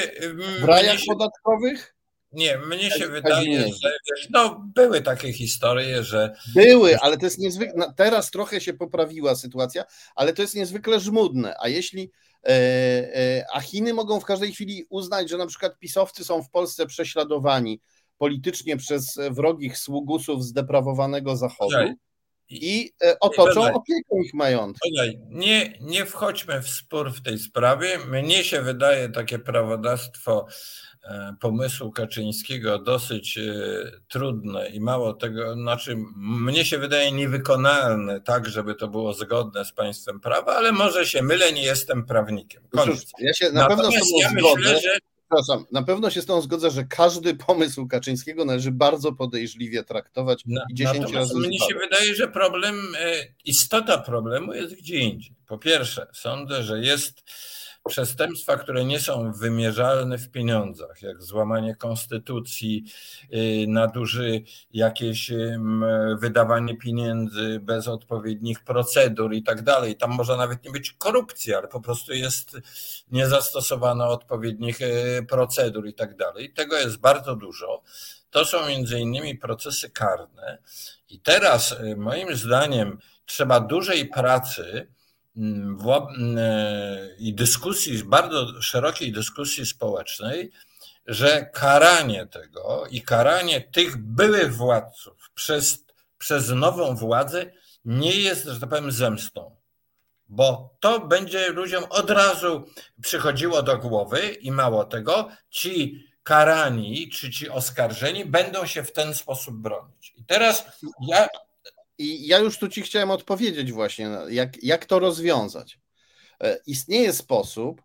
w 0.59 0.63
rajach 0.63 0.99
się, 0.99 1.05
podatkowych? 1.07 1.95
Nie, 2.31 2.57
mnie 2.57 2.91
się 2.91 3.07
wydaje, 3.07 3.61
że 3.61 3.91
wiesz, 4.09 4.27
no, 4.29 4.65
były 4.75 5.01
takie 5.01 5.33
historie, 5.33 6.03
że. 6.03 6.35
Były, 6.55 6.99
ale 6.99 7.17
to 7.17 7.25
jest 7.25 7.39
niezwykle. 7.39 7.93
Teraz 7.95 8.31
trochę 8.31 8.61
się 8.61 8.73
poprawiła 8.73 9.35
sytuacja, 9.35 9.83
ale 10.15 10.33
to 10.33 10.41
jest 10.41 10.55
niezwykle 10.55 10.99
żmudne. 10.99 11.55
A 11.59 11.67
jeśli. 11.67 12.11
E, 12.43 12.49
e, 12.49 13.45
a 13.53 13.61
Chiny 13.61 13.93
mogą 13.93 14.19
w 14.19 14.25
każdej 14.25 14.51
chwili 14.51 14.85
uznać, 14.89 15.29
że 15.29 15.37
na 15.37 15.47
przykład 15.47 15.79
pisowcy 15.79 16.23
są 16.23 16.43
w 16.43 16.49
Polsce 16.49 16.85
prześladowani 16.85 17.81
politycznie 18.17 18.77
przez 18.77 19.19
wrogich 19.31 19.77
sługusów 19.77 20.43
zdeprawowanego 20.43 21.37
Zachodu 21.37 21.77
i 22.49 22.91
e, 23.03 23.19
otoczą 23.19 23.73
opieką 23.73 24.21
ich 24.25 24.33
majątku. 24.33 24.89
Nie, 25.29 25.77
nie 25.81 26.05
wchodźmy 26.05 26.61
w 26.61 26.69
spór 26.69 27.11
w 27.11 27.21
tej 27.21 27.39
sprawie. 27.39 27.97
Mnie 27.97 28.43
się 28.43 28.61
wydaje 28.61 29.09
takie 29.09 29.39
prawodawstwo 29.39 30.45
e, 31.03 31.35
pomysłu 31.39 31.91
Kaczyńskiego 31.91 32.79
dosyć 32.79 33.37
e, 33.37 33.41
trudne 34.07 34.69
i 34.69 34.79
mało 34.79 35.13
tego, 35.13 35.53
znaczy 35.53 35.97
mnie 36.17 36.65
się 36.65 36.77
wydaje 36.77 37.11
niewykonalne 37.11 38.21
tak, 38.21 38.49
żeby 38.49 38.75
to 38.75 38.87
było 38.87 39.13
zgodne 39.13 39.65
z 39.65 39.71
państwem 39.71 40.19
prawa, 40.19 40.55
ale 40.55 40.71
może 40.71 41.05
się 41.05 41.21
mylę, 41.21 41.53
nie 41.53 41.63
jestem 41.63 42.05
prawnikiem. 42.05 42.63
Koniec. 42.69 43.11
Ja 43.19 43.33
się 43.33 43.51
na 43.51 43.61
Natomiast 43.61 43.91
pewno 43.91 44.19
ja 44.21 44.31
myślę, 44.31 44.81
że 44.81 44.97
przepraszam, 45.33 45.65
na 45.71 45.83
pewno 45.83 46.09
się 46.09 46.21
z 46.21 46.25
tą 46.25 46.41
zgodzę, 46.41 46.71
że 46.71 46.83
każdy 46.83 47.35
pomysł 47.35 47.87
Kaczyńskiego 47.87 48.45
należy 48.45 48.71
bardzo 48.71 49.13
podejrzliwie 49.13 49.83
traktować 49.83 50.43
na, 50.45 50.61
i 50.69 50.73
10 50.73 51.13
razy. 51.13 51.35
Mnie 51.35 51.59
się 51.59 51.75
wydaje, 51.75 52.15
że 52.15 52.27
problem, 52.27 52.75
e, 52.99 53.13
istota 53.45 53.97
problemu 53.97 54.53
jest 54.53 54.75
gdzie 54.75 54.99
indziej. 54.99 55.35
Po 55.47 55.57
pierwsze, 55.57 56.07
sądzę, 56.13 56.63
że 56.63 56.79
jest 56.79 57.23
przestępstwa, 57.87 58.57
które 58.57 58.85
nie 58.85 58.99
są 58.99 59.31
wymierzalne 59.31 60.17
w 60.17 60.29
pieniądzach, 60.29 61.01
jak 61.01 61.23
złamanie 61.23 61.75
konstytucji, 61.75 62.83
y, 63.33 63.65
naduży 63.67 64.43
jakieś 64.73 65.31
wydawanie 66.17 66.77
pieniędzy 66.77 67.59
bez 67.61 67.87
odpowiednich 67.87 68.63
procedur 68.63 69.33
i 69.33 69.43
tak 69.43 69.61
dalej. 69.61 69.95
Tam 69.95 70.11
może 70.11 70.37
nawet 70.37 70.63
nie 70.63 70.71
być 70.71 70.91
korupcji, 70.91 71.53
ale 71.53 71.67
po 71.67 71.81
prostu 71.81 72.13
jest 72.13 72.57
nie 73.11 73.27
zastosowano 73.27 74.09
odpowiednich 74.09 74.81
y, 74.81 75.25
procedur 75.29 75.87
i 75.87 75.93
tak 75.93 76.15
dalej. 76.15 76.53
Tego 76.53 76.77
jest 76.77 76.97
bardzo 76.97 77.35
dużo. 77.35 77.83
To 78.29 78.45
są 78.45 78.67
między 78.67 78.99
innymi 78.99 79.37
procesy 79.37 79.89
karne. 79.89 80.57
I 81.09 81.19
teraz 81.19 81.71
y, 81.71 81.95
moim 81.97 82.35
zdaniem 82.35 82.97
trzeba 83.25 83.59
dużej 83.59 84.05
pracy 84.05 84.87
i 87.17 87.33
dyskusji, 87.33 88.03
bardzo 88.03 88.61
szerokiej 88.61 89.11
dyskusji 89.11 89.65
społecznej, 89.65 90.51
że 91.07 91.49
karanie 91.53 92.25
tego 92.25 92.85
i 92.89 93.01
karanie 93.01 93.61
tych 93.61 93.97
byłych 93.97 94.55
władców 94.55 95.31
przez, 95.35 95.85
przez 96.17 96.49
nową 96.49 96.95
władzę 96.95 97.51
nie 97.85 98.15
jest, 98.15 98.45
że 98.45 98.59
tak 98.59 98.69
powiem, 98.69 98.91
zemstą. 98.91 99.55
Bo 100.29 100.75
to 100.79 100.99
będzie 100.99 101.49
ludziom 101.49 101.83
od 101.89 102.09
razu 102.09 102.65
przychodziło 103.01 103.63
do 103.63 103.77
głowy 103.77 104.19
i 104.29 104.51
mało 104.51 104.85
tego, 104.85 105.29
ci 105.49 106.03
karani 106.23 107.09
czy 107.09 107.31
ci 107.31 107.49
oskarżeni 107.49 108.25
będą 108.25 108.65
się 108.65 108.83
w 108.83 108.91
ten 108.91 109.13
sposób 109.13 109.55
bronić. 109.55 110.13
I 110.15 110.25
teraz 110.25 110.65
ja. 111.07 111.27
I 111.97 112.27
ja 112.27 112.39
już 112.39 112.57
tu 112.57 112.67
ci 112.67 112.81
chciałem 112.81 113.11
odpowiedzieć 113.11 113.71
właśnie, 113.71 114.09
jak, 114.29 114.63
jak 114.63 114.85
to 114.85 114.99
rozwiązać. 114.99 115.79
E, 116.41 116.59
istnieje 116.67 117.13
sposób, 117.13 117.81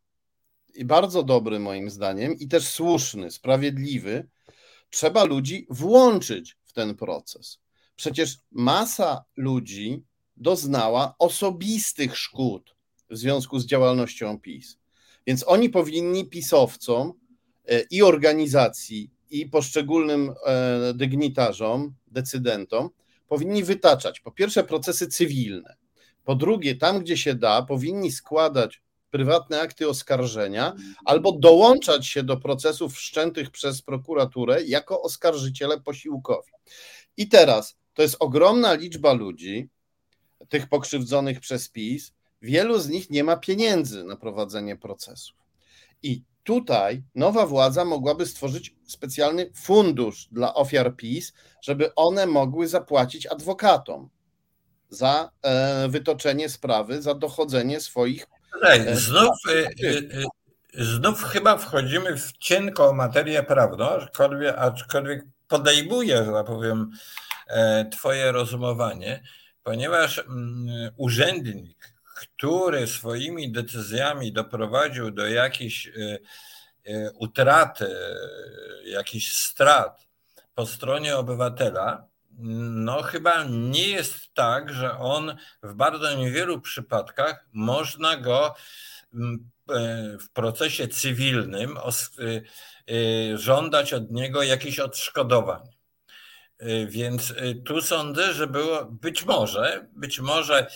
i 0.74 0.84
bardzo 0.84 1.22
dobry 1.22 1.58
moim 1.58 1.90
zdaniem, 1.90 2.38
i 2.38 2.48
też 2.48 2.68
słuszny, 2.68 3.30
sprawiedliwy, 3.30 4.28
trzeba 4.90 5.24
ludzi 5.24 5.66
włączyć 5.70 6.56
w 6.64 6.72
ten 6.72 6.94
proces. 6.94 7.58
Przecież 7.96 8.38
masa 8.52 9.24
ludzi 9.36 10.02
doznała 10.36 11.14
osobistych 11.18 12.16
szkód 12.16 12.76
w 13.10 13.16
związku 13.16 13.58
z 13.58 13.66
działalnością 13.66 14.40
PiS. 14.40 14.78
Więc 15.26 15.44
oni 15.46 15.70
powinni 15.70 16.26
pisowcom 16.26 17.12
e, 17.66 17.80
i 17.80 18.02
organizacji, 18.02 19.10
i 19.30 19.46
poszczególnym 19.46 20.34
e, 20.46 20.94
dygnitarzom, 20.94 21.94
decydentom, 22.06 22.90
powinni 23.28 23.64
wytaczać 23.64 24.20
po 24.20 24.32
pierwsze 24.32 24.64
procesy 24.64 25.08
cywilne, 25.08 25.76
po 26.24 26.34
drugie, 26.34 26.76
tam 26.76 27.00
gdzie 27.00 27.16
się 27.16 27.34
da, 27.34 27.62
powinni 27.62 28.12
składać 28.12 28.82
prywatne 29.10 29.60
akty 29.60 29.88
oskarżenia 29.88 30.74
albo 31.04 31.32
dołączać 31.32 32.06
się 32.06 32.22
do 32.22 32.36
procesów 32.36 32.94
wszczętych 32.94 33.50
przez 33.50 33.82
prokuraturę 33.82 34.64
jako 34.64 35.02
oskarżyciele 35.02 35.80
posiłkowi. 35.80 36.52
I 37.16 37.28
teraz 37.28 37.76
to 37.94 38.02
jest 38.02 38.16
ogromna 38.20 38.74
liczba 38.74 39.12
ludzi, 39.12 39.68
tych 40.48 40.68
pokrzywdzonych 40.68 41.40
przez 41.40 41.68
PiS. 41.68 42.12
Wielu 42.42 42.78
z 42.78 42.88
nich 42.88 43.10
nie 43.10 43.24
ma 43.24 43.36
pieniędzy 43.36 44.04
na 44.04 44.16
prowadzenie 44.16 44.76
procesów. 44.76 45.36
I 46.02 46.22
tutaj 46.48 47.02
nowa 47.14 47.46
władza 47.46 47.84
mogłaby 47.84 48.26
stworzyć 48.26 48.74
specjalny 48.86 49.50
fundusz 49.54 50.28
dla 50.32 50.54
ofiar 50.54 50.96
PiS, 50.96 51.32
żeby 51.62 51.94
one 51.94 52.26
mogły 52.26 52.68
zapłacić 52.68 53.26
adwokatom 53.26 54.08
za 54.88 55.30
e, 55.42 55.88
wytoczenie 55.88 56.48
sprawy, 56.48 57.02
za 57.02 57.14
dochodzenie 57.14 57.80
swoich 57.80 58.26
Ej, 58.62 58.96
znów, 58.96 59.36
y, 59.80 60.24
znów 60.74 61.22
chyba 61.22 61.56
wchodzimy 61.56 62.16
w 62.16 62.32
cienką 62.32 62.92
materię 62.92 63.42
prawną, 63.42 63.88
aczkolwiek, 63.88 64.54
aczkolwiek 64.58 65.24
podejmuję, 65.48 66.24
że 66.24 66.32
tak 66.32 66.46
powiem, 66.46 66.90
e, 67.48 67.84
Twoje 67.90 68.32
rozumowanie, 68.32 69.22
ponieważ 69.62 70.18
mm, 70.18 70.90
urzędnik, 70.96 71.97
który 72.20 72.86
swoimi 72.86 73.52
decyzjami 73.52 74.32
doprowadził 74.32 75.10
do 75.10 75.28
jakiejś 75.28 75.92
utraty, 77.14 77.96
jakichś 78.84 79.32
strat 79.32 80.06
po 80.54 80.66
stronie 80.66 81.16
obywatela, 81.16 82.06
no, 82.70 83.02
chyba 83.02 83.44
nie 83.44 83.88
jest 83.88 84.34
tak, 84.34 84.72
że 84.72 84.98
on 84.98 85.36
w 85.62 85.74
bardzo 85.74 86.14
niewielu 86.14 86.60
przypadkach 86.60 87.46
można 87.52 88.16
go 88.16 88.54
mm, 89.14 89.50
w 90.20 90.30
procesie 90.32 90.88
cywilnym 90.88 91.78
żądać 93.34 93.92
od 93.92 94.10
niego 94.10 94.42
jakichś 94.42 94.78
odszkodowań. 94.78 95.62
Więc 96.86 97.34
tu 97.66 97.82
sądzę, 97.82 98.32
że 98.32 98.46
było 98.46 98.84
być 98.84 99.24
może, 99.24 99.86
być 99.92 100.20
może 100.20 100.70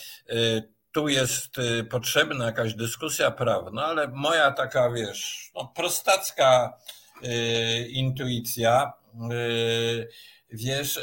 tu 0.93 1.07
jest 1.07 1.55
potrzebna 1.89 2.45
jakaś 2.45 2.73
dyskusja 2.73 3.31
prawna, 3.31 3.85
ale 3.85 4.07
moja 4.07 4.51
taka, 4.51 4.91
wiesz, 4.91 5.51
no, 5.55 5.71
prostacka 5.75 6.77
intuicja 7.89 8.93
wiesz, 10.49 10.99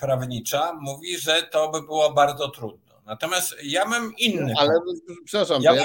prawnicza 0.00 0.72
mówi, 0.80 1.18
że 1.18 1.42
to 1.42 1.70
by 1.70 1.82
było 1.82 2.12
bardzo 2.12 2.48
trudno. 2.48 3.02
Natomiast 3.06 3.54
ja 3.62 3.84
mam 3.84 4.12
inny. 4.18 4.54
Ale 4.56 4.70
przepraszam, 5.24 5.62
ja 5.62 5.74
ja 5.74 5.84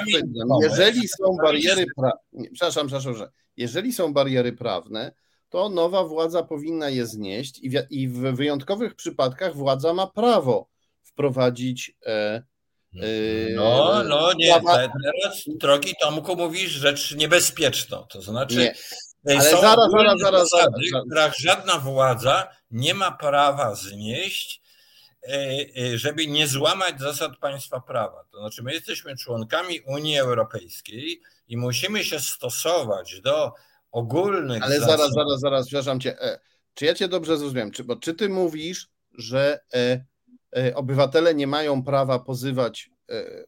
jeżeli 0.62 1.08
są 1.08 1.38
bariery 1.44 1.86
prawne, 1.96 2.50
przepraszam, 2.54 2.88
przepraszam, 2.88 3.16
że 3.16 3.32
jeżeli 3.58 3.94
są 3.94 4.14
bariery 4.14 4.54
prawne, 4.54 5.14
to 5.50 5.70
nowa 5.70 6.04
władza 6.04 6.44
powinna 6.44 6.90
je 6.90 7.06
znieść 7.06 7.60
i 7.60 7.70
w, 7.70 7.74
i 7.90 8.08
w 8.08 8.20
wyjątkowych 8.20 8.96
przypadkach 8.96 9.56
władza 9.56 9.94
ma 9.94 10.08
prawo 10.08 10.70
wprowadzić. 11.02 11.98
E, 12.96 13.06
e, 13.06 13.54
no, 13.56 14.04
no 14.04 14.34
nie, 14.34 14.62
teraz 15.04 15.44
drogi 15.48 15.94
Tomku 16.02 16.36
mówisz 16.36 16.72
rzecz 16.72 17.16
niebezpieczną, 17.16 18.06
to 18.10 18.22
znaczy 18.22 18.56
nie. 18.56 18.74
Ale 19.28 19.52
Są 19.52 19.62
zaraz, 19.62 19.92
zaraz, 19.92 20.20
zaraz, 20.20 20.50
zasady, 20.50 20.78
zaraz, 20.92 21.06
których 21.06 21.34
żadna 21.40 21.80
władza 21.80 22.48
nie 22.72 22.94
ma 22.94 23.12
prawa 23.12 23.76
znieść, 23.76 24.62
e, 25.24 25.66
e, 25.78 25.98
żeby 25.98 26.28
nie 26.28 26.48
złamać 26.48 27.00
zasad 27.00 27.38
państwa 27.38 27.80
prawa. 27.80 28.24
To 28.32 28.40
znaczy, 28.40 28.64
my 28.64 28.74
jesteśmy 28.74 29.18
członkami 29.18 29.82
Unii 29.82 30.18
Europejskiej 30.18 31.22
i 31.48 31.58
musimy 31.58 32.04
się 32.04 32.20
stosować 32.20 33.22
do 33.22 33.54
ogólnych. 33.92 34.64
Ale 34.64 34.80
zasad. 34.80 34.98
zaraz, 34.98 35.14
zaraz, 35.14 35.40
zaraz, 35.40 35.68
przepraszam 35.68 36.00
cię. 36.00 36.22
E, 36.22 36.40
czy 36.74 36.86
ja 36.86 36.94
cię 36.94 37.08
dobrze 37.08 37.38
zrozumiałem? 37.38 37.72
Czy, 37.72 37.84
bo, 37.84 37.96
czy 37.96 38.14
ty 38.14 38.30
mówisz, 38.30 38.90
że 39.18 39.60
obywatele 40.76 41.36
nie 41.36 41.48
mają 41.48 41.84
prawa 41.84 42.20
pozywać 42.20 42.92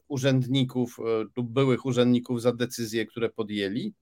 urzędników 0.08 0.98
lub 1.38 1.50
byłych 1.50 1.86
urzędników 1.86 2.42
za 2.42 2.54
decyzje, 2.54 3.06
które 3.06 3.30
podjęli? 3.30 3.94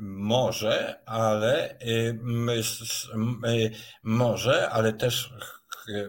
Może, 0.00 1.00
ale 1.06 1.78
może, 4.02 4.70
ale 4.70 4.92
też 4.92 5.34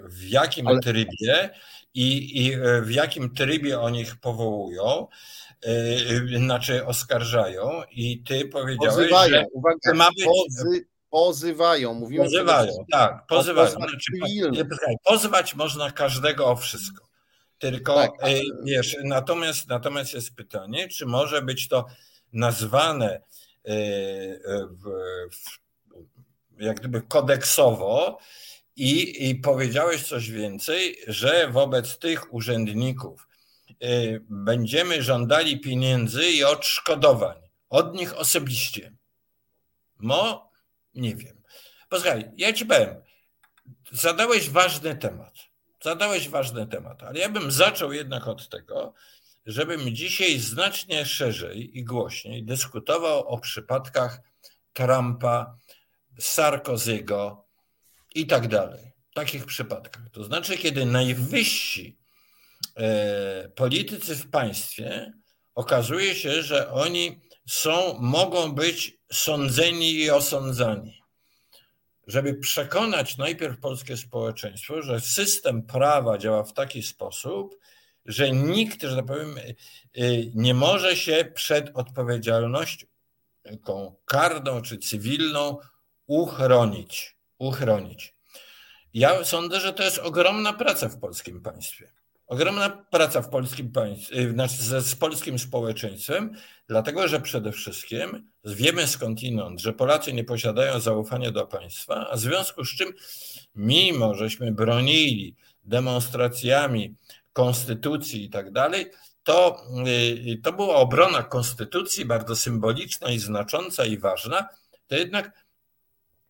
w 0.04 0.24
jakim 0.24 0.68
ale... 0.68 0.80
trybie 0.80 1.50
i, 1.94 2.42
i 2.46 2.58
w 2.82 2.92
jakim 2.92 3.36
trybie 3.36 3.80
oni 3.80 4.02
ich 4.02 4.16
powołują, 4.16 5.08
znaczy 6.38 6.86
oskarżają 6.86 7.82
i 7.92 8.24
ty 8.24 8.46
powiedziałeś, 8.46 8.96
pozywają. 8.96 9.32
że 9.32 9.46
Uwaga, 9.54 9.94
ma 9.94 10.10
być... 10.12 10.26
Pozy, 10.26 10.86
pozywają, 11.14 11.94
mówimy 11.94 12.24
Pozywają, 12.24 12.86
tak, 12.92 13.28
pozywają. 13.28 13.70
Znaczy, 13.70 14.12
pozwać 15.04 15.56
można 15.56 15.92
każdego 15.92 16.48
o 16.48 16.56
wszystko. 16.56 17.08
Tylko 17.58 17.96
tak, 17.96 18.12
y, 18.28 18.42
wiesz, 18.64 18.98
natomiast, 19.04 19.68
natomiast 19.68 20.14
jest 20.14 20.36
pytanie, 20.36 20.88
czy 20.88 21.06
może 21.06 21.42
być 21.42 21.68
to 21.68 21.86
nazwane 22.34 23.10
e, 23.12 23.22
e, 23.70 24.68
w, 24.68 24.84
w, 25.32 26.62
jak 26.62 26.80
gdyby 26.80 27.02
kodeksowo 27.02 28.18
i, 28.76 29.30
i 29.30 29.36
powiedziałeś 29.36 30.08
coś 30.08 30.30
więcej, 30.30 30.98
że 31.08 31.48
wobec 31.48 32.00
tych 32.00 32.34
urzędników 32.34 33.28
będziemy 34.30 35.04
żądali 35.04 35.60
pieniędzy 35.60 36.26
i 36.26 36.44
odszkodowań 36.44 37.38
od 37.70 37.96
nich 37.96 38.18
osobiście. 38.18 38.94
No, 40.00 40.53
nie 40.96 41.16
wiem. 41.16 41.42
Posłuchaj, 41.90 42.32
ja 42.38 42.54
ci 42.54 42.66
powiem, 42.66 42.96
zadałeś 43.92 44.50
ważny 44.50 44.96
temat. 44.96 45.34
Zadałeś 45.84 46.30
ważny 46.30 46.68
temat, 46.68 47.04
ale 47.04 47.20
ja 47.20 47.30
bym 47.30 47.52
zaczął 47.52 47.94
jednak 47.94 48.28
od 48.28 48.50
tego, 48.50 48.94
żebym 49.46 49.96
dzisiaj 49.96 50.40
znacznie 50.40 51.06
szerzej 51.06 51.78
i 51.78 51.84
głośniej 51.84 52.44
dyskutował 52.44 53.28
o 53.28 53.38
przypadkach 53.38 54.22
Trumpa, 54.74 55.58
Sarkozygo 56.20 57.46
i 58.16 58.28
tak 58.28 58.48
dalej. 58.48 58.92
Takich 59.14 59.46
przypadkach. 59.46 60.10
To 60.10 60.24
znaczy, 60.24 60.58
kiedy 60.58 60.86
najwyżsi 60.86 61.98
e, 62.76 63.50
politycy 63.50 64.16
w 64.16 64.30
państwie 64.30 65.14
okazuje 65.56 66.16
się, 66.16 66.44
że 66.44 66.72
oni 66.72 67.22
są, 67.48 67.98
mogą 68.00 68.52
być 68.52 68.98
sądzeni 69.14 69.94
i 69.94 70.12
osądzani. 70.12 71.04
Żeby 72.08 72.34
przekonać 72.34 73.18
najpierw 73.18 73.60
polskie 73.60 73.98
społeczeństwo, 73.98 74.82
że 74.82 75.00
system 75.00 75.64
prawa 75.64 76.18
działa 76.18 76.44
w 76.44 76.54
taki 76.54 76.84
sposób, 76.84 77.60
że 78.06 78.32
nikt, 78.32 78.82
że 78.82 78.96
tak 78.96 79.06
powiem, 79.06 79.36
nie 80.36 80.54
może 80.54 80.96
się 80.96 81.32
przed 81.36 81.72
odpowiedzialnością 81.74 82.86
karną 84.06 84.62
czy 84.62 84.78
cywilną 84.78 85.58
uchronić. 86.08 87.18
uchronić. 87.38 88.14
Ja 88.94 89.24
sądzę, 89.24 89.60
że 89.60 89.74
to 89.74 89.84
jest 89.84 90.00
ogromna 90.00 90.54
praca 90.54 90.90
w 90.90 91.00
polskim 91.00 91.42
państwie. 91.42 91.93
Ogromna 92.28 92.70
praca 92.70 93.22
w 93.22 93.30
polskim 93.30 93.72
y, 94.16 94.32
znaczy 94.32 94.82
z 94.82 94.96
polskim 94.96 95.40
społeczeństwem, 95.40 96.36
dlatego 96.68 97.08
że 97.08 97.22
przede 97.22 97.52
wszystkim 97.52 98.30
wiemy 98.46 98.88
skądinąd, 98.88 99.62
że 99.62 99.74
Polacy 99.74 100.14
nie 100.14 100.24
posiadają 100.24 100.80
zaufania 100.80 101.32
do 101.32 101.48
państwa, 101.48 102.10
a 102.10 102.16
w 102.16 102.20
związku 102.20 102.66
z 102.66 102.76
czym, 102.76 102.94
mimo 103.56 104.16
żeśmy 104.16 104.52
bronili 104.52 105.36
demonstracjami 105.64 106.96
konstytucji 107.34 108.24
i 108.24 108.30
tak 108.30 108.52
dalej, 108.52 108.86
to, 109.24 109.64
y, 110.28 110.42
to 110.44 110.54
była 110.54 110.76
obrona 110.76 111.24
konstytucji 111.24 112.06
bardzo 112.06 112.36
symboliczna 112.36 113.12
i 113.12 113.20
znacząca 113.20 113.86
i 113.86 113.98
ważna, 113.98 114.48
to 114.88 114.96
jednak 114.96 115.46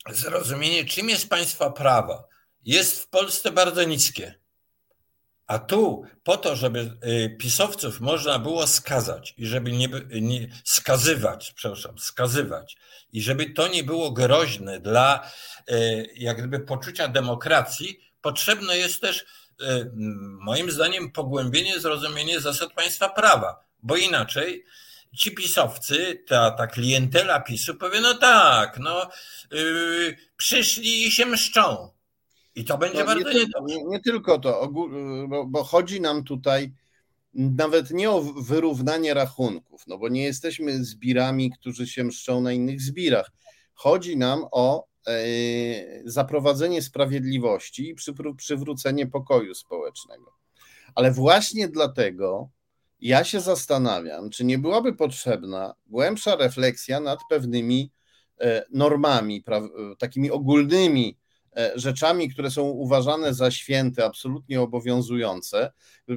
zrozumienie, 0.09 0.85
czym 0.85 1.09
jest 1.09 1.29
państwa 1.29 1.69
prawa, 1.69 2.23
jest 2.65 3.01
w 3.03 3.09
Polsce 3.09 3.51
bardzo 3.51 3.83
niskie. 3.83 4.42
A 5.47 5.59
tu 5.59 6.03
po 6.23 6.37
to, 6.37 6.55
żeby 6.55 6.79
y, 6.79 7.37
pisowców 7.39 7.99
można 7.99 8.39
było 8.39 8.67
skazać 8.67 9.33
i 9.37 9.45
żeby 9.45 9.71
nie, 9.71 9.89
nie, 10.21 10.47
skazywać, 10.63 11.53
przepraszam, 11.55 11.99
skazywać 11.99 12.77
i 13.13 13.21
żeby 13.21 13.49
to 13.49 13.67
nie 13.67 13.83
było 13.83 14.11
groźne 14.11 14.79
dla 14.79 15.31
y, 15.71 16.09
jak 16.15 16.37
gdyby 16.37 16.59
poczucia 16.59 17.07
demokracji, 17.07 17.99
potrzebne 18.21 18.77
jest 18.77 19.01
też 19.01 19.19
y, 19.19 19.25
moim 20.39 20.71
zdaniem 20.71 21.11
pogłębienie 21.11 21.79
zrozumienie 21.79 22.39
zasad 22.39 22.73
państwa 22.73 23.09
prawa, 23.09 23.63
bo 23.83 23.95
inaczej 23.95 24.65
ci 25.17 25.31
pisowcy, 25.31 26.23
ta, 26.27 26.51
ta 26.51 26.67
klientela 26.67 27.39
PiSu 27.39 27.75
powie, 27.75 28.01
no 28.01 28.13
tak, 28.13 28.79
no 28.79 29.09
yy, 29.51 30.17
przyszli 30.37 31.07
i 31.07 31.11
się 31.11 31.25
mszczą. 31.25 31.89
I 32.55 32.65
to 32.65 32.77
będzie 32.77 32.99
no, 32.99 33.05
bardzo 33.05 33.33
nie, 33.33 33.45
nie, 33.65 33.83
nie, 33.83 33.99
tylko 33.99 34.39
to, 34.39 34.69
bo, 35.27 35.45
bo 35.45 35.63
chodzi 35.63 36.01
nam 36.01 36.23
tutaj 36.23 36.73
nawet 37.33 37.91
nie 37.91 38.11
o 38.11 38.21
wyrównanie 38.21 39.13
rachunków, 39.13 39.87
no 39.87 39.97
bo 39.97 40.09
nie 40.09 40.23
jesteśmy 40.23 40.83
zbirami, 40.85 41.51
którzy 41.51 41.87
się 41.87 42.03
mszczą 42.03 42.41
na 42.41 42.53
innych 42.53 42.81
zbirach. 42.81 43.31
Chodzi 43.73 44.17
nam 44.17 44.45
o 44.51 44.87
e, 45.07 45.13
zaprowadzenie 46.05 46.81
sprawiedliwości 46.81 47.89
i 47.89 47.95
przy, 47.95 48.13
przywrócenie 48.37 49.07
pokoju 49.07 49.55
społecznego. 49.55 50.33
Ale 50.95 51.11
właśnie 51.11 51.67
dlatego 51.67 52.49
ja 52.99 53.23
się 53.23 53.39
zastanawiam, 53.39 54.29
czy 54.29 54.45
nie 54.45 54.57
byłaby 54.57 54.93
potrzebna 54.93 55.73
głębsza 55.85 56.35
refleksja 56.35 56.99
nad 56.99 57.19
pewnymi 57.29 57.91
e, 58.41 58.65
normami, 58.71 59.43
takimi 59.99 60.31
ogólnymi 60.31 61.17
E, 61.17 61.22
rzeczami, 61.75 62.29
które 62.29 62.51
są 62.51 62.63
uważane 62.63 63.33
za 63.33 63.51
święte, 63.51 64.05
absolutnie 64.05 64.61
obowiązujące, 64.61 65.71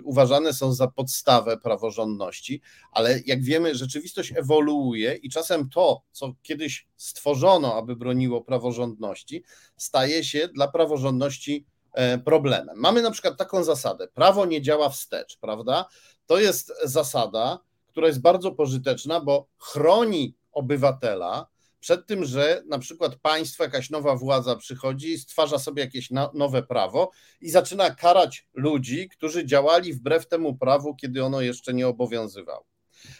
uważane 0.05 0.53
są 0.53 0.72
za 0.72 0.89
podstawę 0.89 1.57
praworządności, 1.57 2.61
ale 2.93 3.20
jak 3.26 3.43
wiemy, 3.43 3.74
rzeczywistość 3.74 4.32
ewoluuje 4.37 5.14
i 5.14 5.30
czasem 5.30 5.68
to, 5.68 6.03
co 6.12 6.32
kiedyś 6.43 6.87
stworzono, 6.97 7.74
aby 7.74 7.97
broniło 7.97 8.41
praworządności, 8.41 9.45
staje 9.76 10.24
się 10.24 10.49
dla 10.49 10.68
praworządności 10.68 11.66
e, 11.93 12.18
problemem. 12.18 12.76
Mamy 12.76 13.03
na 13.03 13.11
przykład 13.11 13.37
taką 13.39 13.64
zasadę: 13.64 14.09
prawo 14.09 14.47
nie 14.47 14.62
działa 14.62 14.89
wstecz, 14.89 15.39
prawda? 15.41 15.84
To 16.26 16.39
jest 16.39 16.72
zasada, 16.84 17.59
która 17.89 18.07
jest 18.07 18.20
bardzo 18.20 18.53
pożyteczna, 18.53 19.20
bo 19.20 19.49
chroni 19.59 20.34
obywatela 20.53 21.47
przed 21.87 22.07
tym, 22.07 22.24
że 22.24 22.62
na 22.68 22.78
przykład 22.78 23.16
państwo, 23.16 23.64
jakaś 23.64 23.91
nowa 23.91 24.16
władza 24.16 24.57
przychodzi 24.57 25.18
stwarza 25.18 25.59
sobie 25.59 25.82
jakieś 25.82 26.11
nowe 26.34 26.62
prawo 26.62 27.11
i 27.41 27.51
zaczyna 27.51 27.95
karać 27.95 28.47
ludzi, 28.55 29.09
którzy 29.09 29.47
działali 29.47 29.93
wbrew 29.93 30.28
temu 30.28 30.57
prawu, 30.57 30.95
kiedy 30.95 31.24
ono 31.24 31.41
jeszcze 31.41 31.74
nie 31.74 31.89
obowiązywało. 31.89 32.66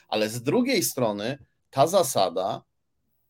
Ale 0.09 0.29
z 0.29 0.43
drugiej 0.43 0.83
strony 0.83 1.39
ta 1.71 1.87
zasada 1.87 2.63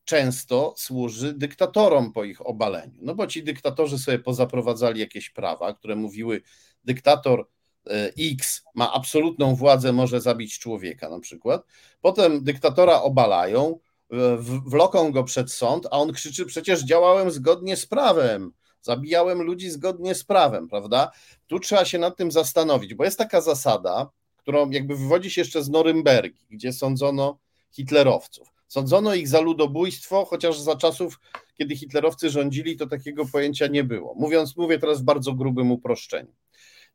często 0.05 0.73
służy 0.77 1.33
dyktatorom 1.33 2.13
po 2.13 2.23
ich 2.23 2.47
obaleniu. 2.47 2.99
No 3.01 3.15
bo 3.15 3.27
ci 3.27 3.43
dyktatorzy 3.43 3.99
sobie 3.99 4.19
pozaprowadzali 4.19 4.99
jakieś 4.99 5.29
prawa, 5.29 5.73
które 5.73 5.95
mówiły, 5.95 6.41
dyktator 6.83 7.47
e, 7.87 8.11
X 8.31 8.63
ma 8.75 8.93
absolutną 8.93 9.55
władzę, 9.55 9.93
może 9.93 10.21
zabić 10.21 10.59
człowieka 10.59 11.09
na 11.09 11.19
przykład. 11.19 11.65
Potem 12.01 12.43
dyktatora 12.43 13.01
obalają, 13.01 13.79
wloką 14.65 15.11
go 15.11 15.23
przed 15.23 15.51
sąd, 15.51 15.85
a 15.85 15.89
on 15.89 16.13
krzyczy: 16.13 16.45
Przecież 16.45 16.83
działałem 16.83 17.31
zgodnie 17.31 17.77
z 17.77 17.85
prawem, 17.85 18.51
zabijałem 18.81 19.41
ludzi 19.41 19.69
zgodnie 19.69 20.15
z 20.15 20.23
prawem, 20.23 20.67
prawda? 20.67 21.11
Tu 21.47 21.59
trzeba 21.59 21.85
się 21.85 21.99
nad 21.99 22.17
tym 22.17 22.31
zastanowić, 22.31 22.93
bo 22.93 23.03
jest 23.03 23.17
taka 23.17 23.41
zasada, 23.41 24.09
którą 24.37 24.69
jakby 24.69 24.95
wywodzi 24.95 25.31
się 25.31 25.41
jeszcze 25.41 25.63
z 25.63 25.69
Norymbergi, 25.69 26.45
gdzie 26.49 26.73
sądzono 26.73 27.39
hitlerowców. 27.71 28.47
Sądzono 28.67 29.15
ich 29.15 29.27
za 29.27 29.39
ludobójstwo, 29.39 30.25
chociaż 30.25 30.59
za 30.59 30.75
czasów, 30.75 31.19
kiedy 31.57 31.75
hitlerowcy 31.75 32.29
rządzili, 32.29 32.77
to 32.77 32.87
takiego 32.87 33.25
pojęcia 33.25 33.67
nie 33.67 33.83
było. 33.83 34.15
Mówiąc, 34.15 34.57
mówię 34.57 34.79
teraz 34.79 35.01
w 35.01 35.03
bardzo 35.03 35.33
grubym 35.33 35.71
uproszczeniu. 35.71 36.33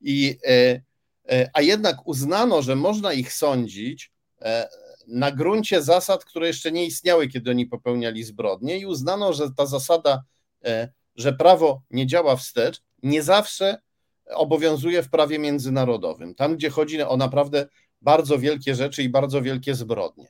I, 0.01 0.39
e, 0.47 0.83
e, 1.29 1.51
a 1.55 1.63
jednak 1.63 2.07
uznano, 2.07 2.63
że 2.63 2.77
można 2.77 3.13
ich 3.13 3.33
sądzić 3.33 4.13
e, 4.41 4.69
na 5.07 5.33
gruncie 5.33 5.83
zasad, 5.83 6.25
które 6.25 6.47
jeszcze 6.47 6.73
nie 6.73 6.87
istniały, 6.87 7.29
kiedy 7.29 7.51
oni 7.51 7.67
popełniali 7.67 8.25
zbrodnie, 8.25 8.79
i 8.79 8.87
uznano, 8.87 9.33
że 9.33 9.51
ta 9.57 9.67
zasada, 9.67 10.23
e, 10.65 10.89
że 11.17 11.33
prawo 11.33 11.83
nie 11.91 12.07
działa 12.07 12.37
wstecz, 12.37 12.83
nie 13.03 13.23
zawsze 13.23 13.79
obowiązuje 14.27 15.03
w 15.03 15.11
prawie 15.11 15.39
międzynarodowym. 15.39 16.35
Tam, 16.35 16.57
gdzie 16.57 16.71
chodzi 16.71 17.03
o 17.03 17.17
naprawdę 17.17 17.67
bardzo 18.01 18.39
wielkie 18.39 18.75
rzeczy 18.75 19.03
i 19.03 19.09
bardzo 19.09 19.43
wielkie 19.43 19.75
zbrodnie. 19.75 20.29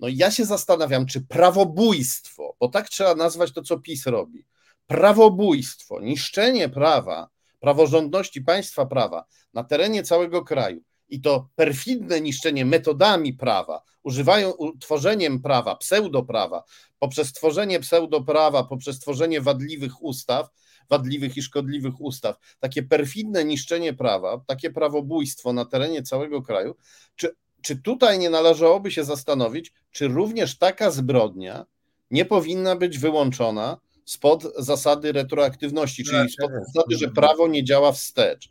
No 0.00 0.08
i 0.08 0.16
ja 0.16 0.30
się 0.30 0.44
zastanawiam, 0.44 1.06
czy 1.06 1.20
prawobójstwo, 1.20 2.56
bo 2.60 2.68
tak 2.68 2.88
trzeba 2.88 3.14
nazwać 3.14 3.52
to, 3.52 3.62
co 3.62 3.78
PiS 3.78 4.06
robi, 4.06 4.46
prawobójstwo, 4.86 6.00
niszczenie 6.00 6.68
prawa, 6.68 7.28
praworządności 7.60 8.40
państwa 8.40 8.86
prawa 8.86 9.24
na 9.54 9.64
terenie 9.64 10.02
całego 10.02 10.44
kraju 10.44 10.82
i 11.12 11.20
to 11.20 11.48
perfidne 11.56 12.20
niszczenie 12.20 12.64
metodami 12.64 13.32
prawa, 13.32 13.82
używają 14.02 14.52
tworzeniem 14.80 15.42
prawa, 15.42 15.76
pseudoprawa, 15.76 16.62
poprzez 16.98 17.32
tworzenie 17.32 17.80
pseudoprawa, 17.80 18.64
poprzez 18.64 18.98
tworzenie 18.98 19.40
wadliwych 19.40 20.02
ustaw, 20.02 20.48
wadliwych 20.90 21.36
i 21.36 21.42
szkodliwych 21.42 22.00
ustaw, 22.00 22.36
takie 22.60 22.82
perfidne 22.82 23.44
niszczenie 23.44 23.94
prawa, 23.94 24.42
takie 24.46 24.70
prawobójstwo 24.70 25.52
na 25.52 25.64
terenie 25.64 26.02
całego 26.02 26.42
kraju, 26.42 26.74
czy, 27.16 27.34
czy 27.62 27.76
tutaj 27.76 28.18
nie 28.18 28.30
należałoby 28.30 28.90
się 28.90 29.04
zastanowić, 29.04 29.72
czy 29.90 30.08
również 30.08 30.58
taka 30.58 30.90
zbrodnia 30.90 31.66
nie 32.10 32.24
powinna 32.24 32.76
być 32.76 32.98
wyłączona 32.98 33.78
spod 34.04 34.44
zasady 34.58 35.12
retroaktywności, 35.12 36.04
czyli 36.04 36.30
spod 36.30 36.50
zasady, 36.66 36.96
że 36.96 37.08
prawo 37.08 37.48
nie 37.48 37.64
działa 37.64 37.92
wstecz. 37.92 38.48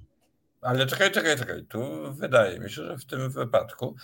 Ale 0.61 0.85
czekaj, 0.85 1.11
czekaj, 1.11 1.37
czekaj. 1.37 1.63
Tu 1.63 2.13
wydaje 2.13 2.59
mi 2.59 2.69
się, 2.69 2.83
że 2.85 2.97
w 2.97 3.05
tym 3.05 3.29
wypadku 3.29 3.95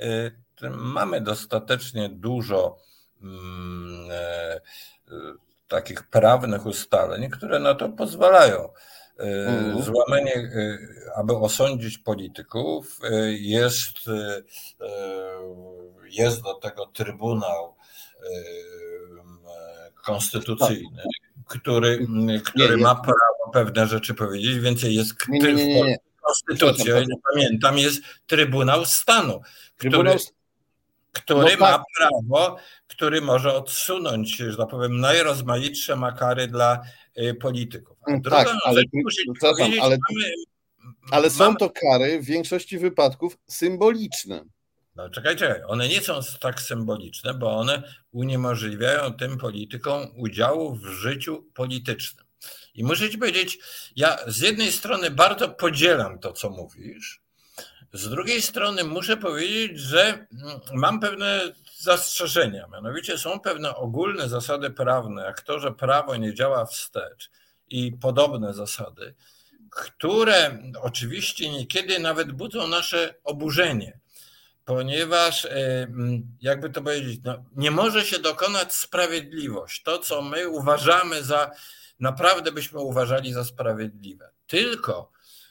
y, 0.00 0.32
mamy 0.70 1.20
dostatecznie 1.20 2.08
dużo 2.08 2.78
mm, 3.22 4.10
e, 4.10 4.56
y, 4.56 4.60
takich 5.68 6.02
prawnych 6.02 6.66
ustaleń, 6.66 7.30
które 7.30 7.58
na 7.58 7.74
to 7.74 7.88
pozwalają. 7.88 8.68
Y, 9.20 9.22
mhm. 9.22 9.82
Złamanie, 9.82 10.50
aby 11.16 11.36
osądzić 11.36 11.98
polityków, 11.98 13.00
jest, 13.38 13.96
jest 16.10 16.42
do 16.42 16.54
tego 16.54 16.86
Trybunał 16.86 17.76
Konstytucyjny, 20.04 21.02
który, 21.52 22.06
który 22.44 22.76
ma 22.76 22.94
prawo 22.94 23.50
pewne 23.52 23.86
rzeczy 23.86 24.14
powiedzieć, 24.14 24.58
więcej 24.58 24.94
jest 24.94 25.14
nie, 25.28 25.38
nie, 25.38 25.54
nie, 25.54 25.82
nie. 25.82 25.96
konstytucja, 26.20 27.00
nie 27.00 27.16
pamiętam, 27.32 27.78
jest 27.78 28.02
Trybunał 28.26 28.84
Stanu, 28.84 29.40
Trybunał... 29.76 30.14
który, 30.14 30.32
który 31.12 31.56
no 31.56 31.66
ma 31.66 31.72
tak. 31.72 31.82
prawo, 31.96 32.56
który 32.86 33.20
może 33.20 33.54
odsunąć, 33.54 34.36
że 34.36 34.56
tak 34.56 34.68
powiem, 34.68 35.00
najrozmaitsze 35.00 35.96
makary 35.96 36.48
dla 36.48 36.80
y, 37.18 37.34
polityków. 37.34 37.96
Mm, 38.08 38.22
tak, 38.22 38.48
ale, 38.64 38.82
ale, 39.80 39.98
ale 41.10 41.30
są 41.30 41.56
to 41.56 41.70
kary 41.70 42.20
w 42.22 42.24
większości 42.24 42.78
wypadków 42.78 43.38
symboliczne. 43.46 44.44
No, 45.02 45.10
czekaj, 45.10 45.36
czekaj, 45.36 45.62
one 45.66 45.88
nie 45.88 46.00
są 46.00 46.20
tak 46.40 46.60
symboliczne, 46.60 47.34
bo 47.34 47.56
one 47.56 47.82
uniemożliwiają 48.10 49.14
tym 49.14 49.38
politykom 49.38 50.08
udziału 50.16 50.74
w 50.74 50.86
życiu 50.86 51.46
politycznym. 51.54 52.26
I 52.74 52.84
muszę 52.84 53.10
ci 53.10 53.18
powiedzieć, 53.18 53.58
ja 53.96 54.18
z 54.26 54.40
jednej 54.40 54.72
strony 54.72 55.10
bardzo 55.10 55.48
podzielam 55.48 56.18
to, 56.18 56.32
co 56.32 56.50
mówisz, 56.50 57.22
z 57.92 58.08
drugiej 58.08 58.42
strony 58.42 58.84
muszę 58.84 59.16
powiedzieć, 59.16 59.80
że 59.80 60.02
mm, 60.02 60.60
mam 60.72 61.00
pewne 61.00 61.52
zastrzeżenia. 61.78 62.66
Mianowicie 62.72 63.18
są 63.18 63.40
pewne 63.40 63.74
ogólne 63.76 64.28
zasady 64.28 64.70
prawne, 64.70 65.22
jak 65.22 65.40
to, 65.40 65.58
że 65.58 65.72
prawo 65.72 66.16
nie 66.16 66.34
działa 66.34 66.66
wstecz 66.66 67.30
i 67.68 67.92
podobne 67.92 68.54
zasady, 68.54 69.14
które 69.70 70.58
oczywiście 70.80 71.50
niekiedy 71.50 71.98
nawet 71.98 72.32
budzą 72.32 72.66
nasze 72.66 73.14
oburzenie, 73.24 74.01
ponieważ, 74.64 75.44
e, 75.44 75.86
jakby 76.40 76.70
to 76.70 76.82
powiedzieć, 76.82 77.20
no, 77.24 77.44
nie 77.56 77.70
może 77.70 78.04
się 78.04 78.18
dokonać 78.18 78.74
sprawiedliwość. 78.74 79.82
To, 79.82 79.98
co 79.98 80.22
my 80.22 80.48
uważamy 80.48 81.22
za, 81.22 81.50
naprawdę 82.00 82.52
byśmy 82.52 82.80
uważali 82.80 83.32
za 83.32 83.44
sprawiedliwe. 83.44 84.30
Tylko 84.46 85.10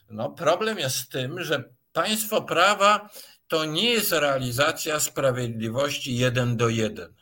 no, 0.10 0.30
problem 0.30 0.80
jest 0.80 0.96
z 0.96 1.08
tym, 1.10 1.44
że 1.44 1.64
państwo 1.94 2.42
prawa 2.42 3.10
to 3.48 3.66
nie 3.66 3.90
jest 3.90 4.12
realizacja 4.12 5.00
sprawiedliwości 5.00 6.18
jeden 6.18 6.58
do 6.58 6.70
jeden. 6.70 7.14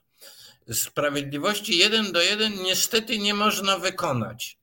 Sprawiedliwości 0.71 1.77
jeden 1.77 2.11
do 2.11 2.21
jeden 2.21 2.53
niestety 2.53 3.17
nie 3.17 3.33
można 3.33 3.77
wykonać, 3.77 4.58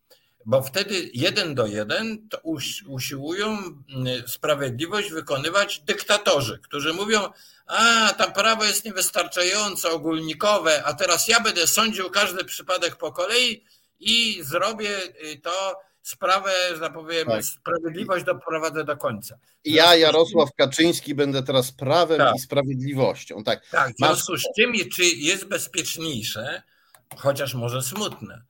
bo 0.46 0.62
wtedy 0.62 1.10
jeden 1.14 1.54
do 1.54 1.66
jeden 1.66 2.28
to 2.28 2.38
usiłują 2.86 3.48
mm, 3.48 4.28
sprawiedliwość 4.28 5.10
wykonywać 5.10 5.80
dyktatorzy, 5.80 6.58
którzy 6.62 6.92
mówią, 6.92 7.20
a 7.66 8.12
tam 8.18 8.32
prawo 8.32 8.64
jest 8.64 8.84
niewystarczająco 8.84 9.92
ogólnikowe, 9.92 10.84
a 10.84 10.94
teraz 10.94 11.28
ja 11.28 11.40
będę 11.40 11.66
sądził 11.66 12.10
każdy 12.10 12.44
przypadek 12.44 12.96
po 12.96 13.12
kolei 13.12 13.64
i 14.00 14.42
zrobię 14.42 14.98
y, 15.32 15.40
to 15.42 15.80
sprawę, 16.02 16.50
że 16.74 16.80
tak 16.80 16.92
powiem, 16.92 17.28
tak. 17.28 17.44
sprawiedliwość 17.44 18.24
doprowadzę 18.24 18.84
do 18.84 18.96
końca. 18.96 19.38
Ja, 19.64 19.96
Jarosław 19.96 20.48
Kaczyński, 20.56 21.14
będę 21.14 21.42
teraz 21.42 21.72
prawem 21.72 22.18
tak. 22.18 22.36
i 22.36 22.38
sprawiedliwością. 22.38 23.44
Tak, 23.44 23.68
tak 23.70 23.94
w 23.94 23.96
związku 23.96 24.38
z 24.38 24.44
tym, 24.56 24.72
czy 24.92 25.04
jest 25.04 25.44
bezpieczniejsze, 25.44 26.62
chociaż 27.16 27.54
może 27.54 27.82
smutne, 27.82 28.42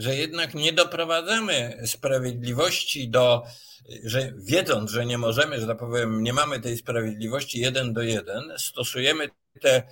że 0.00 0.16
jednak 0.16 0.54
nie 0.54 0.72
doprowadzamy 0.72 1.82
sprawiedliwości 1.86 3.08
do, 3.08 3.42
że 4.04 4.32
wiedząc, 4.36 4.90
że 4.90 5.06
nie 5.06 5.18
możemy, 5.18 5.60
że 5.60 5.66
tak 5.66 5.78
powiem, 5.78 6.22
nie 6.22 6.32
mamy 6.32 6.60
tej 6.60 6.76
sprawiedliwości 6.76 7.60
jeden 7.60 7.92
do 7.92 8.02
jeden, 8.02 8.52
stosujemy 8.56 9.28
te 9.60 9.82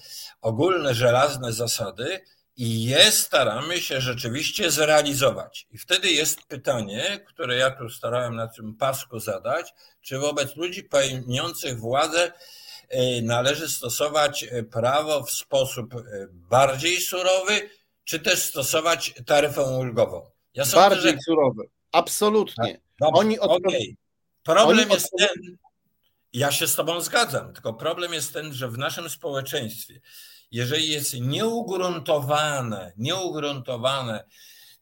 ogólne, 0.40 0.94
żelazne 0.94 1.52
zasady, 1.52 2.20
i 2.58 2.84
je 2.84 3.12
staramy 3.12 3.80
się 3.80 4.00
rzeczywiście 4.00 4.70
zrealizować. 4.70 5.66
I 5.70 5.78
wtedy 5.78 6.10
jest 6.10 6.42
pytanie, 6.42 7.24
które 7.26 7.56
ja 7.56 7.70
tu 7.70 7.90
starałem 7.90 8.36
na 8.36 8.48
tym 8.48 8.74
pasku 8.74 9.20
zadać, 9.20 9.74
czy 10.00 10.18
wobec 10.18 10.56
ludzi 10.56 10.82
pełniących 10.82 11.80
władzę 11.80 12.32
e, 12.88 13.22
należy 13.22 13.68
stosować 13.68 14.44
e, 14.44 14.62
prawo 14.62 15.22
w 15.24 15.30
sposób 15.30 15.94
e, 15.94 16.00
bardziej 16.30 17.00
surowy, 17.00 17.70
czy 18.08 18.20
też 18.20 18.42
stosować 18.42 19.14
taryfę 19.26 19.62
ulgową? 19.62 20.30
Ja 20.54 20.64
sądzę, 20.64 20.88
bardziej 20.88 21.12
że... 21.12 21.18
surowy, 21.20 21.68
absolutnie. 21.92 22.72
Tak, 22.72 22.82
dobrze, 23.00 23.20
Oni 23.20 23.38
od... 23.38 23.50
okay. 23.50 23.94
Problem 24.42 24.90
Oni 24.90 24.94
jest 24.94 25.10
ten, 25.18 25.56
ja 26.32 26.52
się 26.52 26.66
z 26.66 26.74
Tobą 26.74 27.00
zgadzam, 27.00 27.52
tylko 27.52 27.74
problem 27.74 28.12
jest 28.12 28.32
ten, 28.32 28.52
że 28.52 28.68
w 28.68 28.78
naszym 28.78 29.10
społeczeństwie 29.10 30.00
jeżeli 30.50 30.88
jest 30.88 31.20
nieugruntowane, 31.20 32.92
nieugruntowane 32.96 34.24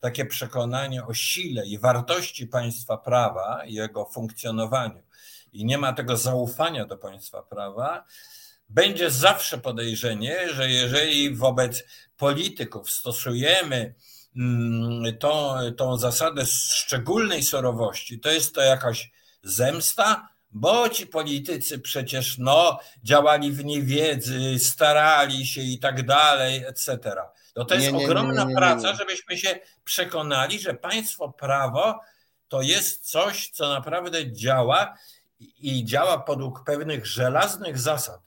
takie 0.01 0.27
przekonanie 0.27 1.05
o 1.05 1.15
sile 1.15 1.67
i 1.67 1.79
wartości 1.79 2.47
państwa 2.47 2.97
prawa 2.97 3.65
i 3.65 3.75
jego 3.75 4.05
funkcjonowaniu, 4.05 5.03
i 5.53 5.65
nie 5.65 5.79
ma 5.79 5.93
tego 5.93 6.17
zaufania 6.17 6.87
do 6.87 6.97
państwa 6.97 7.43
prawa, 7.43 8.05
będzie 8.69 9.11
zawsze 9.11 9.59
podejrzenie, 9.59 10.49
że 10.55 10.71
jeżeli 10.71 11.35
wobec 11.35 11.85
polityków 12.17 12.91
stosujemy 12.91 13.95
mm, 14.37 15.19
tą, 15.19 15.55
tą 15.77 15.99
zasadę 15.99 16.47
szczególnej 16.47 17.43
surowości, 17.43 18.21
to 18.21 18.31
jest 18.31 18.55
to 18.55 18.61
jakaś 18.61 19.11
zemsta, 19.43 20.29
bo 20.51 20.89
ci 20.89 21.07
politycy 21.07 21.79
przecież 21.79 22.39
no, 22.39 22.79
działali 23.03 23.53
w 23.53 23.65
niewiedzy, 23.65 24.59
starali 24.59 25.47
się 25.47 25.61
i 25.61 25.79
tak 25.79 26.07
dalej, 26.07 26.65
etc. 26.65 26.99
No 27.57 27.65
to 27.65 27.75
jest 27.75 27.87
nie, 27.87 27.99
nie, 27.99 28.05
ogromna 28.05 28.45
nie, 28.45 28.55
praca, 28.55 28.95
żebyśmy 28.95 29.39
się 29.39 29.59
przekonali, 29.85 30.59
że 30.59 30.75
państwo 30.75 31.33
prawo 31.33 32.01
to 32.49 32.63
jest 32.63 33.11
coś, 33.11 33.51
co 33.51 33.69
naprawdę 33.69 34.33
działa 34.33 34.95
i 35.59 35.85
działa 35.85 36.19
podług 36.19 36.65
pewnych 36.65 37.07
żelaznych 37.07 37.79
zasad. 37.79 38.26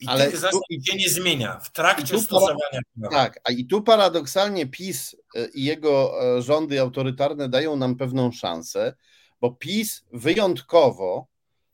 I 0.00 0.06
Ale 0.06 0.26
tych 0.26 0.36
zasad 0.36 0.60
tu, 0.70 0.80
się 0.84 0.96
nie 0.96 1.08
zmienia 1.08 1.60
w 1.60 1.72
trakcie 1.72 2.18
stosowania 2.18 2.80
prawa. 3.00 3.16
Tak, 3.16 3.40
a 3.44 3.50
i 3.50 3.64
tu 3.64 3.82
paradoksalnie 3.82 4.66
PiS 4.66 5.16
e, 5.34 5.48
i 5.54 5.64
jego 5.64 6.12
e, 6.36 6.42
rządy 6.42 6.80
autorytarne 6.80 7.48
dają 7.48 7.76
nam 7.76 7.96
pewną 7.96 8.32
szansę, 8.32 8.94
bo 9.40 9.50
PiS 9.50 10.04
wyjątkowo 10.12 11.26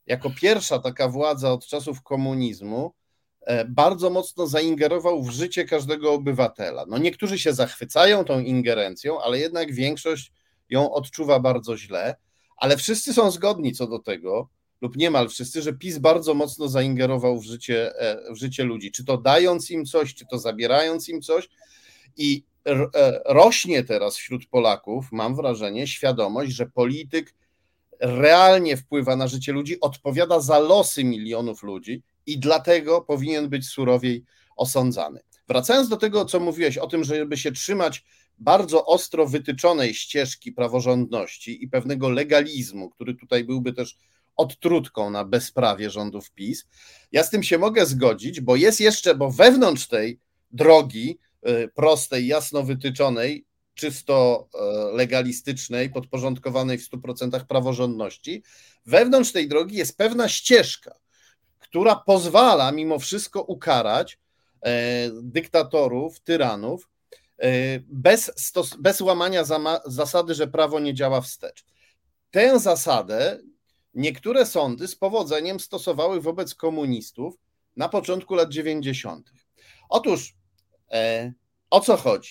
jako 0.07 0.31
pierwsza 0.31 0.79
taka 0.79 1.09
władza 1.09 1.53
od 1.53 1.67
czasów 1.67 2.03
komunizmu 2.03 2.95
e, 3.41 3.65
bardzo 3.65 4.11
mocno 4.11 4.47
zaingerował 4.47 5.23
w 5.23 5.31
życie 5.31 5.65
każdego 5.65 6.13
obywatela. 6.13 6.85
No 6.89 6.99
niektórzy 6.99 7.39
się 7.39 7.55
zachwycają 7.55 8.25
tą 8.25 8.41
ingerencją, 8.41 9.21
ale 9.23 9.39
jednak 9.39 9.73
większość 9.73 10.33
ją 10.69 10.93
odczuwa 10.93 11.41
bardzo 11.41 11.77
źle, 11.77 12.17
ale 12.57 12.77
wszyscy 12.77 13.15
są 13.15 13.31
zgodni 13.31 13.73
co 13.73 13.87
do 13.87 13.99
tego, 13.99 14.49
lub 14.83 14.97
niemal 14.97 15.29
wszyscy, 15.29 15.63
że 15.63 15.73
PiS 15.73 15.99
bardzo 15.99 16.35
mocno 16.35 16.69
zaingerował 16.69 17.41
w 17.41 17.45
życie, 17.45 17.99
e, 17.99 18.35
w 18.35 18.37
życie 18.37 18.65
ludzi, 18.65 18.93
czy 18.93 19.05
to 19.05 19.19
dając 19.19 19.71
im 19.71 19.85
coś, 19.85 20.15
czy 20.15 20.27
to 20.27 20.39
zabierając 20.39 21.09
im 21.09 21.23
coś 21.23 21.49
i 22.17 22.45
e, 22.67 23.23
rośnie 23.27 23.85
teraz 23.85 24.17
wśród 24.17 24.47
Polaków, 24.47 25.13
mam 25.13 25.37
wrażenie, 25.37 25.87
świadomość, 25.87 26.53
że 26.53 26.67
polityk 26.67 27.35
realnie 28.01 28.77
wpływa 28.77 29.17
na 29.17 29.29
życie 29.29 29.53
ludzi, 29.53 29.81
odpowiada 29.81 30.41
za 30.41 30.59
losy 30.59 31.05
milionów 31.05 31.63
ludzi 31.63 32.03
i 32.27 32.39
dlatego 32.39 33.01
powinien 33.01 33.49
być 33.49 33.67
surowiej 33.69 34.25
osądzany. 34.57 35.21
Wracając 35.49 35.89
do 35.89 35.97
tego, 35.97 36.25
co 36.25 36.41
mówiłeś 36.41 36.79
o 36.79 36.87
tym, 36.87 37.05
żeby 37.05 37.37
się 37.37 37.53
trzymać 37.53 38.05
bardzo 38.39 38.87
ostro 38.87 39.27
wytyczonej 39.27 39.95
ścieżki 39.95 40.53
praworządności 40.53 41.65
i 41.65 41.69
pewnego 41.69 42.11
legalizmu, 42.11 42.91
który 42.91 43.15
tutaj 43.15 43.45
byłby 43.45 43.73
też 43.73 43.97
odtrutką 44.37 45.11
na 45.11 45.25
bezprawie 45.25 45.91
rządów 45.91 46.31
PiS. 46.31 46.67
Ja 47.13 47.25
z 47.25 47.31
tym 47.31 47.43
się 47.43 47.59
mogę 47.59 47.87
zgodzić, 47.87 48.41
bo 48.41 48.57
jest 48.57 48.81
jeszcze, 48.81 49.15
bo 49.15 49.31
wewnątrz 49.31 49.87
tej 49.87 50.21
drogi 50.51 51.19
y, 51.49 51.69
prostej, 51.75 52.27
jasno 52.27 52.63
wytyczonej, 52.63 53.47
czysto 53.75 54.49
e, 54.55 54.97
legalistycznej, 54.97 55.91
podporządkowanej 55.91 56.79
w 56.79 56.91
100% 56.91 57.45
praworządności, 57.45 58.43
wewnątrz 58.87 59.33
tej 59.33 59.49
drogi 59.49 59.77
jest 59.77 59.97
pewna 59.97 60.29
ścieżka, 60.29 60.95
która 61.59 61.97
pozwala 61.97 62.73
mimo 62.73 62.99
wszystko 62.99 63.43
ukarać 63.43 64.19
e, 64.63 65.11
dyktatorów, 65.23 66.21
tyranów, 66.21 66.89
e, 67.39 67.49
bez, 67.81 68.31
stos- 68.37 68.77
bez 68.79 69.01
łamania 69.01 69.45
zasady, 69.87 70.35
że 70.35 70.47
prawo 70.47 70.81
nie 70.81 70.95
działa 70.95 71.21
wstecz. 71.21 71.65
Tę 72.31 72.59
zasadę 72.59 73.39
niektóre 73.95 74.47
sądy 74.47 74.89
z 74.89 74.97
powodzeniem 74.97 75.61
stosowały 75.61 76.21
wobec 76.21 76.55
komunistów 76.55 77.35
na 77.77 77.89
początku 77.89 78.35
lat 78.35 78.51
90. 78.51 79.33
Otóż 79.89 80.35
o 81.71 81.81
co 81.81 81.97
chodzi? 81.97 82.31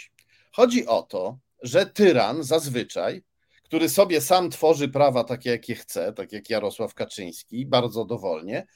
Chodzi 0.51 0.88
o 0.88 1.01
to, 1.01 1.38
że 1.64 1.86
tyran 1.86 2.43
zazwyczaj, 2.43 3.24
który 3.64 3.89
sobie 3.89 4.22
sam 4.22 4.49
tworzy 4.49 4.89
prawa 4.89 5.24
takie, 5.24 5.49
jakie 5.49 5.76
chce, 5.76 6.14
tak 6.14 6.32
jak 6.32 6.49
Jarosław 6.49 6.93
Kaczyński, 6.93 7.66
bardzo 7.66 8.05
dowolnie, 8.05 8.68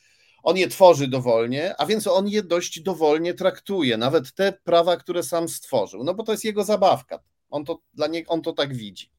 on 0.43 0.57
je 0.57 0.67
tworzy 0.67 1.07
dowolnie, 1.07 1.75
a 1.77 1.85
więc 1.85 2.07
on 2.07 2.27
je 2.27 2.43
dość 2.43 2.79
dowolnie 2.79 3.33
traktuje, 3.33 3.97
nawet 3.97 4.33
te 4.33 4.53
prawa, 4.63 4.97
które 4.97 5.23
sam 5.23 5.49
stworzył, 5.49 6.03
no 6.03 6.13
bo 6.13 6.23
to 6.23 6.31
jest 6.31 6.43
jego 6.43 6.63
zabawka. 6.63 7.19
On 7.49 7.65
to, 7.65 7.79
dla 7.93 8.07
niego, 8.07 8.31
on 8.31 8.41
to 8.41 8.53
tak 8.53 8.75
widzi. 8.75 9.11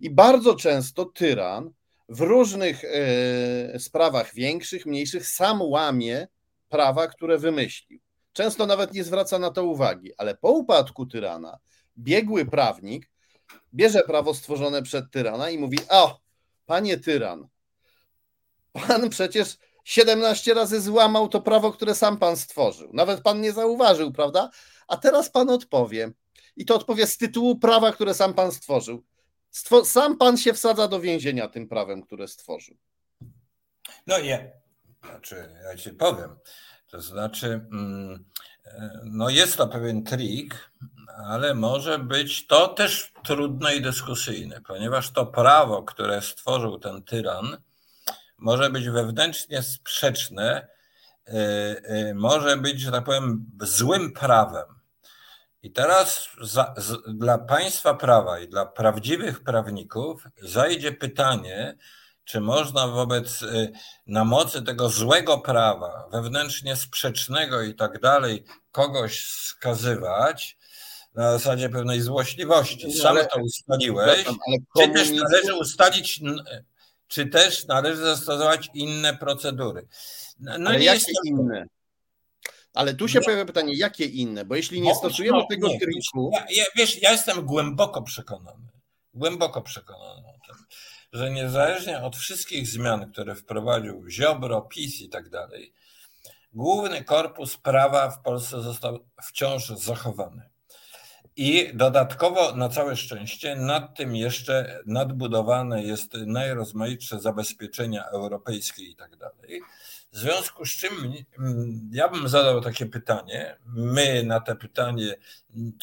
I 0.00 0.10
bardzo 0.10 0.54
często 0.54 1.04
tyran 1.04 1.70
w 2.08 2.20
różnych 2.20 2.84
e, 2.84 3.78
sprawach 3.78 4.34
większych, 4.34 4.86
mniejszych 4.86 5.26
sam 5.26 5.62
łamie 5.62 6.28
prawa, 6.68 7.06
które 7.06 7.38
wymyślił. 7.38 8.00
Często 8.32 8.66
nawet 8.66 8.92
nie 8.92 9.04
zwraca 9.04 9.38
na 9.38 9.50
to 9.50 9.64
uwagi, 9.64 10.12
ale 10.18 10.36
po 10.36 10.50
upadku 10.50 11.06
tyrana 11.06 11.58
biegły 11.98 12.44
prawnik 12.44 13.10
bierze 13.74 14.02
prawo 14.02 14.34
stworzone 14.34 14.82
przed 14.82 15.10
tyrana 15.10 15.50
i 15.50 15.58
mówi: 15.58 15.78
O, 15.88 16.20
panie 16.66 16.96
tyran, 16.96 17.48
pan 18.72 19.10
przecież 19.10 19.56
17 19.84 20.54
razy 20.54 20.80
złamał 20.80 21.28
to 21.28 21.40
prawo, 21.40 21.72
które 21.72 21.94
sam 21.94 22.18
pan 22.18 22.36
stworzył. 22.36 22.90
Nawet 22.92 23.20
pan 23.20 23.40
nie 23.40 23.52
zauważył, 23.52 24.12
prawda? 24.12 24.50
A 24.88 24.96
teraz 24.96 25.30
pan 25.30 25.50
odpowie. 25.50 26.10
I 26.56 26.64
to 26.64 26.74
odpowie 26.74 27.06
z 27.06 27.16
tytułu 27.16 27.58
prawa, 27.58 27.92
które 27.92 28.14
sam 28.14 28.34
pan 28.34 28.52
stworzył. 28.52 29.04
Stwo 29.50 29.84
sam 29.84 30.18
pan 30.18 30.36
się 30.36 30.52
wsadza 30.52 30.88
do 30.88 31.00
więzienia 31.00 31.48
tym 31.48 31.68
prawem, 31.68 32.02
które 32.02 32.28
stworzył. 32.28 32.76
No 34.06 34.20
nie. 34.20 34.52
Znaczy, 35.04 35.48
ja 35.64 35.76
ci 35.76 35.90
powiem. 35.90 36.36
To 36.90 37.00
znaczy, 37.00 37.46
mm, 37.72 38.24
e, 38.64 39.00
no 39.04 39.28
jest 39.28 39.56
to 39.56 39.68
pewien 39.68 40.04
trik, 40.04 40.70
ale 41.26 41.54
może 41.54 41.98
być 41.98 42.46
to 42.46 42.68
też 42.68 43.12
trudne 43.24 43.76
i 43.76 43.82
dyskusyjne, 43.82 44.60
ponieważ 44.60 45.10
to 45.10 45.26
prawo, 45.26 45.82
które 45.82 46.22
stworzył 46.22 46.78
ten 46.78 47.02
tyran, 47.02 47.56
może 48.38 48.70
być 48.70 48.88
wewnętrznie 48.88 49.62
sprzeczne, 49.62 50.68
e, 51.26 51.32
e, 51.84 52.14
może 52.14 52.56
być, 52.56 52.80
że 52.80 52.90
tak 52.90 53.04
powiem, 53.04 53.46
złym 53.60 54.12
prawem. 54.12 54.75
I 55.66 55.70
teraz 55.70 56.28
za, 56.42 56.74
z, 56.76 57.18
dla 57.18 57.38
państwa 57.38 57.94
prawa 57.94 58.40
i 58.40 58.48
dla 58.48 58.66
prawdziwych 58.66 59.42
prawników 59.44 60.24
zajdzie 60.42 60.92
pytanie, 60.92 61.76
czy 62.24 62.40
można 62.40 62.88
wobec, 62.88 63.42
y, 63.42 63.72
na 64.06 64.24
mocy 64.24 64.62
tego 64.62 64.88
złego 64.88 65.38
prawa, 65.38 66.08
wewnętrznie 66.12 66.76
sprzecznego 66.76 67.62
i 67.62 67.74
tak 67.74 68.00
dalej, 68.00 68.44
kogoś 68.72 69.24
skazywać 69.24 70.58
na 71.14 71.32
zasadzie 71.32 71.68
pewnej 71.68 72.00
złośliwości. 72.00 72.92
Sam 72.92 73.16
to 73.16 73.40
ustaliłeś. 73.40 74.24
Czy 74.78 74.88
też 74.88 75.10
należy 75.10 75.54
ustalić, 75.54 76.20
czy 77.08 77.26
też 77.26 77.66
należy 77.66 78.02
zastosować 78.02 78.70
inne 78.74 79.16
procedury? 79.16 79.86
No, 80.40 80.52
ale 80.70 80.82
jakie 80.82 80.98
jest 80.98 81.10
inne? 81.24 81.66
Ale 82.76 82.94
tu 82.94 83.08
się 83.08 83.20
pojawia 83.20 83.44
pytanie, 83.44 83.74
jakie 83.76 84.04
inne? 84.04 84.44
Bo 84.44 84.54
jeśli 84.54 84.80
nie 84.80 84.94
stosujemy 84.94 85.38
no, 85.38 85.46
tego 85.50 85.68
triku. 85.68 86.30
Ja, 86.32 86.46
ja, 86.50 86.64
wiesz, 86.76 87.02
ja 87.02 87.12
jestem 87.12 87.46
głęboko 87.46 88.02
przekonany, 88.02 88.68
głęboko 89.14 89.62
przekonany 89.62 90.28
o 90.28 90.46
tym, 90.46 90.64
że 91.12 91.30
niezależnie 91.30 92.02
od 92.02 92.16
wszystkich 92.16 92.66
zmian, 92.66 93.12
które 93.12 93.34
wprowadził 93.34 94.08
Ziobro, 94.10 94.62
PiS 94.62 95.00
i 95.00 95.08
tak 95.08 95.28
dalej, 95.30 95.72
główny 96.52 97.04
korpus 97.04 97.56
prawa 97.56 98.10
w 98.10 98.22
Polsce 98.22 98.62
został 98.62 98.98
wciąż 99.22 99.68
zachowany. 99.68 100.42
I 101.36 101.70
dodatkowo, 101.74 102.56
na 102.56 102.68
całe 102.68 102.96
szczęście, 102.96 103.56
nad 103.56 103.96
tym 103.96 104.16
jeszcze 104.16 104.82
nadbudowane 104.86 105.82
jest 105.82 106.14
najrozmaitsze 106.26 107.20
zabezpieczenia 107.20 108.04
europejskie 108.04 108.84
i 108.84 108.96
tak 108.96 109.16
dalej. 109.16 109.62
W 110.16 110.18
związku 110.18 110.66
z 110.66 110.70
czym 110.70 111.14
mm, 111.38 111.90
ja 111.92 112.08
bym 112.08 112.28
zadał 112.28 112.60
takie 112.60 112.86
pytanie. 112.86 113.56
My 113.66 114.22
na 114.22 114.40
to 114.40 114.56
pytanie 114.56 115.14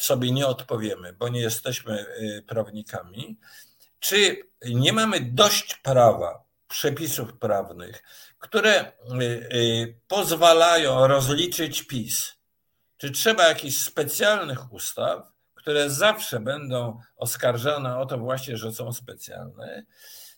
sobie 0.00 0.32
nie 0.32 0.46
odpowiemy, 0.46 1.12
bo 1.12 1.28
nie 1.28 1.40
jesteśmy 1.40 2.06
y, 2.20 2.42
prawnikami. 2.46 3.38
Czy 4.00 4.36
nie 4.64 4.92
mamy 4.92 5.20
dość 5.20 5.74
prawa, 5.74 6.44
przepisów 6.68 7.38
prawnych, 7.38 8.02
które 8.38 8.92
y, 8.92 9.24
y, 9.24 10.00
pozwalają 10.08 11.06
rozliczyć 11.06 11.82
PiS? 11.82 12.32
Czy 12.96 13.10
trzeba 13.10 13.48
jakichś 13.48 13.76
specjalnych 13.76 14.72
ustaw, 14.72 15.32
które 15.54 15.90
zawsze 15.90 16.40
będą 16.40 17.00
oskarżane 17.16 17.98
o 17.98 18.06
to 18.06 18.18
właśnie, 18.18 18.56
że 18.56 18.72
są 18.72 18.92
specjalne? 18.92 19.84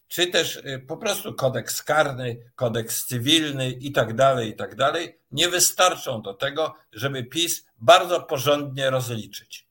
Czy 0.08 0.26
też 0.26 0.56
y, 0.56 0.84
po 0.88 0.96
prostu 0.96 1.34
kodeks 1.34 1.82
karny, 1.82 2.50
kodeks 2.54 3.06
cywilny 3.06 3.70
i 3.70 3.92
tak 3.92 4.14
dalej, 4.14 4.50
i 4.50 4.56
tak 4.56 4.74
dalej, 4.74 5.18
nie 5.30 5.48
wystarczą 5.48 6.22
do 6.22 6.34
tego, 6.34 6.74
żeby 6.92 7.24
PiS 7.24 7.66
bardzo 7.78 8.22
porządnie 8.22 8.90
rozliczyć. 8.90 9.66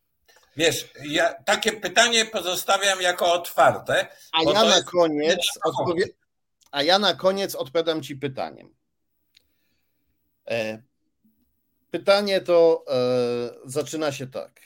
Wiesz, 0.57 0.89
ja 1.09 1.33
takie 1.43 1.71
pytanie 1.71 2.25
pozostawiam 2.25 3.01
jako 3.01 3.33
otwarte. 3.33 4.07
A 4.31 4.43
ja 4.43 4.63
na 4.63 4.81
koniec 4.81 5.39
odpowie... 5.63 6.05
A 6.71 6.83
ja 6.83 6.99
na 6.99 7.13
koniec 7.13 7.55
odpowiadam 7.55 8.01
Ci 8.01 8.15
pytaniem. 8.15 8.75
E, 10.47 10.81
pytanie 11.91 12.41
to 12.41 12.86
e, 12.88 12.99
zaczyna 13.65 14.11
się 14.11 14.27
tak. 14.27 14.61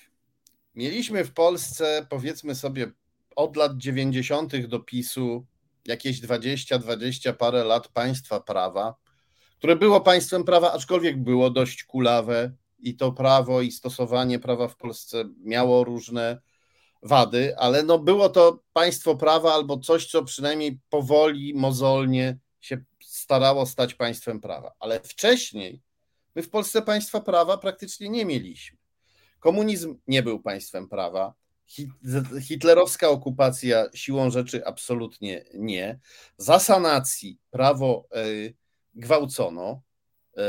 Mieliśmy 0.76 1.24
w 1.24 1.34
Polsce, 1.34 2.07
powiedzmy 2.09 2.55
sobie, 2.55 2.91
od 3.36 3.55
lat 3.55 3.78
90. 3.78 4.67
do 4.67 4.80
PiSu 4.80 5.45
jakieś 5.86 6.19
20, 6.19 6.80
20 6.80 7.34
parę 7.34 7.63
lat 7.63 7.88
państwa 7.88 8.39
prawa, 8.39 8.95
które 9.57 9.75
było 9.75 10.01
państwem 10.01 10.43
prawa, 10.43 10.73
aczkolwiek 10.73 11.23
było 11.23 11.49
dość 11.49 11.84
kulawe 11.84 12.51
i 12.80 12.95
to 12.95 13.11
prawo 13.11 13.61
i 13.61 13.71
stosowanie 13.71 14.39
prawa 14.39 14.67
w 14.67 14.77
Polsce 14.77 15.23
miało 15.43 15.84
różne 15.84 16.41
wady, 17.03 17.57
ale 17.57 17.84
no 17.84 17.99
było 17.99 18.30
to 18.30 18.63
państwo 18.73 19.15
prawa 19.15 19.53
albo 19.53 19.77
coś, 19.77 20.07
co 20.07 20.23
przynajmniej 20.23 20.80
powoli, 20.89 21.53
mozolnie 21.53 22.38
się 22.59 22.77
starało 23.03 23.65
stać 23.65 23.93
państwem 23.93 24.41
prawa. 24.41 24.71
Ale 24.80 24.99
wcześniej 24.99 25.82
my 26.36 26.43
w 26.43 26.49
Polsce 26.49 26.82
państwa 26.82 27.21
prawa 27.21 27.57
praktycznie 27.57 28.09
nie 28.09 28.25
mieliśmy. 28.25 28.77
Komunizm 29.39 29.97
nie 30.07 30.23
był 30.23 30.39
państwem 30.39 30.89
prawa, 30.89 31.34
Hitlerowska 32.41 33.09
okupacja 33.09 33.86
siłą 33.93 34.32
rzeczy 34.32 34.65
absolutnie 34.65 35.45
nie. 35.53 35.99
Za 36.38 36.59
sanacji 36.59 37.39
prawo 37.51 38.07
e, 38.11 38.24
gwałcono, 38.95 39.82
e, 40.38 40.43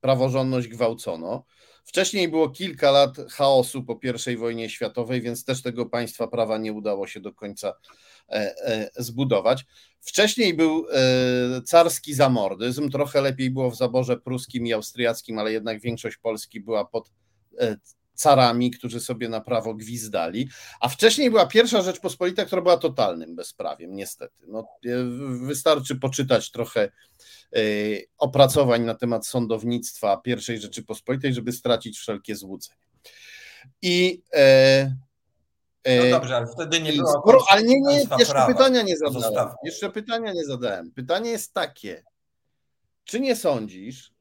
praworządność 0.00 0.68
gwałcono. 0.68 1.44
Wcześniej 1.84 2.28
było 2.28 2.50
kilka 2.50 2.90
lat 2.90 3.16
chaosu 3.30 3.84
po 3.84 3.98
I 4.32 4.36
wojnie 4.36 4.70
światowej, 4.70 5.22
więc 5.22 5.44
też 5.44 5.62
tego 5.62 5.86
państwa 5.86 6.28
prawa 6.28 6.58
nie 6.58 6.72
udało 6.72 7.06
się 7.06 7.20
do 7.20 7.32
końca 7.32 7.74
e, 8.28 8.90
zbudować. 8.96 9.64
Wcześniej 10.00 10.54
był 10.54 10.86
carski 11.64 12.14
zamordyzm, 12.14 12.90
trochę 12.90 13.20
lepiej 13.20 13.50
było 13.50 13.70
w 13.70 13.76
zaborze 13.76 14.16
pruskim 14.16 14.66
i 14.66 14.72
austriackim, 14.72 15.38
ale 15.38 15.52
jednak 15.52 15.80
większość 15.80 16.16
Polski 16.16 16.60
była 16.60 16.84
pod 16.84 17.10
carami, 18.14 18.70
którzy 18.70 19.00
sobie 19.00 19.28
na 19.28 19.40
prawo 19.40 19.74
gwizdali, 19.74 20.48
a 20.80 20.88
wcześniej 20.88 21.30
była 21.30 21.46
pierwsza 21.46 21.82
Rzeczpospolita, 21.82 22.44
która 22.44 22.62
była 22.62 22.76
totalnym 22.76 23.36
bezprawiem, 23.36 23.94
niestety. 23.94 24.44
No, 24.48 24.68
wystarczy 25.40 25.96
poczytać 25.96 26.50
trochę 26.50 26.80
e, 26.82 27.60
opracowań 28.18 28.82
na 28.82 28.94
temat 28.94 29.26
sądownictwa 29.26 30.16
pierwszej 30.16 30.60
Rzeczypospolitej, 30.60 31.34
żeby 31.34 31.52
stracić 31.52 31.98
wszelkie 31.98 32.36
złudzenie. 32.36 32.84
I 33.82 34.22
e, 34.34 34.96
e, 35.84 36.04
no 36.04 36.18
dobrze, 36.18 36.36
ale 36.36 36.46
wtedy 36.46 36.80
nie 36.80 36.92
było. 36.92 37.20
Skoro, 37.20 37.44
ale 37.48 37.62
nie, 37.62 37.80
nie, 37.80 37.96
jeszcze 37.96 38.32
prawa. 38.32 38.46
pytania 38.46 38.82
nie 38.82 38.96
zadałem. 38.96 39.22
Zostaw. 39.22 39.54
Jeszcze 39.64 39.90
pytania 39.90 40.32
nie 40.32 40.44
zadałem. 40.44 40.90
Pytanie 40.90 41.30
jest 41.30 41.54
takie. 41.54 42.04
Czy 43.04 43.20
nie 43.20 43.36
sądzisz, 43.36 44.13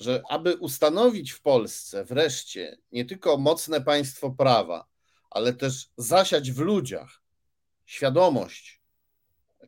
że 0.00 0.22
aby 0.28 0.56
ustanowić 0.56 1.32
w 1.32 1.40
Polsce 1.40 2.04
wreszcie 2.04 2.78
nie 2.92 3.04
tylko 3.04 3.36
mocne 3.36 3.80
państwo 3.80 4.30
prawa, 4.30 4.86
ale 5.30 5.52
też 5.52 5.88
zasiać 5.96 6.52
w 6.52 6.58
ludziach 6.58 7.22
świadomość 7.84 8.80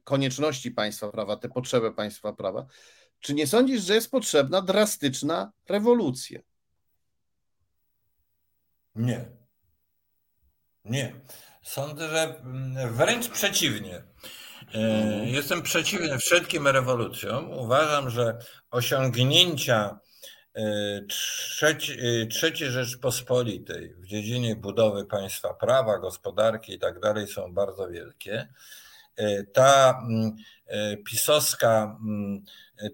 konieczności 0.05 0.71
państwa 0.71 1.09
prawa, 1.09 1.37
tę 1.37 1.49
potrzebę 1.49 1.93
państwa 1.93 2.33
prawa, 2.33 2.67
czy 3.21 3.35
nie 3.35 3.47
sądzisz, 3.47 3.83
że 3.83 3.95
jest 3.95 4.11
potrzebna 4.11 4.63
drastyczna 4.63 5.53
rewolucja? 5.69 6.41
Nie. 8.95 9.25
Nie. 10.85 11.21
Sądzę, 11.63 12.09
że 12.09 12.43
wręcz 12.91 13.29
przeciwnie. 13.29 14.03
E, 14.75 15.27
jestem 15.27 15.63
przeciwny 15.63 16.19
wszelkim 16.19 16.69
rewolucjom. 16.69 17.51
Uważam, 17.51 18.11
że 18.11 18.39
osiągnięcia 18.71 20.01
trzeci, 21.09 21.99
trzeciej 22.31 22.71
Rzeczpospolitej 22.71 23.95
w 23.95 24.07
dziedzinie 24.07 24.57
budowy 24.57 25.05
państwa 25.05 25.55
prawa, 25.55 25.99
gospodarki 25.99 26.75
i 26.75 26.79
tak 26.79 27.01
dalej 27.01 27.27
są 27.27 27.55
bardzo 27.55 27.89
wielkie. 27.89 28.49
Ta 29.53 30.03
mm, 30.09 30.37
pisowska, 31.05 31.99
mm, 32.01 32.45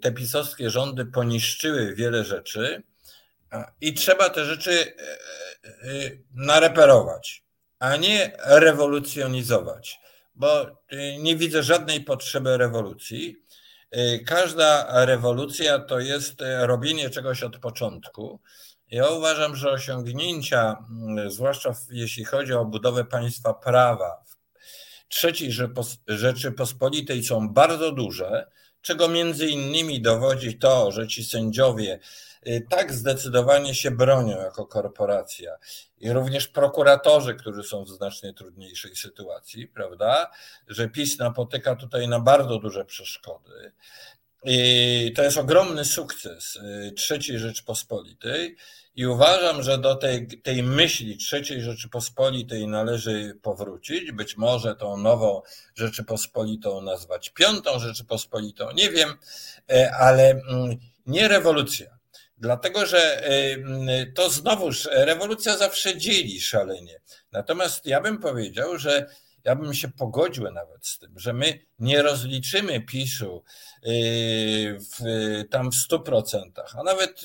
te 0.00 0.12
pisowskie 0.12 0.70
rządy 0.70 1.06
poniszczyły 1.06 1.94
wiele 1.94 2.24
rzeczy 2.24 2.82
i 3.80 3.94
trzeba 3.94 4.30
te 4.30 4.44
rzeczy 4.44 4.70
e, 4.70 5.68
e, 5.68 6.10
nareperować, 6.34 7.44
a 7.78 7.96
nie 7.96 8.32
rewolucjonizować, 8.38 10.00
bo 10.34 10.66
nie 11.18 11.36
widzę 11.36 11.62
żadnej 11.62 12.00
potrzeby 12.00 12.56
rewolucji. 12.56 13.36
Y, 13.96 14.24
każda 14.26 14.86
rewolucja 15.04 15.78
to 15.78 16.00
jest 16.00 16.42
y, 16.42 16.66
robienie 16.66 17.10
czegoś 17.10 17.42
od 17.42 17.58
początku. 17.58 18.40
Ja 18.90 19.08
uważam, 19.10 19.56
że 19.56 19.70
osiągnięcia, 19.70 20.76
mm, 20.90 21.30
zwłaszcza 21.30 21.74
jeśli 21.90 22.24
chodzi 22.24 22.52
o 22.52 22.64
budowę 22.64 23.04
państwa 23.04 23.54
prawa, 23.54 24.24
trzeciej 25.08 25.52
Rzeczypospolitej 26.08 27.24
są 27.24 27.48
bardzo 27.48 27.92
duże. 27.92 28.46
czego 28.80 29.08
między 29.08 29.46
innymi 29.46 30.02
dowodzi 30.02 30.58
to, 30.58 30.92
że 30.92 31.08
ci 31.08 31.24
sędziowie 31.24 31.98
tak 32.70 32.92
zdecydowanie 32.92 33.74
się 33.74 33.90
bronią 33.90 34.38
jako 34.38 34.66
korporacja 34.66 35.56
i 35.98 36.12
również 36.12 36.48
prokuratorzy, 36.48 37.34
którzy 37.34 37.62
są 37.62 37.84
w 37.84 37.88
znacznie 37.88 38.34
trudniejszej 38.34 38.96
sytuacji, 38.96 39.66
prawda, 39.66 40.30
że 40.68 40.88
PiS 40.88 41.18
napotyka 41.18 41.76
tutaj 41.76 42.08
na 42.08 42.20
bardzo 42.20 42.58
duże 42.58 42.84
przeszkody. 42.84 43.72
I 44.44 45.12
to 45.16 45.22
jest 45.22 45.38
ogromny 45.38 45.84
sukces 45.84 46.56
y, 46.56 46.94
III 47.10 47.38
Rzeczpospolitej 47.38 48.56
i 48.96 49.06
uważam, 49.06 49.62
że 49.62 49.78
do 49.78 49.94
tej, 49.94 50.26
tej 50.26 50.62
myśli 50.62 51.18
III 51.32 51.62
Rzeczypospolitej 51.62 52.66
należy 52.66 53.38
powrócić. 53.42 54.12
Być 54.12 54.36
może 54.36 54.76
tą 54.76 54.96
nową 54.96 55.42
Rzeczypospolitą 55.74 56.80
nazwać 56.80 57.30
Piątą 57.30 57.78
Rzeczypospolitą, 57.78 58.72
nie 58.72 58.90
wiem, 58.90 59.14
y, 59.72 59.90
ale 59.90 60.30
mm, 60.30 60.76
nie 61.06 61.28
rewolucja. 61.28 61.97
Dlatego, 62.40 62.86
że 62.86 63.30
y, 63.30 64.12
to 64.14 64.30
znowuż 64.30 64.88
rewolucja 64.92 65.56
zawsze 65.56 65.96
dzieli 65.96 66.40
szalenie. 66.40 67.00
Natomiast 67.32 67.86
ja 67.86 68.00
bym 68.00 68.18
powiedział, 68.18 68.78
że 68.78 69.06
ja 69.44 69.56
bym 69.56 69.74
się 69.74 69.88
pogodził 69.88 70.50
nawet 70.50 70.86
z 70.86 70.98
tym, 70.98 71.18
że 71.18 71.32
my 71.32 71.58
nie 71.78 72.02
rozliczymy 72.02 72.80
PiSu 72.80 73.44
yy, 73.82 73.92
w, 74.80 74.98
tam 75.50 75.70
w 75.70 75.74
100%, 75.90 76.40
a 76.78 76.82
nawet 76.82 77.22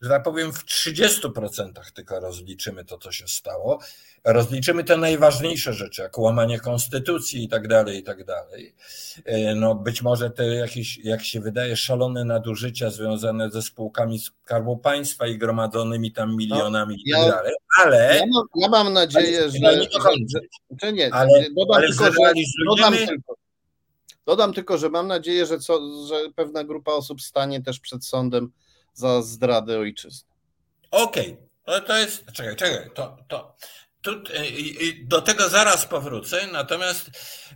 że 0.00 0.08
tak 0.08 0.22
powiem, 0.22 0.52
w 0.52 0.64
30% 0.64 1.72
tylko 1.94 2.20
rozliczymy 2.20 2.84
to, 2.84 2.98
co 2.98 3.12
się 3.12 3.28
stało. 3.28 3.78
Rozliczymy 4.24 4.84
te 4.84 4.96
najważniejsze 4.96 5.72
rzeczy, 5.72 6.02
jak 6.02 6.18
łamanie 6.18 6.60
konstytucji 6.60 7.44
i 7.44 7.48
tak 7.48 7.68
dalej, 7.68 7.98
i 7.98 8.02
tak 8.02 8.24
dalej. 8.24 8.74
E, 9.24 9.54
no 9.54 9.74
być 9.74 10.02
może 10.02 10.30
te 10.30 10.46
jakieś, 10.46 10.98
jak 10.98 11.24
się 11.24 11.40
wydaje, 11.40 11.76
szalone 11.76 12.24
nadużycia 12.24 12.90
związane 12.90 13.50
ze 13.50 13.62
spółkami 13.62 14.18
Skarbu 14.18 14.76
Państwa 14.76 15.26
i 15.26 15.38
gromadzonymi 15.38 16.12
tam 16.12 16.36
milionami 16.36 16.96
no, 17.06 17.18
i 17.18 17.22
tak 17.22 17.30
dalej, 17.30 17.54
ale... 17.82 18.16
Ja 18.18 18.26
mam, 18.26 18.44
ja 18.56 18.68
mam 18.68 18.92
nadzieję, 18.92 19.38
ale, 19.40 19.50
że... 19.50 19.58
Nie, 19.58 19.82
że, 20.32 20.40
że 20.82 20.92
nie, 20.92 21.14
ale, 21.14 21.46
dodam 21.56 21.76
ale 21.76 21.88
tylko, 21.88 22.04
że, 22.04 22.32
dodam 22.66 22.94
tylko, 22.94 23.34
Dodam 24.26 24.52
tylko, 24.52 24.78
że 24.78 24.88
mam 24.88 25.06
nadzieję, 25.06 25.46
że, 25.46 25.58
co, 25.58 25.80
że 26.06 26.14
pewna 26.36 26.64
grupa 26.64 26.92
osób 26.92 27.22
stanie 27.22 27.62
też 27.62 27.80
przed 27.80 28.06
sądem 28.06 28.52
za 28.94 29.22
zdradę 29.22 29.78
ojczyzny. 29.78 30.28
Okej, 30.90 31.32
okay. 31.32 31.46
no 31.66 31.80
to 31.80 31.96
jest. 31.96 32.24
Czekaj, 32.32 32.56
czekaj, 32.56 32.90
to. 32.94 33.16
to... 33.28 33.56
Tu, 34.02 34.10
do 35.04 35.20
tego 35.20 35.48
zaraz 35.48 35.86
powrócę, 35.86 36.46
natomiast 36.52 37.10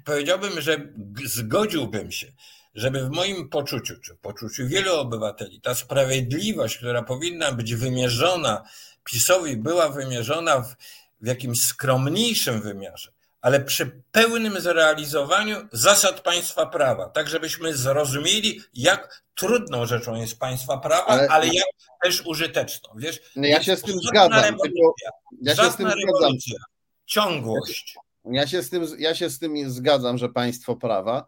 powiedziałbym, 0.04 0.60
że 0.60 0.92
zgodziłbym 1.24 2.12
się, 2.12 2.32
żeby 2.74 3.04
w 3.04 3.10
moim 3.10 3.48
poczuciu, 3.48 4.00
czy 4.00 4.14
w 4.14 4.18
poczuciu 4.18 4.68
wielu 4.68 4.94
obywateli, 4.94 5.60
ta 5.60 5.74
sprawiedliwość, 5.74 6.76
która 6.76 7.02
powinna 7.02 7.52
być 7.52 7.74
wymierzona 7.74 8.64
PiSowi, 9.04 9.56
była 9.56 9.88
wymierzona 9.88 10.60
w, 10.60 10.74
w 11.20 11.26
jakimś 11.26 11.60
skromniejszym 11.60 12.60
wymiarze 12.62 13.12
ale 13.40 13.60
przy 13.60 14.02
pełnym 14.12 14.60
zrealizowaniu 14.60 15.56
zasad 15.72 16.20
państwa 16.20 16.66
prawa, 16.66 17.08
tak 17.08 17.28
żebyśmy 17.28 17.76
zrozumieli, 17.76 18.60
jak 18.74 19.22
trudną 19.34 19.86
rzeczą 19.86 20.14
jest 20.14 20.38
państwa 20.38 20.78
prawa, 20.78 21.06
ale, 21.06 21.28
ale 21.28 21.46
jak 21.46 21.66
też 22.02 22.26
użyteczną. 22.26 22.90
Wiesz, 22.96 23.20
no 23.36 23.46
ja 23.46 23.62
się 23.62 23.76
z 23.76 23.82
tym 23.82 23.98
zgadzam. 23.98 24.56
Tylko, 24.62 24.94
ja 25.42 25.56
się 25.56 25.70
z 25.70 25.76
tym 25.76 25.90
zgadzam. 25.90 26.32
Ciągłość. 27.06 27.96
Ja 28.24 28.46
się, 28.46 28.62
z 28.62 28.70
tym, 28.70 28.86
ja 28.98 29.14
się 29.14 29.30
z 29.30 29.38
tym 29.38 29.70
zgadzam, 29.70 30.18
że 30.18 30.28
państwo 30.28 30.76
prawa. 30.76 31.26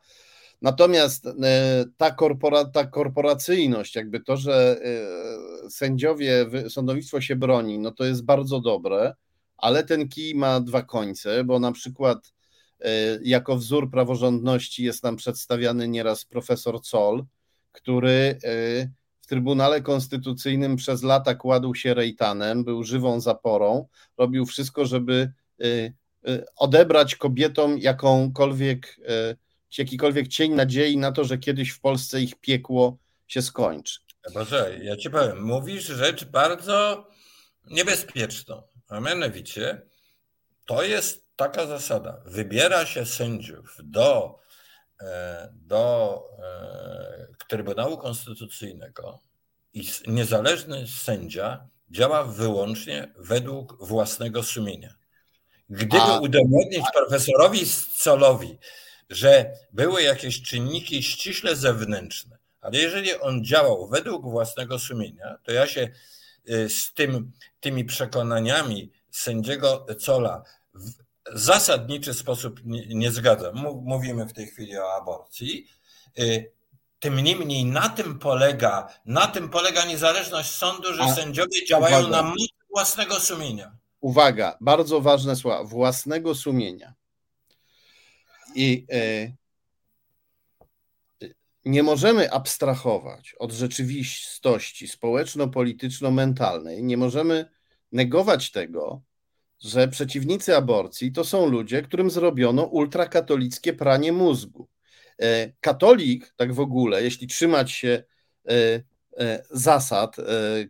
Natomiast 0.63 1.27
e, 1.27 1.85
ta, 1.97 2.11
korpora, 2.11 2.65
ta 2.65 2.87
korporacyjność, 2.87 3.95
jakby 3.95 4.21
to, 4.21 4.37
że 4.37 4.81
e, 5.65 5.71
sędziowie, 5.71 6.47
sądownictwo 6.69 7.21
się 7.21 7.37
broni, 7.37 7.79
no 7.79 7.91
to 7.91 8.05
jest 8.05 8.25
bardzo 8.25 8.61
dobre 8.61 9.15
ale 9.61 9.85
ten 9.85 10.09
kij 10.09 10.35
ma 10.35 10.61
dwa 10.61 10.83
końce, 10.83 11.45
bo 11.45 11.59
na 11.59 11.73
przykład 11.73 12.33
e, 12.81 12.91
jako 13.23 13.57
wzór 13.57 13.91
praworządności 13.91 14.85
jest 14.85 15.03
nam 15.03 15.17
przedstawiany 15.17 15.89
nieraz 15.89 16.25
profesor 16.25 16.81
Zoll, 16.85 17.25
który 17.73 18.11
e, 18.11 18.39
w 19.21 19.27
Trybunale 19.27 19.81
Konstytucyjnym 19.81 20.77
przez 20.77 21.03
lata 21.03 21.35
kładł 21.35 21.75
się 21.75 21.95
rejtanem, 21.95 22.65
był 22.65 22.85
żywą 22.85 23.21
zaporą, 23.21 23.89
robił 24.19 24.47
wszystko, 24.47 24.87
żeby 24.87 25.33
e, 25.61 25.65
odebrać 26.57 27.17
kobietom 27.17 27.79
jakąkolwiek, 27.79 29.01
jakikolwiek 29.79 30.29
cień 30.29 30.53
nadziei 30.53 30.97
na 30.97 31.13
to, 31.13 31.25
że 31.25 31.39
kiedyś 31.39 31.71
w 31.71 31.81
Polsce 31.81 32.21
ich 32.21 32.35
piekło 32.35 32.99
się 33.27 33.43
skończy. 33.43 34.01
Boże, 34.35 34.79
ja 34.83 34.97
ci 34.97 35.11
powiem, 35.11 35.43
mówisz 35.43 35.85
rzecz 35.85 36.25
bardzo 36.25 37.07
niebezpieczną. 37.71 38.63
A 38.91 39.01
mianowicie 39.01 39.82
to 40.66 40.82
jest 40.82 41.24
taka 41.36 41.66
zasada. 41.66 42.20
Wybiera 42.24 42.86
się 42.86 43.07
sędziów 43.07 43.76
do, 43.82 44.38
e, 45.01 45.49
do 45.53 46.22
e, 46.38 47.26
Trybunału 47.49 47.99
Konstytucyjnego 47.99 49.20
i 49.74 49.88
niezależny 50.07 50.86
sędzia 50.86 51.66
działa 51.91 52.24
wyłącznie 52.24 53.12
według 53.16 53.86
własnego 53.86 54.43
sumienia. 54.43 54.95
Gdyby 55.70 56.03
a, 56.03 56.18
udowodnić 56.18 56.82
a... 56.88 56.93
profesorowi 56.93 57.66
Scolowi, 57.66 58.59
że 59.11 59.53
były 59.72 60.03
jakieś 60.03 60.43
czynniki 60.43 61.03
ściśle 61.03 61.57
zewnętrzne, 61.57 62.38
ale 62.61 62.78
jeżeli 62.78 63.14
on 63.14 63.45
działał 63.45 63.88
według 63.88 64.30
własnego 64.30 64.78
sumienia, 64.78 65.38
to 65.43 65.53
ja 65.53 65.66
się 65.66 65.88
z 66.68 66.93
tym, 66.95 67.32
tymi 67.61 67.84
przekonaniami 67.84 68.91
sędziego 69.11 69.86
Cola 70.07 70.43
w 70.74 71.38
zasadniczy 71.38 72.14
sposób 72.14 72.61
nie, 72.64 72.86
nie 72.86 73.11
zgadzam. 73.11 73.55
Mówimy 73.82 74.26
w 74.26 74.32
tej 74.32 74.47
chwili 74.47 74.78
o 74.78 74.95
aborcji. 74.95 75.66
Y, 76.18 76.53
tym 76.99 77.20
niemniej 77.20 77.64
na 77.64 77.88
tym 77.88 78.18
polega, 78.18 78.88
na 79.07 79.26
tym 79.26 79.49
polega 79.49 79.84
niezależność 79.84 80.51
sądu, 80.51 80.95
że 80.95 81.03
A, 81.03 81.14
sędziowie 81.14 81.66
działają 81.66 81.99
uwaga. 81.99 82.16
na 82.16 82.22
mocy 82.22 82.49
własnego 82.70 83.20
sumienia. 83.20 83.76
Uwaga, 84.01 84.57
bardzo 84.61 85.01
ważne 85.01 85.36
słowa, 85.36 85.64
własnego 85.64 86.34
sumienia. 86.34 86.95
I 88.55 88.86
y, 88.93 89.36
nie 91.65 91.83
możemy 91.83 92.33
abstrahować 92.33 93.35
od 93.39 93.53
rzeczywistości 93.53 94.89
społeczno-polityczno-mentalnej, 94.89 96.83
nie 96.83 96.97
możemy 96.97 97.51
negować 97.93 98.51
tego, 98.51 99.03
że 99.61 99.89
przeciwnicy 99.89 100.57
aborcji 100.57 101.13
to 101.13 101.25
są 101.25 101.47
ludzie, 101.47 101.83
którym 101.83 102.11
zrobiono 102.11 102.65
ultrakatolickie 102.65 103.73
pranie 103.73 104.13
mózgu. 104.13 104.69
E, 105.23 105.53
katolik, 105.61 106.35
tak 106.37 106.55
w 106.55 106.61
ogóle, 106.61 107.03
jeśli 107.03 107.27
trzymać 107.27 107.73
się 107.73 108.03
e, 108.49 108.83
e, 109.19 109.43
zasad 109.51 110.17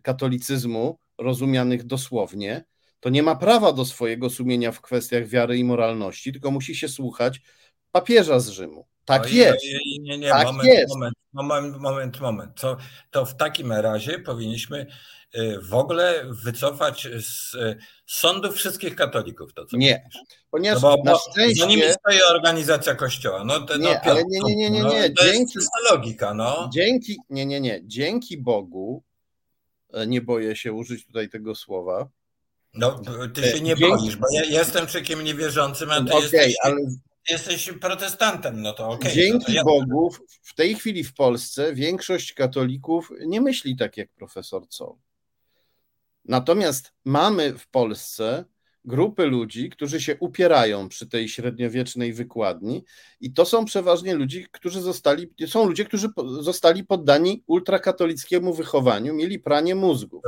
katolicyzmu, 0.03 0.99
rozumianych 1.17 1.83
dosłownie, 1.83 2.63
to 2.99 3.09
nie 3.09 3.23
ma 3.23 3.35
prawa 3.35 3.71
do 3.73 3.85
swojego 3.85 4.29
sumienia 4.29 4.71
w 4.71 4.81
kwestiach 4.81 5.27
wiary 5.27 5.57
i 5.57 5.63
moralności, 5.63 6.31
tylko 6.31 6.51
musi 6.51 6.75
się 6.75 6.87
słuchać 6.87 7.41
papieża 7.91 8.39
z 8.39 8.49
Rzymu. 8.49 8.90
Tak 9.05 9.23
no 9.23 9.29
jest. 9.29 9.65
Nie, 9.65 9.99
nie, 9.99 10.17
nie, 10.17 10.29
tak 10.29 10.45
moment, 10.45 10.69
jest. 10.69 10.95
moment, 10.95 11.15
moment, 11.33 11.77
moment, 11.77 12.19
moment. 12.19 12.61
To, 12.61 12.77
to 13.11 13.25
w 13.25 13.35
takim 13.35 13.71
razie 13.71 14.19
powinniśmy 14.19 14.87
y, 15.35 15.59
w 15.61 15.73
ogóle 15.73 16.25
wycofać 16.43 17.07
z 17.19 17.55
sądu 18.05 18.51
wszystkich 18.51 18.95
katolików 18.95 19.53
to, 19.53 19.65
co 19.65 19.77
Nie, 19.77 20.03
mówisz. 20.05 20.39
ponieważ 20.51 20.81
no 20.81 20.97
bo, 20.97 21.03
na 21.03 21.17
szczęście... 21.17 21.61
Za 21.61 21.65
nimi 21.65 21.81
stoi 21.81 22.21
organizacja 22.35 22.95
kościoła. 22.95 23.43
No, 23.43 23.59
to, 23.59 23.77
nie, 23.77 24.01
no, 24.05 24.11
ale 24.11 24.23
nie, 24.27 24.39
nie, 24.39 24.55
nie, 24.55 24.69
nie, 24.69 24.83
nie. 24.83 24.83
No, 24.83 25.15
to 25.17 25.23
dzięki, 25.23 25.53
jest 25.55 25.71
logika, 25.91 26.33
no. 26.33 26.69
Dzięki, 26.73 27.17
nie, 27.29 27.45
nie, 27.45 27.61
nie. 27.61 27.81
Dzięki 27.83 28.37
Bogu, 28.37 29.03
e, 29.93 30.07
nie 30.07 30.21
boję 30.21 30.55
się 30.55 30.73
użyć 30.73 31.05
tutaj 31.05 31.29
tego 31.29 31.55
słowa, 31.55 32.09
no, 32.73 33.01
ty 33.33 33.43
się 33.43 33.61
nie 33.61 33.75
Dzięki... 33.75 33.95
boisz, 33.95 34.15
bo 34.15 34.27
ja 34.33 34.43
jestem 34.43 34.87
człowiekiem 34.87 35.23
niewierzącym, 35.23 35.91
a 35.91 35.95
ty 35.95 36.01
okay, 36.01 36.21
jesteś... 36.21 36.55
Ale 36.63 36.75
jesteś 37.29 37.71
protestantem, 37.71 38.61
no 38.61 38.73
to 38.73 38.89
okej. 38.89 38.99
Okay, 38.99 39.11
Dzięki 39.11 39.53
ja... 39.53 39.63
Bogu 39.63 40.11
w 40.41 40.55
tej 40.55 40.75
chwili 40.75 41.03
w 41.03 41.13
Polsce 41.13 41.73
większość 41.73 42.33
katolików 42.33 43.11
nie 43.25 43.41
myśli 43.41 43.77
tak 43.77 43.97
jak 43.97 44.09
profesor 44.09 44.67
Coll. 44.67 44.95
Natomiast 46.25 46.93
mamy 47.05 47.57
w 47.57 47.67
Polsce 47.67 48.45
grupy 48.85 49.25
ludzi, 49.25 49.69
którzy 49.69 50.01
się 50.01 50.15
upierają 50.19 50.89
przy 50.89 51.07
tej 51.07 51.29
średniowiecznej 51.29 52.13
wykładni 52.13 52.83
i 53.19 53.33
to 53.33 53.45
są 53.45 53.65
przeważnie 53.65 54.13
ludzie, 54.13 54.47
którzy 54.51 54.81
zostali, 54.81 55.33
są 55.47 55.65
ludzie, 55.65 55.85
którzy 55.85 56.07
zostali 56.39 56.83
poddani 56.83 57.43
ultrakatolickiemu 57.47 58.53
wychowaniu, 58.53 59.13
mieli 59.13 59.39
pranie 59.39 59.75
mózgu. 59.75 60.21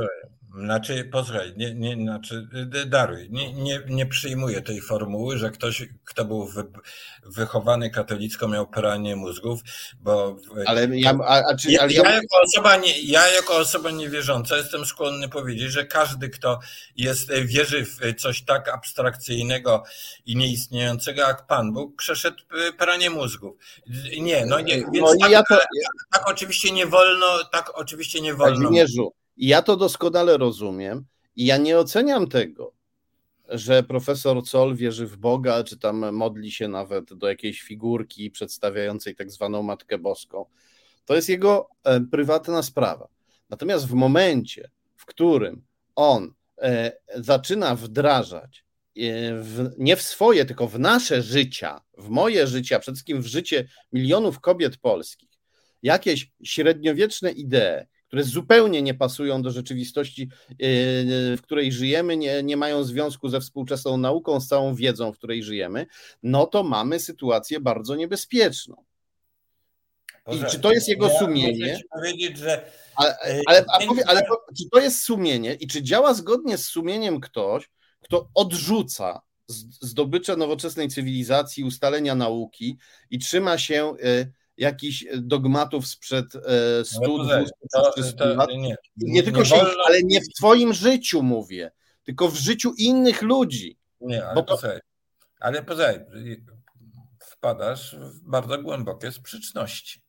Znaczy, 0.58 1.08
posłuchaj, 1.12 1.52
nie, 1.56 1.74
nie, 1.74 1.94
znaczy, 1.94 2.48
daruj, 2.86 3.30
nie, 3.30 3.52
nie, 3.52 3.80
nie 3.88 4.06
przyjmuję 4.06 4.62
tej 4.62 4.80
formuły, 4.80 5.38
że 5.38 5.50
ktoś, 5.50 5.88
kto 6.04 6.24
był 6.24 6.46
wy, 6.46 6.64
wychowany 7.22 7.90
katolicko, 7.90 8.48
miał 8.48 8.66
pranie 8.66 9.16
mózgów, 9.16 9.60
bo. 10.00 10.36
Ale 10.66 10.88
ja, 10.98 11.18
a, 11.26 11.42
a 11.50 11.56
czy, 11.56 11.70
ja, 11.70 11.80
ale 11.80 11.92
ja, 11.92 12.10
jako 12.10 12.40
osoba 12.42 12.76
nie, 12.76 13.00
ja 13.00 13.28
jako 13.28 13.56
osoba 13.56 13.90
niewierząca 13.90 14.56
jestem 14.56 14.86
skłonny 14.86 15.28
powiedzieć, 15.28 15.72
że 15.72 15.86
każdy, 15.86 16.28
kto 16.28 16.58
jest, 16.96 17.32
wierzy 17.32 17.84
w 17.84 18.20
coś 18.20 18.44
tak 18.44 18.68
abstrakcyjnego 18.68 19.84
i 20.26 20.36
nieistniejącego 20.36 21.20
jak 21.20 21.46
Pan 21.46 21.72
Bóg, 21.72 21.96
przeszedł 21.96 22.42
pranie 22.78 23.10
mózgów. 23.10 23.56
Nie, 24.20 24.46
no 24.46 24.60
nie, 24.60 24.74
więc 24.74 25.00
no 25.00 25.16
tak, 25.20 25.30
ja 25.30 25.42
to... 25.48 25.58
tak, 26.12 26.30
oczywiście 26.30 26.70
nie 26.70 26.86
wolno, 26.86 27.44
tak 27.52 27.70
oczywiście 27.74 28.20
nie 28.20 28.34
wolno. 28.34 28.62
Kazimierzu, 28.62 29.12
i 29.36 29.46
ja 29.46 29.62
to 29.62 29.76
doskonale 29.76 30.36
rozumiem 30.36 31.04
i 31.36 31.46
ja 31.46 31.56
nie 31.56 31.78
oceniam 31.78 32.28
tego, 32.28 32.72
że 33.48 33.82
profesor 33.82 34.44
Col 34.44 34.76
wierzy 34.76 35.06
w 35.06 35.16
Boga, 35.16 35.64
czy 35.64 35.78
tam 35.78 36.14
modli 36.14 36.52
się 36.52 36.68
nawet 36.68 37.14
do 37.14 37.28
jakiejś 37.28 37.62
figurki 37.62 38.30
przedstawiającej 38.30 39.14
tak 39.14 39.30
zwaną 39.30 39.62
Matkę 39.62 39.98
Boską. 39.98 40.46
To 41.04 41.14
jest 41.14 41.28
jego 41.28 41.68
e, 41.84 42.00
prywatna 42.00 42.62
sprawa. 42.62 43.08
Natomiast 43.50 43.86
w 43.86 43.92
momencie, 43.92 44.70
w 44.96 45.04
którym 45.06 45.64
on 45.96 46.34
e, 46.58 46.92
zaczyna 47.14 47.74
wdrażać 47.74 48.64
e, 48.96 49.02
w, 49.42 49.70
nie 49.78 49.96
w 49.96 50.02
swoje, 50.02 50.44
tylko 50.44 50.68
w 50.68 50.78
nasze 50.78 51.22
życia, 51.22 51.80
w 51.98 52.08
moje 52.08 52.46
życie, 52.46 52.76
a 52.76 52.78
przede 52.78 52.94
wszystkim 52.94 53.22
w 53.22 53.26
życie 53.26 53.68
milionów 53.92 54.40
kobiet 54.40 54.76
polskich, 54.76 55.30
jakieś 55.82 56.32
średniowieczne 56.42 57.30
idee, 57.32 57.86
które 58.14 58.24
zupełnie 58.24 58.82
nie 58.82 58.94
pasują 58.94 59.42
do 59.42 59.50
rzeczywistości, 59.50 60.22
yy, 60.48 60.56
w 61.36 61.38
której 61.42 61.72
żyjemy, 61.72 62.16
nie, 62.16 62.42
nie 62.42 62.56
mają 62.56 62.84
związku 62.84 63.28
ze 63.28 63.40
współczesną 63.40 63.96
nauką, 63.96 64.40
z 64.40 64.48
całą 64.48 64.74
wiedzą, 64.74 65.12
w 65.12 65.18
której 65.18 65.42
żyjemy, 65.42 65.86
no 66.22 66.46
to 66.46 66.62
mamy 66.62 67.00
sytuację 67.00 67.60
bardzo 67.60 67.96
niebezpieczną. 67.96 68.84
I 70.32 70.50
czy 70.50 70.58
to 70.58 70.72
jest 70.72 70.88
jego 70.88 71.08
ja 71.08 71.18
sumienie? 71.18 71.80
powiedzieć, 71.94 72.38
że. 72.38 72.70
Ale, 72.96 73.16
yy, 73.26 73.42
ale, 73.46 73.64
powie, 73.86 74.02
ale 74.06 74.22
czy 74.58 74.64
to 74.72 74.80
jest 74.80 75.02
sumienie 75.02 75.54
i 75.54 75.66
czy 75.66 75.82
działa 75.82 76.14
zgodnie 76.14 76.58
z 76.58 76.64
sumieniem 76.64 77.20
ktoś, 77.20 77.70
kto 78.00 78.28
odrzuca 78.34 79.22
zdobycze 79.80 80.36
nowoczesnej 80.36 80.88
cywilizacji, 80.88 81.64
ustalenia 81.64 82.14
nauki 82.14 82.78
i 83.10 83.18
trzyma 83.18 83.58
się 83.58 83.94
yy, 84.02 84.32
jakichś 84.56 85.04
dogmatów 85.16 85.86
sprzed 85.86 86.26
100, 86.84 87.00
no 87.00 87.24
200, 87.94 88.24
lat. 88.24 88.48
Nie, 88.48 88.58
nie, 88.58 88.76
nie 88.96 89.22
tylko 89.22 89.38
nie 89.38 89.46
się, 89.46 89.56
wolno... 89.56 89.84
ale 89.86 90.02
nie 90.02 90.20
w 90.20 90.28
twoim 90.38 90.72
życiu 90.72 91.22
mówię, 91.22 91.70
tylko 92.04 92.28
w 92.28 92.36
życiu 92.36 92.72
innych 92.78 93.22
ludzi. 93.22 93.78
Nie, 94.00 94.26
ale 94.26 94.34
to... 94.34 94.42
posłuchaj, 94.42 94.80
ale 95.40 95.62
posłuchaj, 95.62 96.04
wpadasz 97.20 97.96
w 97.96 98.20
bardzo 98.20 98.62
głębokie 98.62 99.12
sprzeczności. 99.12 100.02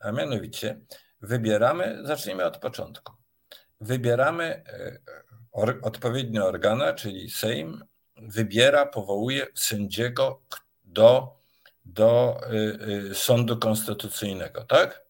A 0.00 0.12
mianowicie 0.12 0.80
wybieramy, 1.20 1.98
zacznijmy 2.04 2.44
od 2.44 2.58
początku. 2.58 3.12
Wybieramy 3.80 4.44
e, 4.44 4.98
or, 5.52 5.78
odpowiednie 5.82 6.44
organa, 6.44 6.92
czyli 6.92 7.30
Sejm 7.30 7.84
wybiera, 8.16 8.86
powołuje 8.86 9.46
sędziego 9.54 10.42
do 10.84 11.41
do 11.84 12.40
y, 12.52 13.10
y, 13.10 13.14
sądu 13.14 13.56
konstytucyjnego, 13.56 14.64
tak? 14.64 15.02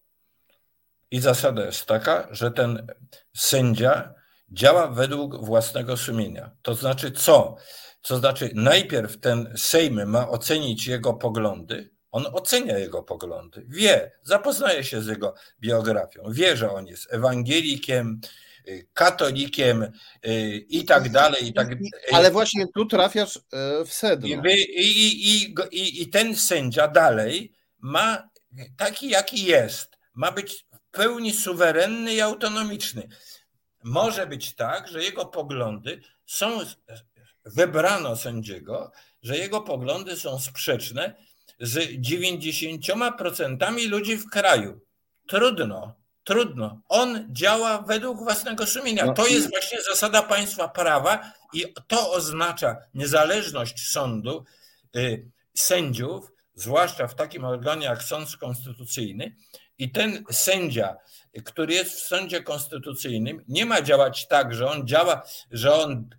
I 1.11 1.19
zasada 1.19 1.65
jest 1.65 1.85
taka, 1.85 2.27
że 2.31 2.51
ten 2.51 2.87
sędzia 3.35 4.13
działa 4.49 4.87
według 4.87 5.45
własnego 5.45 5.97
sumienia. 5.97 6.51
To 6.61 6.75
znaczy 6.75 7.11
co? 7.11 7.55
To 8.01 8.17
znaczy 8.17 8.51
najpierw 8.53 9.19
ten 9.19 9.53
Sejm 9.57 10.05
ma 10.05 10.29
ocenić 10.29 10.87
jego 10.87 11.13
poglądy, 11.13 11.89
on 12.11 12.25
ocenia 12.33 12.77
jego 12.77 13.03
poglądy, 13.03 13.65
wie, 13.69 14.11
zapoznaje 14.23 14.83
się 14.83 15.01
z 15.01 15.07
jego 15.07 15.33
biografią, 15.59 16.23
wie, 16.29 16.57
że 16.57 16.71
on 16.71 16.87
jest 16.87 17.13
ewangelikiem, 17.13 18.21
katolikiem 18.93 19.83
y, 19.83 20.65
i 20.69 20.85
tak 20.85 21.09
dalej. 21.09 21.47
I 21.47 21.53
tak, 21.53 21.67
Ale 22.11 22.31
właśnie 22.31 22.65
tu 22.67 22.85
trafiasz 22.85 23.37
e, 23.37 23.85
w 23.85 23.93
sedno. 23.93 24.27
I, 24.27 24.33
i, 24.75 25.53
i, 25.71 26.01
I 26.01 26.09
ten 26.09 26.35
sędzia 26.35 26.87
dalej 26.87 27.53
ma 27.79 28.29
taki, 28.77 29.09
jaki 29.09 29.43
jest. 29.43 29.97
Ma 30.13 30.31
być 30.31 30.65
w 30.73 30.91
pełni 30.91 31.33
suwerenny 31.33 32.13
i 32.13 32.21
autonomiczny. 32.21 33.07
Może 33.83 34.27
być 34.27 34.55
tak, 34.55 34.87
że 34.87 35.03
jego 35.03 35.25
poglądy 35.25 36.01
są, 36.25 36.59
wybrano 37.45 38.15
sędziego, 38.15 38.91
że 39.21 39.37
jego 39.37 39.61
poglądy 39.61 40.15
są 40.15 40.39
sprzeczne 40.39 41.15
z 41.59 42.01
90% 42.01 43.89
ludzi 43.89 44.17
w 44.17 44.29
kraju. 44.29 44.81
Trudno. 45.27 46.02
Trudno. 46.23 46.81
On 46.89 47.27
działa 47.29 47.81
według 47.81 48.17
własnego 48.17 48.65
sumienia. 48.65 49.05
No 49.05 49.13
to 49.13 49.27
jest 49.27 49.49
właśnie 49.49 49.81
zasada 49.81 50.21
państwa 50.21 50.67
prawa 50.67 51.33
i 51.53 51.73
to 51.87 52.11
oznacza 52.11 52.77
niezależność 52.93 53.87
sądu, 53.87 54.45
y, 54.95 55.31
sędziów, 55.53 56.31
zwłaszcza 56.55 57.07
w 57.07 57.15
takim 57.15 57.45
organie 57.45 57.85
jak 57.85 58.03
Sąd 58.03 58.37
Konstytucyjny. 58.37 59.35
I 59.77 59.91
ten 59.91 60.23
sędzia, 60.31 60.95
który 61.45 61.73
jest 61.73 61.95
w 61.95 62.07
sądzie 62.07 62.43
konstytucyjnym, 62.43 63.43
nie 63.47 63.65
ma 63.65 63.81
działać 63.81 64.27
tak, 64.27 64.53
że 64.53 64.69
on 64.69 64.87
działa, 64.87 65.23
że 65.51 65.73
on 65.73 66.09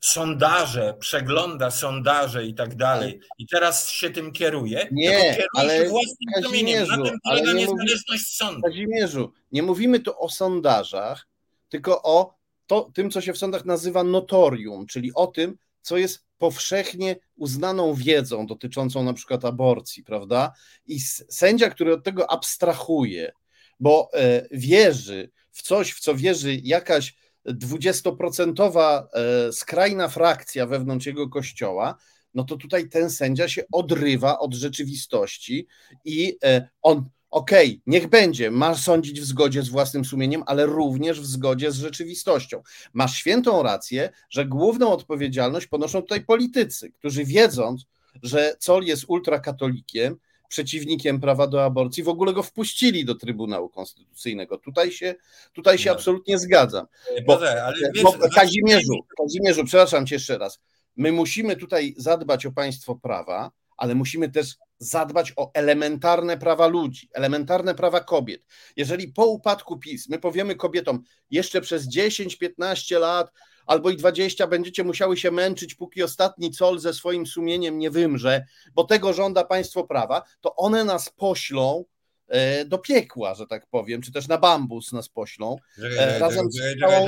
sondaże, 0.00 0.94
przegląda 1.00 1.70
sondaże 1.70 2.46
i 2.46 2.54
tak 2.54 2.74
dalej 2.74 3.20
i 3.38 3.46
teraz 3.46 3.90
się 3.90 4.10
tym 4.10 4.32
kieruje, 4.32 4.88
nie, 4.92 5.10
kieruje 5.10 5.46
ale 5.56 5.78
się 5.78 5.88
własnym 5.88 6.44
sumieniem. 6.44 6.88
Na 6.88 7.04
tym 7.04 7.18
polega 7.24 7.52
niezależność 7.52 8.36
sądu. 8.36 8.62
Kazimierzu, 8.62 9.32
nie 9.52 9.62
mówimy 9.62 10.00
tu 10.00 10.22
o 10.22 10.28
sondażach, 10.28 11.28
tylko 11.68 12.02
o 12.02 12.34
to, 12.66 12.90
tym, 12.94 13.10
co 13.10 13.20
się 13.20 13.32
w 13.32 13.38
sądach 13.38 13.64
nazywa 13.64 14.04
notorium, 14.04 14.86
czyli 14.86 15.14
o 15.14 15.26
tym, 15.26 15.58
co 15.82 15.96
jest 15.96 16.24
powszechnie 16.38 17.16
uznaną 17.36 17.94
wiedzą 17.94 18.46
dotyczącą 18.46 19.02
na 19.04 19.12
przykład 19.12 19.44
aborcji, 19.44 20.04
prawda? 20.04 20.52
I 20.86 21.00
sędzia, 21.28 21.70
który 21.70 21.94
od 21.94 22.04
tego 22.04 22.30
abstrahuje, 22.30 23.32
bo 23.80 24.10
e, 24.14 24.48
wierzy 24.50 25.30
w 25.50 25.62
coś, 25.62 25.92
w 25.92 26.00
co 26.00 26.14
wierzy 26.14 26.54
jakaś 26.54 27.14
dwudziestoprocentowa 27.54 29.08
e, 29.12 29.52
skrajna 29.52 30.08
frakcja 30.08 30.66
wewnątrz 30.66 31.06
jego 31.06 31.28
kościoła, 31.28 31.96
no 32.34 32.44
to 32.44 32.56
tutaj 32.56 32.88
ten 32.88 33.10
sędzia 33.10 33.48
się 33.48 33.62
odrywa 33.72 34.38
od 34.38 34.54
rzeczywistości 34.54 35.66
i 36.04 36.38
e, 36.44 36.68
on, 36.82 37.04
okej, 37.30 37.68
okay, 37.68 37.80
niech 37.86 38.08
będzie, 38.08 38.50
ma 38.50 38.74
sądzić 38.74 39.20
w 39.20 39.24
zgodzie 39.24 39.62
z 39.62 39.68
własnym 39.68 40.04
sumieniem, 40.04 40.42
ale 40.46 40.66
również 40.66 41.20
w 41.20 41.26
zgodzie 41.26 41.72
z 41.72 41.76
rzeczywistością. 41.76 42.62
Masz 42.92 43.16
świętą 43.16 43.62
rację, 43.62 44.10
że 44.30 44.46
główną 44.46 44.92
odpowiedzialność 44.92 45.66
ponoszą 45.66 46.00
tutaj 46.00 46.24
politycy, 46.24 46.92
którzy 46.92 47.24
wiedząc, 47.24 47.86
że 48.22 48.56
Col 48.58 48.84
jest 48.84 49.04
ultrakatolikiem, 49.08 50.16
przeciwnikiem 50.50 51.20
prawa 51.20 51.46
do 51.46 51.64
aborcji, 51.64 52.02
w 52.02 52.08
ogóle 52.08 52.32
go 52.32 52.42
wpuścili 52.42 53.04
do 53.04 53.14
Trybunału 53.14 53.68
Konstytucyjnego. 53.68 54.58
Tutaj 54.58 54.92
się, 54.92 55.14
tutaj 55.52 55.78
się 55.78 55.90
no. 55.90 55.96
absolutnie 55.96 56.38
zgadzam. 56.38 56.86
Bo, 57.26 57.40
ale 57.64 57.76
wiesz, 57.94 58.02
bo 58.02 58.12
Kazimierzu, 58.34 58.94
Kazimierzu, 59.18 59.64
przepraszam 59.64 60.06
cię 60.06 60.14
jeszcze 60.14 60.38
raz. 60.38 60.60
My 60.96 61.12
musimy 61.12 61.56
tutaj 61.56 61.94
zadbać 61.96 62.46
o 62.46 62.52
państwo 62.52 62.94
prawa, 62.94 63.50
ale 63.76 63.94
musimy 63.94 64.28
też 64.28 64.56
zadbać 64.78 65.32
o 65.36 65.50
elementarne 65.54 66.38
prawa 66.38 66.66
ludzi, 66.66 67.08
elementarne 67.12 67.74
prawa 67.74 68.00
kobiet. 68.00 68.42
Jeżeli 68.76 69.08
po 69.08 69.26
upadku 69.26 69.78
PiS 69.78 70.08
my 70.08 70.18
powiemy 70.18 70.54
kobietom 70.54 71.02
jeszcze 71.30 71.60
przez 71.60 71.96
10-15 71.96 73.00
lat 73.00 73.30
albo 73.70 73.90
i 73.90 73.96
20 73.96 74.46
będziecie 74.46 74.84
musiały 74.84 75.16
się 75.16 75.30
męczyć, 75.30 75.74
póki 75.74 76.02
ostatni 76.02 76.50
col 76.50 76.78
ze 76.78 76.94
swoim 76.94 77.26
sumieniem 77.26 77.78
nie 77.78 77.90
wymrze, 77.90 78.44
bo 78.74 78.84
tego 78.84 79.12
żąda 79.12 79.44
państwo 79.44 79.84
prawa, 79.84 80.22
to 80.40 80.56
one 80.56 80.84
nas 80.84 81.10
poślą 81.10 81.84
e, 82.28 82.64
do 82.64 82.78
piekła, 82.78 83.34
że 83.34 83.46
tak 83.46 83.66
powiem, 83.66 84.02
czy 84.02 84.12
też 84.12 84.28
na 84.28 84.38
bambus 84.38 84.92
nas 84.92 85.08
poślą. 85.08 85.56
E, 85.98 86.18
razem 86.18 86.52
z 86.52 86.80
całą 86.80 87.06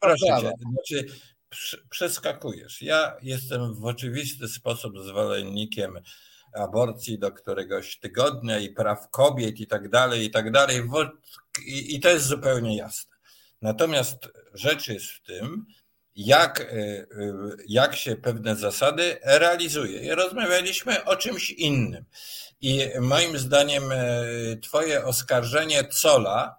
Proszę 0.00 0.26
cię, 0.26 0.52
znaczy, 0.72 1.06
przeskakujesz. 1.90 2.82
Ja 2.82 3.16
jestem 3.22 3.74
w 3.74 3.84
oczywisty 3.84 4.48
sposób 4.48 4.98
zwolennikiem 4.98 5.98
aborcji 6.54 7.18
do 7.18 7.32
któregoś 7.32 7.98
tygodnia 7.98 8.58
i 8.58 8.70
praw 8.70 9.10
kobiet 9.10 9.60
i 9.60 9.66
tak 9.66 9.88
dalej, 9.88 10.24
i 10.24 10.30
tak 10.30 10.50
dalej. 10.50 10.82
I 11.66 12.00
to 12.00 12.08
jest 12.08 12.26
zupełnie 12.26 12.76
jasne. 12.76 13.13
Natomiast 13.64 14.28
rzecz 14.54 14.88
jest 14.88 15.06
w 15.06 15.20
tym, 15.20 15.66
jak, 16.16 16.60
e, 16.60 16.64
e, 16.64 17.06
jak 17.68 17.96
się 17.96 18.16
pewne 18.16 18.56
zasady 18.56 19.18
realizuje. 19.22 20.00
I 20.00 20.10
rozmawialiśmy 20.10 21.04
o 21.04 21.16
czymś 21.16 21.50
innym. 21.50 22.04
I 22.60 22.88
moim 23.00 23.38
zdaniem 23.38 23.92
e, 23.92 23.96
Twoje 24.62 25.04
oskarżenie 25.04 25.84
Cola 25.84 26.56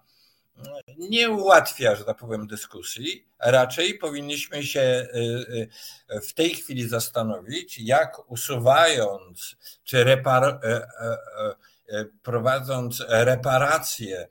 nie 0.98 1.30
ułatwia, 1.30 1.96
że 1.96 2.04
tak 2.04 2.16
powiem, 2.16 2.46
dyskusji. 2.46 3.28
Raczej 3.38 3.98
powinniśmy 3.98 4.62
się 4.62 4.80
y, 4.80 5.68
y, 6.10 6.20
w 6.20 6.34
tej 6.34 6.54
chwili 6.54 6.88
zastanowić, 6.88 7.78
jak 7.78 8.30
usuwając 8.30 9.56
czy 9.84 10.04
repar, 10.04 10.60
prowadząc 12.22 13.04
reparacje 13.08 14.28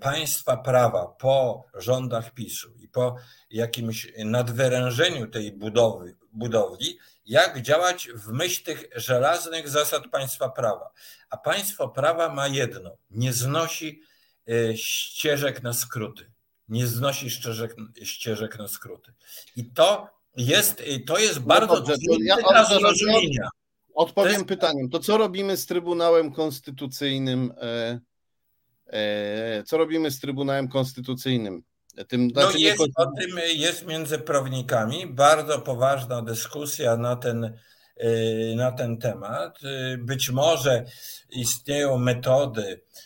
państwa 0.00 0.56
prawa 0.56 1.06
po 1.06 1.64
rządach 1.74 2.34
PiSu 2.34 2.72
i 2.80 2.88
po 2.88 3.16
jakimś 3.50 4.12
nadwyrężeniu 4.24 5.26
tej 5.26 5.52
budowy, 5.52 6.16
budowli, 6.32 6.98
jak 7.26 7.62
działać 7.62 8.08
w 8.14 8.32
myśl 8.32 8.64
tych 8.64 8.88
żelaznych 8.96 9.68
zasad 9.68 10.08
państwa 10.08 10.48
prawa. 10.48 10.90
A 11.30 11.36
państwo 11.36 11.88
prawa 11.88 12.34
ma 12.34 12.48
jedno: 12.48 12.96
nie 13.10 13.32
znosi 13.32 14.02
e, 14.48 14.76
ścieżek 14.76 15.62
na 15.62 15.72
skróty. 15.72 16.30
Nie 16.68 16.86
znosi 16.86 17.30
ścieżek, 17.30 17.76
ścieżek 18.02 18.58
na 18.58 18.68
skróty. 18.68 19.12
I 19.56 19.64
to 19.64 20.08
jest, 20.36 20.82
to 21.06 21.18
jest 21.18 21.40
no 21.40 21.46
bardzo 21.46 21.80
dobrze, 21.80 21.96
ja 22.24 22.36
dla 22.36 22.64
zrozumienia. 22.64 23.48
Odpowiem 23.94 24.44
pytaniem. 24.44 24.88
To 24.90 24.98
co 24.98 25.16
robimy 25.16 25.56
z 25.56 25.66
Trybunałem 25.66 26.32
Konstytucyjnym? 26.32 27.52
E, 28.86 29.58
e, 29.58 29.62
co 29.62 29.78
robimy 29.78 30.10
z 30.10 30.20
Trybunałem 30.20 30.68
Konstytucyjnym? 30.68 31.62
Tym, 32.08 32.30
no 32.34 32.42
znaczy 32.42 32.58
jest, 32.58 32.80
o 32.96 33.06
tym 33.06 33.38
jest 33.54 33.86
między 33.86 34.18
prawnikami 34.18 35.06
bardzo 35.06 35.60
poważna 35.60 36.22
dyskusja 36.22 36.96
na 36.96 37.16
ten, 37.16 37.44
y, 38.04 38.54
na 38.56 38.72
ten 38.72 38.98
temat. 38.98 39.58
Y, 39.94 39.98
być 39.98 40.30
może 40.30 40.84
istnieją 41.30 41.98
metody 41.98 42.80
E, 42.80 43.05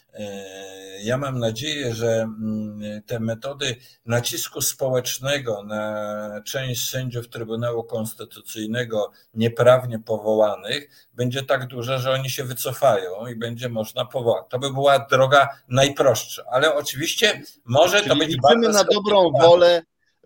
ja 1.03 1.19
mam 1.19 1.39
nadzieję, 1.39 1.95
że 1.95 2.23
mm, 2.23 3.03
te 3.07 3.21
metody 3.21 3.77
nacisku 4.07 4.61
społecznego 4.61 5.63
na 5.63 6.43
część 6.45 6.91
sędziów 6.91 7.29
Trybunału 7.29 7.85
Konstytucyjnego 7.85 9.11
nieprawnie 9.35 9.99
powołanych 9.99 11.09
będzie 11.15 11.43
tak 11.43 11.67
duża, 11.67 11.99
że 11.99 12.11
oni 12.11 12.31
się 12.31 12.45
wycofają 12.45 13.27
i 13.27 13.37
będzie 13.37 13.69
można 13.69 14.05
powołać. 14.05 14.45
To 14.49 14.59
by 14.59 14.73
była 14.73 14.99
droga 14.99 15.49
najprostsza, 15.69 16.43
ale 16.53 16.75
oczywiście 16.75 17.43
może 17.65 17.99
Czyli 17.99 18.09
to 18.09 18.17
być 18.17 18.29
liczymy 18.29 18.69
na 18.69 18.85
dobrą 18.85 19.31
wolę 19.41 19.83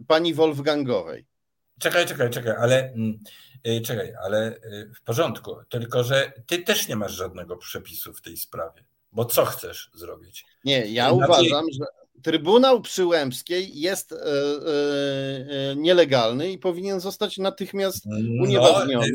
pani 0.06 0.34
Wolfgangowej. 0.34 1.26
Czekaj, 1.80 2.06
czekaj, 2.06 2.30
czekaj, 2.30 2.54
ale 2.58 2.92
mm, 2.92 3.18
y, 3.66 3.80
czekaj, 3.80 4.12
ale 4.24 4.56
y, 4.56 4.92
w 4.94 5.02
porządku, 5.02 5.56
tylko 5.68 6.04
że 6.04 6.32
ty 6.46 6.58
też 6.58 6.88
nie 6.88 6.96
masz 6.96 7.12
żadnego 7.12 7.56
przepisu 7.56 8.12
w 8.12 8.22
tej 8.22 8.36
sprawie. 8.36 8.84
Bo 9.14 9.24
co 9.24 9.44
chcesz 9.44 9.90
zrobić? 9.94 10.44
Nie, 10.64 10.86
ja 10.86 11.12
uważam, 11.12 11.66
że 11.72 11.84
Trybunał 12.24 12.80
Przyłębskiej 12.80 13.80
jest 13.80 14.12
e, 14.12 14.16
e, 14.16 14.20
e, 15.70 15.76
nielegalny 15.76 16.52
i 16.52 16.58
powinien 16.58 17.00
zostać 17.00 17.38
natychmiast 17.38 18.06
no, 18.06 18.42
unieważniony. 18.44 19.06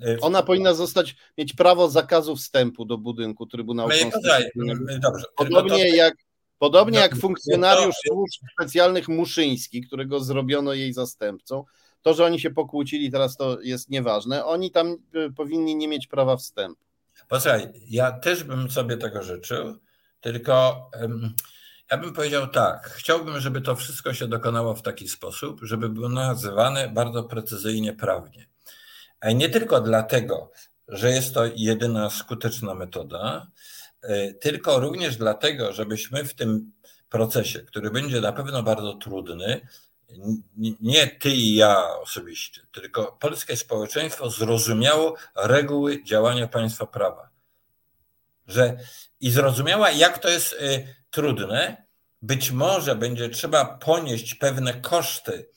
No, 0.00 0.16
Ona 0.20 0.42
powinna 0.42 0.74
zostać, 0.74 1.16
mieć 1.38 1.52
prawo 1.52 1.90
zakazu 1.90 2.36
wstępu 2.36 2.84
do 2.84 2.98
budynku 2.98 3.46
Trybunału 3.46 3.90
Konstytucyjnego. 3.90 5.76
Jak, 5.94 6.14
podobnie 6.58 6.98
jak 6.98 7.16
funkcjonariusz 7.16 7.94
służb 8.06 8.42
specjalnych 8.52 9.08
Muszyński, 9.08 9.82
którego 9.82 10.20
zrobiono 10.20 10.72
jej 10.72 10.92
zastępcą. 10.92 11.64
To, 12.02 12.14
że 12.14 12.24
oni 12.24 12.40
się 12.40 12.50
pokłócili, 12.50 13.10
teraz 13.10 13.36
to 13.36 13.60
jest 13.60 13.90
nieważne. 13.90 14.44
Oni 14.44 14.70
tam 14.70 14.96
powinni 15.36 15.76
nie 15.76 15.88
mieć 15.88 16.06
prawa 16.06 16.36
wstępu. 16.36 16.91
Posłuchaj, 17.28 17.72
ja 17.88 18.12
też 18.12 18.44
bym 18.44 18.70
sobie 18.70 18.96
tego 18.96 19.22
życzył, 19.22 19.78
tylko 20.20 20.90
ja 21.90 21.98
bym 21.98 22.12
powiedział 22.12 22.46
tak, 22.46 22.90
chciałbym, 22.90 23.40
żeby 23.40 23.60
to 23.60 23.76
wszystko 23.76 24.14
się 24.14 24.28
dokonało 24.28 24.74
w 24.74 24.82
taki 24.82 25.08
sposób, 25.08 25.60
żeby 25.62 25.88
było 25.88 26.08
nazywane 26.08 26.88
bardzo 26.88 27.24
precyzyjnie 27.24 27.92
prawnie. 27.92 28.48
A 29.20 29.30
nie 29.32 29.48
tylko 29.48 29.80
dlatego, 29.80 30.52
że 30.88 31.10
jest 31.10 31.34
to 31.34 31.42
jedyna 31.56 32.10
skuteczna 32.10 32.74
metoda, 32.74 33.46
e, 34.02 34.34
tylko 34.34 34.80
również 34.80 35.16
dlatego, 35.16 35.72
żebyśmy 35.72 36.24
w 36.24 36.34
tym 36.34 36.72
procesie, 37.08 37.58
który 37.60 37.90
będzie 37.90 38.20
na 38.20 38.32
pewno 38.32 38.62
bardzo 38.62 38.94
trudny, 38.94 39.60
nie 40.80 41.06
ty 41.06 41.30
i 41.30 41.54
ja 41.54 41.98
osobiście, 41.98 42.60
tylko 42.72 43.16
polskie 43.20 43.56
społeczeństwo 43.56 44.30
zrozumiało 44.30 45.14
reguły 45.36 46.04
działania 46.04 46.48
państwa 46.48 46.86
prawa. 46.86 47.28
Że, 48.46 48.76
I 49.20 49.30
zrozumiała, 49.30 49.90
jak 49.90 50.18
to 50.18 50.28
jest 50.28 50.52
y, 50.52 50.86
trudne. 51.10 51.86
Być 52.22 52.50
może 52.50 52.96
będzie 52.96 53.28
trzeba 53.28 53.64
ponieść 53.64 54.34
pewne 54.34 54.74
koszty, 54.74 55.48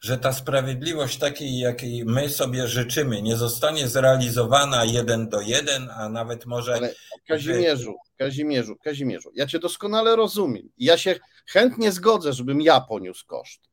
że 0.00 0.18
ta 0.18 0.32
sprawiedliwość 0.32 1.18
takiej, 1.18 1.58
jakiej 1.58 2.04
my 2.04 2.28
sobie 2.28 2.68
życzymy, 2.68 3.22
nie 3.22 3.36
zostanie 3.36 3.88
zrealizowana 3.88 4.84
jeden 4.84 5.28
do 5.28 5.40
jeden, 5.40 5.90
a 5.90 6.08
nawet 6.08 6.46
może. 6.46 6.74
Ale 6.74 6.94
Kazimierzu, 7.28 7.94
Kazimierzu, 8.18 8.76
Kazimierzu, 8.76 9.30
ja 9.34 9.46
cię 9.46 9.58
doskonale 9.58 10.16
rozumiem. 10.16 10.68
Ja 10.78 10.98
się 10.98 11.14
chętnie 11.46 11.92
zgodzę, 11.92 12.32
żebym 12.32 12.60
ja 12.60 12.80
poniósł 12.80 13.26
koszt 13.26 13.68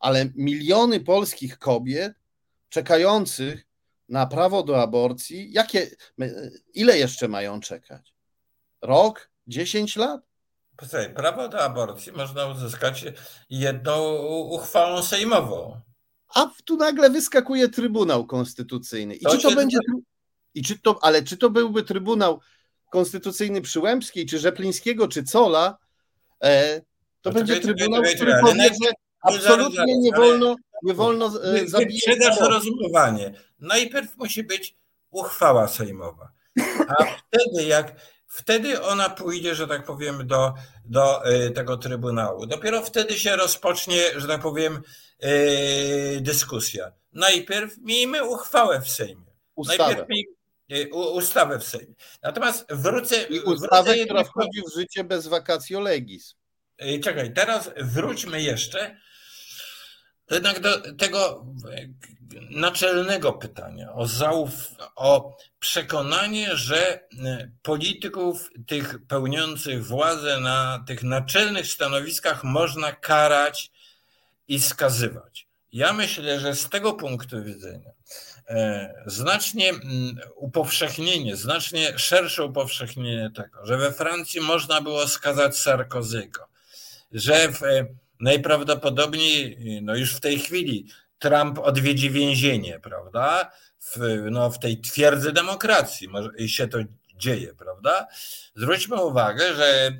ale 0.00 0.30
miliony 0.34 1.00
polskich 1.00 1.58
kobiet 1.58 2.12
czekających 2.68 3.66
na 4.08 4.26
prawo 4.26 4.62
do 4.62 4.82
aborcji, 4.82 5.52
jakie, 5.52 5.90
ile 6.74 6.98
jeszcze 6.98 7.28
mają 7.28 7.60
czekać? 7.60 8.14
Rok? 8.82 9.30
dziesięć 9.48 9.96
lat? 9.96 10.20
Posłuchaj, 10.76 11.14
prawo 11.14 11.48
do 11.48 11.60
aborcji 11.60 12.12
można 12.12 12.46
uzyskać 12.46 13.04
jedną 13.50 14.16
uchwałą 14.42 15.02
sejmową. 15.02 15.80
A 16.34 16.50
tu 16.64 16.76
nagle 16.76 17.10
wyskakuje 17.10 17.68
Trybunał 17.68 18.26
Konstytucyjny. 18.26 19.14
I 19.14 19.20
to 19.20 19.36
czy 19.36 19.42
to 19.42 19.54
będzie. 19.54 19.78
I 20.54 20.62
czy 20.62 20.78
to, 20.78 20.98
ale 21.02 21.22
czy 21.22 21.36
to 21.36 21.50
byłby 21.50 21.82
Trybunał 21.82 22.40
Konstytucyjny 22.90 23.60
Przyłębskiej, 23.60 24.26
czy 24.26 24.38
Rzeplińskiego, 24.38 25.08
czy 25.08 25.24
Cola? 25.24 25.78
E, 26.44 26.80
to 27.20 27.30
no 27.30 27.32
będzie 27.32 27.60
Trybunał, 27.60 28.02
który 28.02 28.32
powie, 28.40 28.62
że 28.62 28.90
Absolutnie 29.20 29.98
nie 29.98 30.12
wolno, 30.12 30.56
nie 30.82 30.94
wolno 30.94 31.30
zabijać. 31.30 31.70
Wyprzedaż 31.72 32.40
rozumowanie. 32.40 33.34
Najpierw 33.58 34.16
musi 34.16 34.42
być 34.42 34.76
uchwała 35.10 35.68
sejmowa. 35.68 36.32
A 36.88 37.04
wtedy, 37.04 37.68
jak 37.68 37.94
wtedy 38.26 38.82
ona 38.82 39.10
pójdzie, 39.10 39.54
że 39.54 39.66
tak 39.68 39.84
powiem, 39.84 40.26
do, 40.26 40.54
do 40.84 41.24
e, 41.24 41.50
tego 41.50 41.76
Trybunału. 41.76 42.46
Dopiero 42.46 42.82
wtedy 42.82 43.18
się 43.18 43.36
rozpocznie, 43.36 44.02
że 44.16 44.28
tak 44.28 44.40
powiem, 44.40 44.82
e, 45.20 45.30
dyskusja. 46.20 46.92
Najpierw 47.12 47.78
miejmy 47.78 48.24
uchwałę 48.24 48.80
w 48.80 48.88
Sejmie. 48.88 49.26
Ustawę. 49.54 49.84
Najpierw 49.84 50.08
miejmy, 50.08 50.94
ustawę 50.94 51.58
w 51.58 51.64
Sejmie. 51.64 51.94
Natomiast 52.22 52.66
wrócę. 52.70 53.22
I 53.22 53.40
ustawę, 53.40 53.82
wrócę 53.82 54.04
która 54.04 54.24
wchodzi 54.24 54.62
w 54.70 54.78
życie 54.78 55.04
bez 55.04 55.26
wakacji 55.26 55.76
legis. 55.76 56.34
Czekaj, 57.02 57.34
teraz 57.34 57.70
wróćmy 57.76 58.42
jeszcze 58.42 59.00
jednak 60.30 60.60
do 60.60 60.94
tego 60.94 61.46
naczelnego 62.50 63.32
pytania 63.32 63.92
o, 63.92 64.06
zauf, 64.06 64.50
o 64.96 65.36
przekonanie, 65.60 66.56
że 66.56 67.00
e, 67.24 67.50
polityków 67.62 68.50
tych 68.66 69.06
pełniących 69.06 69.86
władzę 69.86 70.40
na 70.40 70.84
tych 70.86 71.02
naczelnych 71.02 71.66
stanowiskach 71.66 72.44
można 72.44 72.92
karać 72.92 73.70
i 74.48 74.60
skazywać. 74.60 75.46
Ja 75.72 75.92
myślę, 75.92 76.40
że 76.40 76.54
z 76.54 76.68
tego 76.68 76.92
punktu 76.92 77.44
widzenia 77.44 77.90
e, 78.48 78.94
znacznie 79.06 79.72
upowszechnienie, 80.36 81.36
znacznie 81.36 81.98
szersze 81.98 82.44
upowszechnienie 82.44 83.30
tego, 83.34 83.66
że 83.66 83.76
we 83.76 83.92
Francji 83.92 84.40
można 84.40 84.80
było 84.80 85.08
skazać 85.08 85.56
Sarkozygo, 85.58 86.46
że 87.12 87.48
w 87.52 87.60
najprawdopodobniej 88.20 89.58
no 89.82 89.96
już 89.96 90.16
w 90.16 90.20
tej 90.20 90.38
chwili 90.38 90.86
Trump 91.18 91.58
odwiedzi 91.58 92.10
więzienie, 92.10 92.80
prawda? 92.82 93.50
W, 93.80 93.98
no, 94.30 94.50
w 94.50 94.58
tej 94.58 94.80
twierdzy 94.80 95.32
demokracji 95.32 96.08
może 96.08 96.48
się 96.48 96.68
to 96.68 96.78
dzieje, 97.18 97.54
prawda? 97.54 98.06
Zwróćmy 98.54 99.02
uwagę, 99.02 99.54
że 99.54 99.90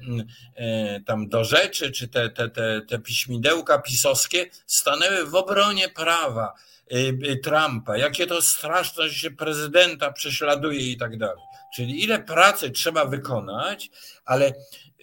e, 0.55 1.01
tam 1.01 1.29
do 1.29 1.45
rzeczy, 1.45 1.93
czy 1.93 2.09
te, 2.09 2.31
te, 2.31 2.49
te, 2.49 2.83
te 2.89 2.99
piśmidełka 2.99 3.79
pisowskie 3.79 4.47
stanęły 4.67 5.27
w 5.27 5.35
obronie 5.35 5.89
prawa 5.89 6.55
e, 6.91 6.95
e, 7.33 7.37
Trumpa, 7.37 7.97
jakie 7.97 8.27
to 8.27 8.43
straszne, 8.43 9.09
że 9.09 9.15
się 9.15 9.31
prezydenta 9.31 10.13
prześladuje 10.13 10.81
i 10.81 10.97
tak 10.97 11.19
dalej. 11.19 11.45
Czyli 11.75 12.05
ile 12.05 12.19
pracy 12.19 12.71
trzeba 12.71 13.05
wykonać, 13.05 13.91
ale 14.25 14.55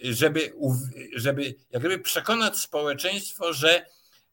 żeby, 0.02 0.52
żeby 1.14 1.54
jak 1.70 1.82
gdyby 1.82 1.98
przekonać 1.98 2.58
społeczeństwo, 2.58 3.52
że 3.52 3.86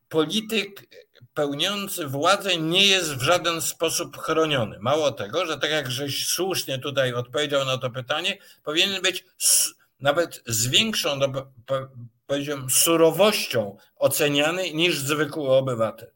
polityk 0.10 0.88
pełniący 1.34 2.08
władzę 2.08 2.58
nie 2.58 2.88
jest 2.88 3.16
w 3.16 3.22
żaden 3.22 3.62
sposób 3.62 4.18
chroniony. 4.18 4.80
Mało 4.80 5.12
tego, 5.12 5.46
że 5.46 5.60
tak 5.60 5.72
jak 5.72 5.92
żeś 5.92 6.26
słusznie 6.26 6.80
tutaj 6.80 7.14
odpowiedział 7.14 7.66
na 7.66 7.78
to 7.78 7.90
pytanie, 7.90 8.38
powinien 8.64 9.02
być 9.02 9.26
nawet 10.00 10.44
z 10.46 10.68
większą, 10.68 11.16
no, 11.16 11.52
powiedziałbym, 12.26 12.70
surowością 12.70 13.78
oceniany 13.96 14.72
niż 14.72 14.98
zwykły 14.98 15.50
obywatel. 15.50 16.12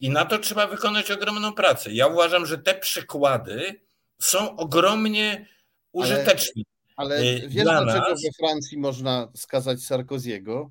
I 0.00 0.10
na 0.10 0.24
to 0.24 0.38
trzeba 0.38 0.66
wykonać 0.66 1.10
ogromną 1.10 1.52
pracę. 1.52 1.92
Ja 1.92 2.06
uważam, 2.06 2.46
że 2.46 2.58
te 2.58 2.74
przykłady 2.74 3.80
są 4.18 4.56
ogromnie 4.56 5.48
użyteczne. 5.92 6.62
Ale, 6.96 7.20
y, 7.20 7.48
wiesz, 7.48 7.64
dlaczego 7.64 8.10
nas. 8.10 8.22
we 8.22 8.28
Francji 8.38 8.78
można 8.78 9.28
skazać 9.36 9.82
Sarkoziego? 9.82 10.70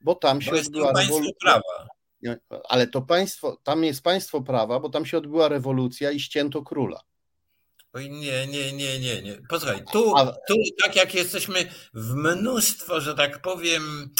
Bo 0.00 0.14
tam 0.14 0.42
się 0.42 0.50
bo 0.50 0.58
odbyła 0.58 0.92
rewolucja. 0.92 1.32
Prawa. 1.40 1.88
Ale 2.68 2.86
to 2.86 3.02
państwo, 3.02 3.60
tam 3.62 3.84
jest 3.84 4.02
państwo 4.02 4.40
prawa, 4.40 4.80
bo 4.80 4.88
tam 4.88 5.06
się 5.06 5.18
odbyła 5.18 5.48
rewolucja 5.48 6.10
i 6.10 6.20
ścięto 6.20 6.62
króla. 6.62 7.00
Oj, 7.92 8.10
nie, 8.10 8.46
nie, 8.46 8.72
nie, 8.72 8.98
nie, 8.98 9.22
nie. 9.22 9.38
Posłuchaj, 9.48 9.84
tu, 9.92 10.14
tu 10.48 10.54
tak 10.82 10.96
jak 10.96 11.14
jesteśmy 11.14 11.70
w 11.94 12.14
mnóstwo, 12.14 13.00
że 13.00 13.14
tak 13.14 13.42
powiem, 13.42 14.10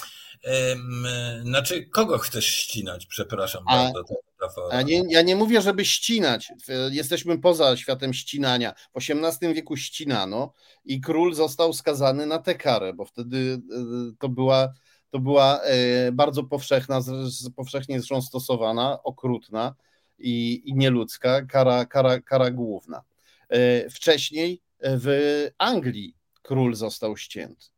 em, 0.43 1.07
znaczy 1.43 1.86
kogo 1.86 2.19
chcesz 2.19 2.47
ścinać, 2.47 3.07
przepraszam 3.07 3.65
A... 3.66 3.77
bardzo. 3.77 4.15
A 4.70 4.82
nie, 4.82 5.02
ja 5.09 5.23
nie 5.23 5.36
mówię, 5.36 5.62
żeby 5.62 5.85
ścinać. 5.85 6.52
Jesteśmy 6.90 7.39
poza 7.39 7.77
światem 7.77 8.14
ścinania. 8.14 8.74
W 8.94 9.10
XVIII 9.10 9.55
wieku 9.55 9.77
ścinano 9.77 10.52
i 10.85 11.01
król 11.01 11.35
został 11.35 11.73
skazany 11.73 12.27
na 12.27 12.39
tę 12.39 12.55
karę, 12.55 12.93
bo 12.93 13.05
wtedy 13.05 13.60
e, 13.73 14.16
to 14.18 14.28
była, 14.28 14.73
to 15.10 15.18
była 15.18 15.60
e, 15.60 16.12
bardzo 16.12 16.44
powszechna, 16.44 17.01
powszechnie 17.56 17.98
zresztą 18.01 18.23
stosowana, 18.23 19.02
okrutna 19.02 19.74
i, 20.18 20.62
i 20.64 20.74
nieludzka 20.74 21.43
kara, 21.43 21.85
kara, 21.85 22.20
kara 22.20 22.51
główna. 22.51 23.02
E, 23.48 23.90
wcześniej 23.90 24.62
w 24.81 25.47
Anglii 25.59 26.16
król 26.43 26.74
został 26.74 27.16
ścięty. 27.16 27.76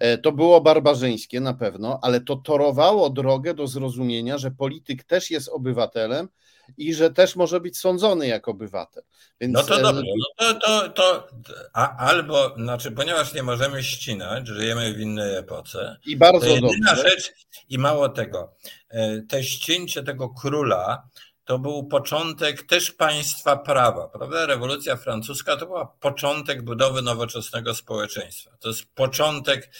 E, 0.00 0.18
to 0.18 0.32
było 0.32 0.60
barbarzyńskie 0.60 1.40
na 1.40 1.54
pewno, 1.54 1.98
ale 2.02 2.20
to 2.20 2.36
torowało 2.36 3.10
drogę 3.10 3.54
do 3.54 3.66
zrozumienia, 3.66 4.38
że 4.38 4.50
polityk 4.50 5.04
też 5.04 5.30
jest 5.30 5.48
obywatelem 5.48 6.28
i 6.76 6.94
że 6.94 7.10
też 7.10 7.36
może 7.36 7.60
być 7.60 7.78
sądzony 7.78 8.26
jak 8.26 8.48
obywatel. 8.48 9.02
Więc... 9.40 9.54
No 9.54 9.62
to 9.62 9.78
e, 9.78 9.82
dobrze, 9.82 10.02
no 10.38 10.54
to, 10.54 10.60
to, 10.60 10.88
to 10.88 11.28
a, 11.72 11.96
albo, 11.96 12.54
znaczy, 12.56 12.92
ponieważ 12.92 13.34
nie 13.34 13.42
możemy 13.42 13.82
ścinać, 13.82 14.46
żyjemy 14.46 14.94
w 14.94 15.00
innej 15.00 15.36
epoce. 15.36 15.96
I 16.06 16.16
bardzo 16.16 16.56
dobrze. 16.60 16.96
rzecz, 16.96 17.32
i 17.68 17.78
mało 17.78 18.08
tego, 18.08 18.54
te 19.28 19.44
ścięcie 19.44 20.02
tego 20.02 20.28
króla 20.28 21.08
to 21.48 21.58
był 21.58 21.84
początek 21.84 22.62
też 22.62 22.92
państwa 22.92 23.56
prawa, 23.56 24.08
prawda? 24.08 24.46
Rewolucja 24.46 24.96
francuska 24.96 25.56
to 25.56 25.66
była 25.66 25.86
początek 25.86 26.62
budowy 26.62 27.02
nowoczesnego 27.02 27.74
społeczeństwa. 27.74 28.56
To 28.60 28.68
jest 28.68 28.84
początek 28.94 29.70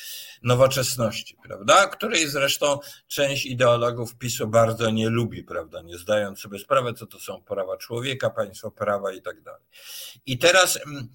nowoczesności, 0.43 1.36
prawda? 1.43 1.86
Której 1.86 2.28
zresztą 2.28 2.78
część 3.07 3.47
ideologów 3.47 4.16
PiSu 4.16 4.47
bardzo 4.47 4.90
nie 4.90 5.09
lubi, 5.09 5.45
prawda? 5.45 5.82
Nie 5.82 5.99
zdając 5.99 6.40
sobie 6.40 6.59
sprawy, 6.59 6.95
co 6.95 7.07
to 7.07 7.20
są 7.20 7.43
prawa 7.43 7.77
człowieka, 7.77 8.31
państwo 8.31 8.70
prawa 8.70 9.12
i 9.12 9.23
tak 9.23 9.43
dalej. 9.43 9.62
I 10.27 10.39
teraz 10.39 10.78
mm, 10.86 11.09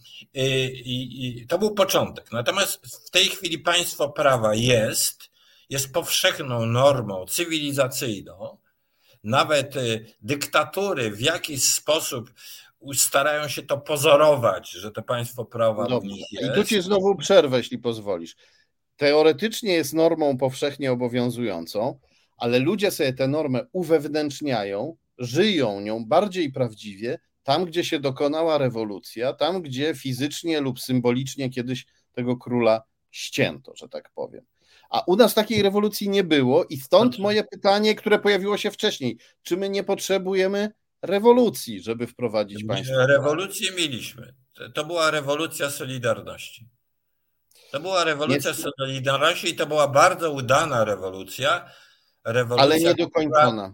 to 1.47 1.59
był 1.59 1.73
początek. 1.73 2.31
Natomiast 2.31 3.05
w 3.07 3.09
tej 3.09 3.25
chwili 3.25 3.59
państwo 3.59 4.09
prawa 4.09 4.55
jest, 4.55 5.31
jest 5.69 5.93
powszechną 5.93 6.65
normą 6.65 7.25
cywilizacyjną, 7.25 8.62
nawet 9.23 9.75
y, 9.75 10.05
dyktatury 10.21 11.11
w 11.11 11.21
jakiś 11.21 11.63
sposób 11.63 12.33
starają 12.93 13.47
się 13.47 13.63
to 13.63 13.77
pozorować, 13.77 14.71
że 14.71 14.91
to 14.91 15.01
państwo 15.01 15.45
prawa 15.45 15.87
Dobrze. 15.87 16.15
jest. 16.31 16.51
I 16.51 16.55
tu 16.55 16.63
ci 16.63 16.81
znowu 16.81 17.15
przerwę, 17.15 17.57
jeśli 17.57 17.77
pozwolisz. 17.77 18.35
Teoretycznie 18.97 19.73
jest 19.73 19.93
normą 19.93 20.37
powszechnie 20.37 20.91
obowiązującą, 20.91 21.99
ale 22.37 22.59
ludzie 22.59 22.91
sobie 22.91 23.13
tę 23.13 23.27
normę 23.27 23.65
uwewnętrzniają, 23.71 24.97
żyją 25.17 25.81
nią 25.81 26.05
bardziej 26.05 26.51
prawdziwie 26.51 27.19
tam, 27.43 27.65
gdzie 27.65 27.83
się 27.83 27.99
dokonała 27.99 28.57
rewolucja, 28.57 29.33
tam, 29.33 29.61
gdzie 29.61 29.95
fizycznie 29.95 30.61
lub 30.61 30.79
symbolicznie 30.79 31.49
kiedyś 31.49 31.85
tego 32.11 32.37
króla 32.37 32.83
ścięto, 33.11 33.75
że 33.75 33.89
tak 33.89 34.09
powiem. 34.15 34.45
A 34.93 35.03
u 35.07 35.15
nas 35.15 35.33
takiej 35.33 35.61
rewolucji 35.61 36.09
nie 36.09 36.23
było 36.23 36.65
i 36.65 36.77
stąd 36.77 37.19
moje 37.19 37.43
pytanie, 37.43 37.95
które 37.95 38.19
pojawiło 38.19 38.57
się 38.57 38.71
wcześniej. 38.71 39.17
Czy 39.43 39.57
my 39.57 39.69
nie 39.69 39.83
potrzebujemy 39.83 40.71
rewolucji, 41.01 41.81
żeby 41.81 42.07
wprowadzić 42.07 42.63
państwo? 42.63 43.07
Rewolucję 43.07 43.71
mieliśmy. 43.71 44.33
To 44.73 44.85
była 44.85 45.11
rewolucja 45.11 45.69
Solidarności. 45.69 46.67
To 47.71 47.79
była 47.79 48.03
rewolucja. 48.03 48.53
Solidarności 48.53 49.49
i 49.49 49.55
to 49.55 49.65
była 49.65 49.87
bardzo 49.87 50.31
udana 50.31 50.83
rewolucja. 50.83 51.69
rewolucja 52.23 52.63
Ale 52.63 52.79
niedokończona. 52.79 53.73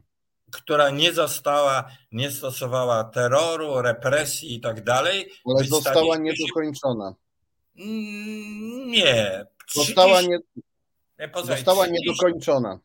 Która, 0.51 0.85
która 0.87 0.89
nie 0.89 1.13
została, 1.13 1.89
nie 2.11 2.31
stosowała 2.31 3.03
terroru, 3.03 3.81
represji 3.81 4.55
i 4.55 4.61
tak 4.61 4.83
dalej. 4.83 5.31
Ale 5.55 5.63
została 5.63 6.17
niedokończona. 6.17 7.15
Mm, 7.75 8.91
nie. 8.91 9.45
Została 9.75 10.21
nie, 10.21 10.39
Została 11.43 11.87
niedokończona. 11.87 12.79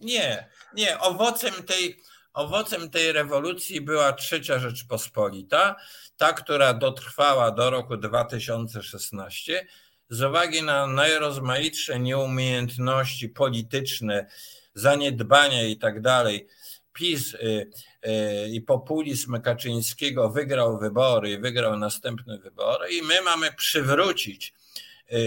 Nie, 0.00 0.48
nie. 0.74 0.98
Owocem 0.98 1.54
tej, 1.54 2.00
owocem 2.32 2.90
tej 2.90 3.12
rewolucji 3.12 3.80
była 3.80 4.12
trzecia 4.12 4.58
Rzeczpospolita, 4.58 5.76
ta, 6.16 6.32
która 6.32 6.74
dotrwała 6.74 7.50
do 7.50 7.70
roku 7.70 7.96
2016 7.96 9.66
z 10.08 10.22
uwagi 10.22 10.62
na 10.62 10.86
najrozmaitsze 10.86 12.00
nieumiejętności 12.00 13.28
polityczne, 13.28 14.26
zaniedbania 14.74 15.62
i 15.62 15.76
tak 15.76 16.00
dalej. 16.00 16.46
PiS 16.92 17.34
y, 17.34 17.70
y, 18.06 18.48
i 18.48 18.60
populizm 18.60 19.40
Kaczyńskiego 19.40 20.30
wygrał 20.30 20.78
wybory 20.78 21.30
i 21.30 21.38
wygrał 21.38 21.78
następne 21.78 22.38
wybory 22.38 22.90
i 22.90 23.02
my 23.02 23.22
mamy 23.22 23.52
przywrócić 23.52 24.54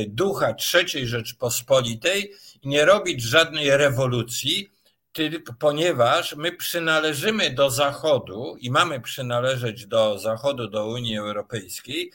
ducha 0.07 0.55
III 0.73 1.07
Rzeczpospolitej 1.07 2.33
i 2.61 2.67
nie 2.67 2.85
robić 2.85 3.21
żadnej 3.21 3.77
rewolucji, 3.77 4.69
tylko 5.13 5.53
ponieważ 5.53 6.35
my 6.35 6.51
przynależymy 6.51 7.49
do 7.49 7.69
Zachodu 7.69 8.55
i 8.59 8.71
mamy 8.71 9.01
przynależeć 9.01 9.85
do 9.85 10.19
Zachodu, 10.19 10.67
do 10.67 10.87
Unii 10.87 11.17
Europejskiej 11.17 12.11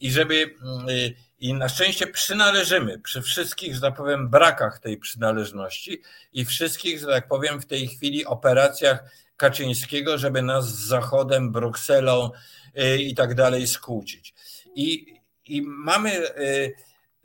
i 0.00 0.10
żeby 0.10 0.34
y, 0.34 1.14
i 1.38 1.54
na 1.54 1.68
szczęście 1.68 2.06
przynależymy 2.06 2.98
przy 2.98 3.22
wszystkich, 3.22 3.74
że 3.74 3.80
tak 3.80 3.96
powiem, 3.96 4.28
brakach 4.28 4.78
tej 4.78 4.96
przynależności 4.96 6.02
i 6.32 6.44
wszystkich, 6.44 7.00
że 7.00 7.06
tak 7.06 7.28
powiem, 7.28 7.60
w 7.60 7.66
tej 7.66 7.88
chwili 7.88 8.26
operacjach 8.26 9.04
Kaczyńskiego, 9.36 10.18
żeby 10.18 10.42
nas 10.42 10.68
z 10.68 10.86
Zachodem, 10.86 11.52
Brukselą 11.52 12.30
y, 12.78 12.98
i 12.98 13.14
tak 13.14 13.34
dalej 13.34 13.66
skłócić. 13.66 14.34
I, 14.74 15.14
i 15.46 15.62
mamy 15.62 16.10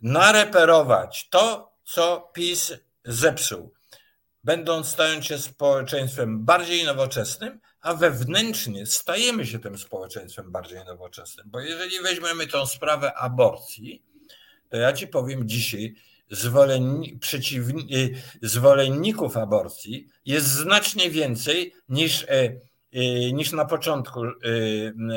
nareperować 0.01 1.29
to, 1.29 1.71
co 1.83 2.31
PiS 2.33 2.73
zepsuł, 3.05 3.73
będąc 4.43 4.87
stając 4.87 5.25
się 5.25 5.37
społeczeństwem 5.37 6.45
bardziej 6.45 6.83
nowoczesnym, 6.83 7.59
a 7.81 7.93
wewnętrznie 7.93 8.85
stajemy 8.85 9.45
się 9.45 9.59
tym 9.59 9.77
społeczeństwem 9.77 10.51
bardziej 10.51 10.85
nowoczesnym. 10.85 11.45
Bo 11.49 11.59
jeżeli 11.59 11.99
weźmiemy 12.03 12.47
tą 12.47 12.65
sprawę 12.65 13.13
aborcji, 13.13 14.03
to 14.69 14.77
ja 14.77 14.93
ci 14.93 15.07
powiem 15.07 15.47
dzisiaj, 15.49 15.95
zwolenni, 16.31 17.17
przeciwni, 17.19 17.95
y, 17.95 18.15
zwolenników 18.41 19.37
aborcji 19.37 20.07
jest 20.25 20.47
znacznie 20.47 21.09
więcej 21.09 21.73
niż, 21.89 22.23
y, 22.23 22.59
niż 23.33 23.51
na 23.51 23.65
początku 23.65 24.21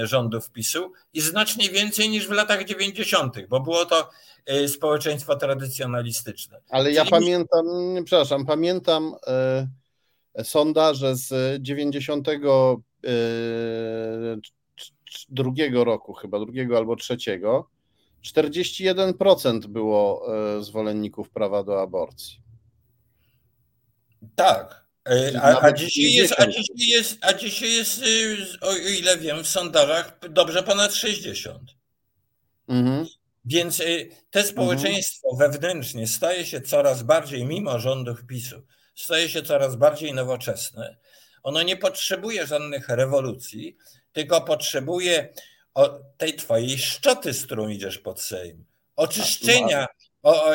rządów 0.03 0.51
PiSu 0.51 0.93
i 1.13 1.21
znacznie 1.21 1.71
więcej 1.71 2.09
niż 2.09 2.29
w 2.29 2.31
latach 2.31 2.65
90., 2.65 3.47
bo 3.49 3.61
było 3.61 3.85
to 3.85 4.11
Y, 4.51 4.69
społeczeństwo 4.69 5.37
tradycjonalistyczne. 5.37 6.61
Ale 6.69 6.85
Czyli... 6.85 6.97
ja 6.97 7.05
pamiętam, 7.05 7.67
przepraszam, 8.05 8.47
pamiętam 8.47 9.15
sondaże 10.43 11.17
z 11.17 11.63
92 11.63 12.33
e, 15.73 15.85
roku, 15.85 16.13
chyba 16.13 16.39
drugiego 16.39 16.77
albo 16.77 16.97
trzeciego. 16.97 17.69
41% 18.25 19.67
było 19.67 20.27
zwolenników 20.61 21.31
prawa 21.31 21.65
do 21.65 21.83
aborcji. 21.83 22.43
Tak. 24.35 24.82
A, 25.41 25.61
a, 25.61 25.73
dzisiaj 25.73 26.13
jest, 26.13 26.35
a, 26.41 26.47
dzisiaj 26.47 26.89
jest, 26.89 27.19
a 27.21 27.33
dzisiaj 27.33 27.73
jest, 27.73 28.03
o 28.61 28.77
ile 28.77 29.19
wiem, 29.19 29.45
w 29.45 29.49
sondażach 29.49 30.19
dobrze 30.31 30.63
ponad 30.63 30.95
60. 30.95 31.71
Mhm. 32.69 33.07
Więc 33.45 33.81
y, 33.81 34.09
te 34.31 34.41
mhm. 34.41 34.47
społeczeństwo 34.47 35.29
mhm. 35.33 35.53
wewnętrznie 35.53 36.07
staje 36.07 36.47
się 36.47 36.61
coraz 36.61 37.03
bardziej, 37.03 37.45
mimo 37.45 37.79
rządów 37.79 38.27
PiSu, 38.27 38.63
staje 38.95 39.29
się 39.29 39.43
coraz 39.43 39.77
bardziej 39.77 40.13
nowoczesne. 40.13 40.97
Ono 41.43 41.63
nie 41.63 41.77
potrzebuje 41.77 42.47
żadnych 42.47 42.89
rewolucji, 42.89 43.77
tylko 44.13 44.41
potrzebuje 44.41 45.29
tej 46.17 46.35
twojej 46.35 46.79
szczoty, 46.79 47.35
z 47.35 47.47
którą 47.47 47.69
idziesz 47.69 47.99
pod 47.99 48.21
Sejm. 48.21 48.65
oczyszczenia, 48.97 49.87
o, 50.23 50.47
o, 50.47 50.55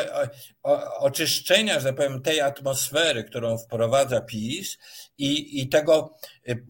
o, 0.64 0.98
oczyszczenia, 1.00 1.80
że 1.80 1.94
powiem, 1.94 2.22
tej 2.22 2.42
atmosfery, 2.42 3.24
którą 3.24 3.58
wprowadza 3.58 4.22
PiS 4.22 4.78
i, 5.18 5.62
i 5.62 5.70
tego 5.70 6.18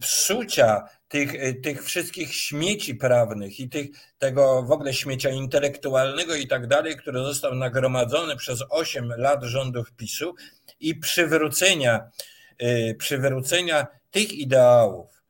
psucia 0.00 0.84
tych, 1.08 1.60
tych 1.62 1.84
wszystkich 1.84 2.34
śmieci 2.34 2.94
prawnych 2.94 3.60
i 3.60 3.68
tych, 3.68 3.86
tego 4.18 4.62
w 4.62 4.72
ogóle 4.72 4.94
śmiecia 4.94 5.30
intelektualnego 5.30 6.34
i 6.34 6.46
tak 6.46 6.66
dalej, 6.66 6.96
który 6.96 7.18
został 7.18 7.54
nagromadzony 7.54 8.36
przez 8.36 8.64
8 8.70 9.12
lat 9.16 9.42
rządów 9.42 9.92
PiSu 9.92 10.34
i 10.80 10.94
przywrócenia, 10.94 12.10
przywrócenia 12.98 13.86
tych 14.10 14.32
ideałów, 14.32 15.22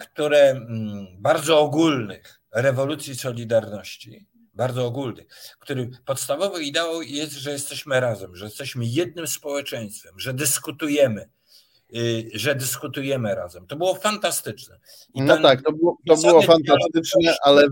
które 0.00 0.50
mm, 0.50 1.06
bardzo 1.18 1.60
ogólnych 1.60 2.40
rewolucji 2.52 3.14
Solidarności, 3.14 4.26
bardzo 4.54 4.86
ogólny, 4.86 5.26
który 5.58 5.90
podstawowy 6.04 6.62
ideał 6.62 7.02
jest, 7.02 7.32
że 7.32 7.52
jesteśmy 7.52 8.00
razem, 8.00 8.36
że 8.36 8.44
jesteśmy 8.44 8.86
jednym 8.86 9.26
społeczeństwem, 9.26 10.20
że 10.20 10.34
dyskutujemy, 10.34 11.28
y, 11.96 12.30
że 12.34 12.54
dyskutujemy 12.54 13.34
razem. 13.34 13.66
To 13.66 13.76
było 13.76 13.94
fantastyczne. 13.94 14.78
I 15.14 15.22
no 15.22 15.42
tak, 15.42 15.62
to 15.62 15.72
było, 15.72 15.98
to 16.08 16.16
było 16.16 16.42
fantastyczne, 16.42 17.36
ale 17.42 17.68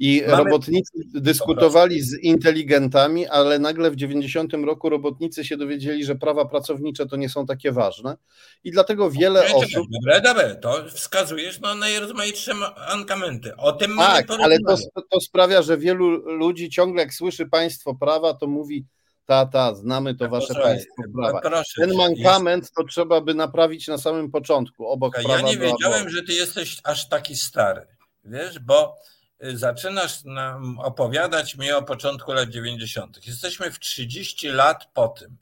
i 0.00 0.22
Mamy... 0.26 0.44
robotnicy 0.44 0.92
dyskutowali 1.14 2.02
z 2.02 2.18
inteligentami, 2.22 3.26
ale 3.26 3.58
nagle 3.58 3.90
w 3.90 3.96
90 3.96 4.52
roku 4.52 4.88
robotnicy 4.88 5.44
się 5.44 5.56
dowiedzieli, 5.56 6.04
że 6.04 6.14
prawa 6.14 6.44
pracownicze 6.44 7.06
to 7.06 7.16
nie 7.16 7.28
są 7.28 7.46
takie 7.46 7.72
ważne. 7.72 8.16
I 8.64 8.70
dlatego 8.70 9.10
wiele 9.10 9.42
Dobre, 9.42 9.56
osób. 9.56 9.86
Dobre, 9.90 10.20
dobre, 10.20 10.56
to 10.56 10.84
wskazujesz 10.94 11.60
na 11.60 11.74
najrozmaitsze 11.74 12.52
ankamenty. 12.88 13.56
O 13.56 13.72
tym 13.72 13.96
tak, 13.96 14.30
ale 14.30 14.58
to, 14.68 14.76
to 15.10 15.20
sprawia, 15.20 15.62
że 15.62 15.78
wielu 15.78 16.08
ludzi 16.36 16.70
ciągle, 16.70 17.02
jak 17.02 17.14
słyszy 17.14 17.46
państwo 17.46 17.94
prawa, 17.94 18.34
to 18.34 18.46
mówi. 18.46 18.86
Ta, 19.26 19.46
ta, 19.46 19.74
znamy 19.74 20.14
to 20.14 20.28
wasze 20.28 20.54
Proszę, 20.54 20.62
państwo 20.62 21.02
prawa. 21.16 21.40
Ten 21.76 21.94
mankament 21.94 22.62
jest... 22.62 22.74
to 22.74 22.84
trzeba 22.84 23.20
by 23.20 23.34
naprawić 23.34 23.88
na 23.88 23.98
samym 23.98 24.30
początku, 24.30 24.86
obok 24.86 25.16
ja 25.16 25.24
prawa. 25.24 25.40
Ja 25.40 25.46
nie 25.46 25.58
wiedziałem, 25.58 26.08
że 26.08 26.22
ty 26.22 26.32
jesteś 26.32 26.80
aż 26.84 27.08
taki 27.08 27.36
stary, 27.36 27.86
wiesz, 28.24 28.58
bo 28.58 28.96
zaczynasz 29.40 30.24
nam 30.24 30.78
opowiadać 30.78 31.56
mi 31.56 31.72
o 31.72 31.82
początku 31.82 32.32
lat 32.32 32.48
90. 32.48 33.26
Jesteśmy 33.26 33.70
w 33.70 33.78
30 33.78 34.48
lat 34.48 34.88
po 34.94 35.08
tym. 35.08 35.36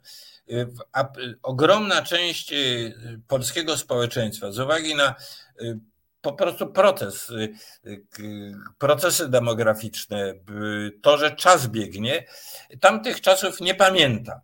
Ogromna 1.43 2.01
część 2.01 2.53
y, 2.53 2.93
polskiego 3.27 3.77
społeczeństwa, 3.77 4.51
z 4.51 4.59
uwagi 4.59 4.95
na 4.95 5.15
y, 5.61 5.79
po 6.21 6.33
prostu 6.33 6.67
proces, 6.67 7.29
y, 7.29 7.53
procesy 8.77 9.29
demograficzne, 9.29 10.33
to, 11.01 11.17
że 11.17 11.35
czas 11.35 11.67
biegnie, 11.67 12.25
tamtych 12.79 13.21
czasów 13.21 13.61
nie 13.61 13.75
pamięta. 13.75 14.41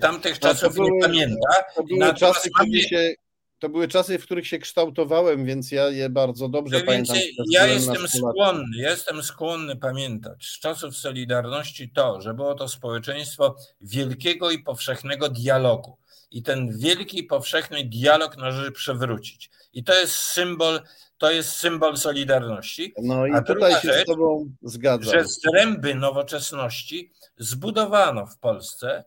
Tamtych 0.00 0.42
no, 0.42 0.48
czasów 0.48 0.74
były, 0.74 0.90
nie 0.90 1.00
pamięta. 1.00 1.64
To 1.76 1.82
były 1.82 2.14
czasy, 2.14 2.50
kiedy 2.60 2.82
się 2.82 3.14
to 3.58 3.68
były 3.68 3.88
czasy, 3.88 4.18
w 4.18 4.24
których 4.24 4.46
się 4.46 4.58
kształtowałem, 4.58 5.44
więc 5.44 5.72
ja 5.72 5.88
je 5.88 6.10
bardzo 6.10 6.48
dobrze 6.48 6.78
ja 6.78 6.84
pamiętam. 6.84 7.16
Ja 7.50 7.66
jestem 7.66 8.08
skłonny, 8.08 8.76
jestem 8.76 9.22
skłonny 9.22 9.76
pamiętać 9.76 10.46
z 10.46 10.60
czasów 10.60 10.96
Solidarności 10.96 11.90
to, 11.90 12.20
że 12.20 12.34
było 12.34 12.54
to 12.54 12.68
społeczeństwo 12.68 13.56
wielkiego 13.80 14.50
i 14.50 14.58
powszechnego 14.58 15.28
dialogu. 15.28 15.96
I 16.30 16.42
ten 16.42 16.78
wielki 16.78 17.18
i 17.18 17.24
powszechny 17.24 17.84
dialog 17.84 18.36
należy 18.36 18.72
przewrócić. 18.72 19.50
I 19.72 19.84
to 19.84 19.94
jest 19.94 20.14
symbol, 20.14 20.80
to 21.18 21.30
jest 21.30 21.50
symbol 21.50 21.96
Solidarności. 21.96 22.94
No 23.02 23.26
i 23.26 23.32
A 23.32 23.42
tutaj 23.42 23.72
się 23.72 23.88
rzecz, 23.88 24.04
z 24.04 24.06
Tobą 24.06 24.50
zgadzam. 24.62 25.12
Że 25.14 25.24
zręby 25.24 25.94
nowoczesności 25.94 27.12
zbudowano 27.38 28.26
w 28.26 28.38
Polsce. 28.38 29.04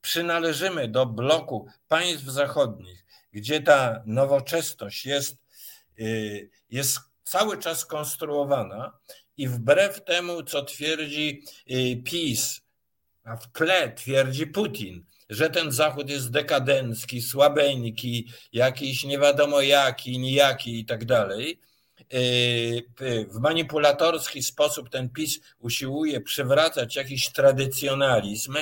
Przynależymy 0.00 0.88
do 0.88 1.06
bloku 1.06 1.66
państw 1.88 2.24
zachodnich, 2.24 3.04
gdzie 3.38 3.60
ta 3.60 4.02
nowoczesność 4.06 5.06
jest, 5.06 5.36
y, 6.00 6.50
jest 6.70 6.98
cały 7.24 7.58
czas 7.58 7.86
konstruowana 7.86 8.98
i 9.36 9.48
wbrew 9.48 10.04
temu, 10.04 10.42
co 10.42 10.62
twierdzi 10.62 11.44
y, 11.70 12.02
PiS, 12.04 12.60
a 13.24 13.36
w 13.36 13.52
tle 13.52 13.92
twierdzi 13.92 14.46
Putin, 14.46 15.04
że 15.30 15.50
ten 15.50 15.72
Zachód 15.72 16.10
jest 16.10 16.30
dekadencki, 16.30 17.22
słabeńki, 17.22 18.28
jakiś 18.52 19.04
nie 19.04 19.18
wiadomo 19.18 19.60
jaki, 19.60 20.18
nijaki 20.18 20.80
i 20.80 20.84
tak 20.84 21.04
dalej. 21.04 21.60
Y, 22.14 22.82
w 23.30 23.40
manipulatorski 23.40 24.42
sposób 24.42 24.90
ten 24.90 25.08
PiS 25.08 25.40
usiłuje 25.58 26.20
przywracać 26.20 26.96
jakiś 26.96 27.32
tradycjonalizm. 27.32 28.56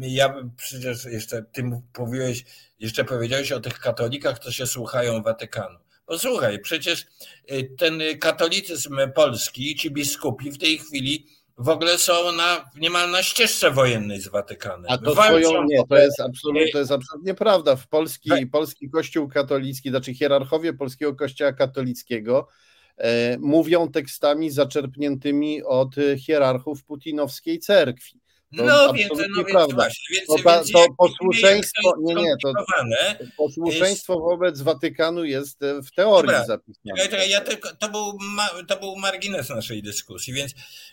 Ja 0.00 0.28
bym 0.28 0.50
przecież 0.56 1.04
jeszcze, 1.04 1.44
ty 1.52 1.64
mówiłeś 1.98 2.44
jeszcze 2.78 3.04
powiedziałeś 3.04 3.52
o 3.52 3.60
tych 3.60 3.78
katolikach, 3.78 4.38
co 4.38 4.52
się 4.52 4.66
słuchają 4.66 5.22
Watykanu. 5.22 5.78
Posłuchaj, 6.06 6.60
przecież 6.60 7.06
y, 7.52 7.74
ten 7.78 8.02
katolicyzm 8.20 8.96
polski, 9.14 9.76
ci 9.76 9.90
biskupi 9.90 10.50
w 10.50 10.58
tej 10.58 10.78
chwili 10.78 11.26
w 11.58 11.68
ogóle 11.68 11.98
są 11.98 12.32
na, 12.32 12.70
niemal 12.76 13.10
na 13.10 13.22
ścieżce 13.22 13.70
wojennej 13.70 14.20
z 14.20 14.28
Watykanem. 14.28 14.86
A 14.88 14.98
to 14.98 15.12
twoją, 15.12 15.64
nie, 15.64 15.86
to 15.88 15.96
jest, 15.96 16.20
absolutnie, 16.20 16.72
to 16.72 16.78
jest 16.78 16.92
absolutnie 16.92 17.34
prawda. 17.34 17.76
W 17.76 17.88
polski, 17.88 18.46
polski 18.52 18.90
kościół 18.90 19.28
katolicki, 19.28 19.90
znaczy 19.90 20.14
hierarchowie 20.14 20.72
polskiego 20.72 21.14
kościoła 21.14 21.52
katolickiego 21.52 22.48
e, 22.96 23.38
mówią 23.38 23.90
tekstami 23.90 24.50
zaczerpniętymi 24.50 25.62
od 25.62 25.94
hierarchów 26.18 26.84
putinowskiej 26.84 27.58
cerkwi. 27.58 28.21
To 28.56 28.64
no 28.64 28.92
więc, 28.92 29.10
no 29.36 29.44
więc 29.44 29.72
właśnie, 29.72 30.16
więc, 30.16 30.26
to, 30.26 30.38
ta, 30.44 30.56
więc 30.56 30.72
to 30.72 30.86
posłuszeństwo, 30.98 31.94
nie, 32.00 32.14
nie, 32.14 32.34
to 32.42 32.52
posłuszeństwo 33.36 34.20
wobec 34.20 34.60
Watykanu 34.60 35.24
jest 35.24 35.62
e, 35.62 35.82
w 35.82 35.90
teorii 35.90 36.26
Dobra, 36.26 36.46
zapisane. 36.46 37.26
Ja 37.28 37.40
tylko, 37.40 37.76
to, 37.76 37.88
był, 37.88 38.18
to 38.68 38.76
był 38.76 38.96
margines 38.96 39.48
naszej 39.48 39.82
dyskusji, 39.82 40.32
więc 40.32 40.52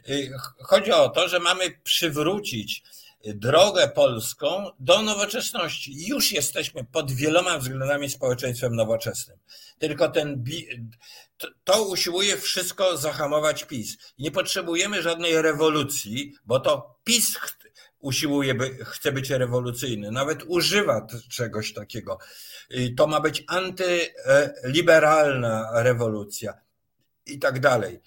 y, 0.10 0.32
chodzi 0.64 0.92
o 0.92 1.10
to, 1.10 1.28
że 1.28 1.40
mamy 1.40 1.64
przywrócić 1.84 2.84
drogę 3.24 3.88
polską 3.88 4.66
do 4.80 5.02
nowoczesności. 5.02 6.08
Już 6.08 6.32
jesteśmy 6.32 6.84
pod 6.84 7.12
wieloma 7.12 7.58
względami 7.58 8.10
społeczeństwem 8.10 8.76
nowoczesnym. 8.76 9.38
Tylko 9.80 10.10
ten 10.10 10.44
to 11.64 11.84
usiłuje 11.84 12.38
wszystko 12.38 12.98
zahamować 12.98 13.64
PiS. 13.64 13.98
Nie 14.20 14.32
potrzebujemy 14.32 15.02
żadnej 15.02 15.42
rewolucji, 15.42 16.36
bo 16.46 16.60
to 16.60 17.00
PiS 17.04 17.40
usiłuje, 18.00 18.56
by, 18.56 18.86
chce 18.86 19.12
być 19.12 19.30
rewolucyjny, 19.30 20.12
nawet 20.12 20.44
używa 20.48 21.08
czegoś 21.30 21.74
takiego. 21.74 22.20
To 22.98 23.08
ma 23.08 23.20
być 23.20 23.44
antyliberalna 23.48 25.70
rewolucja 25.74 26.54
i 27.30 27.40
tak 27.40 27.60
dalej. 27.60 28.00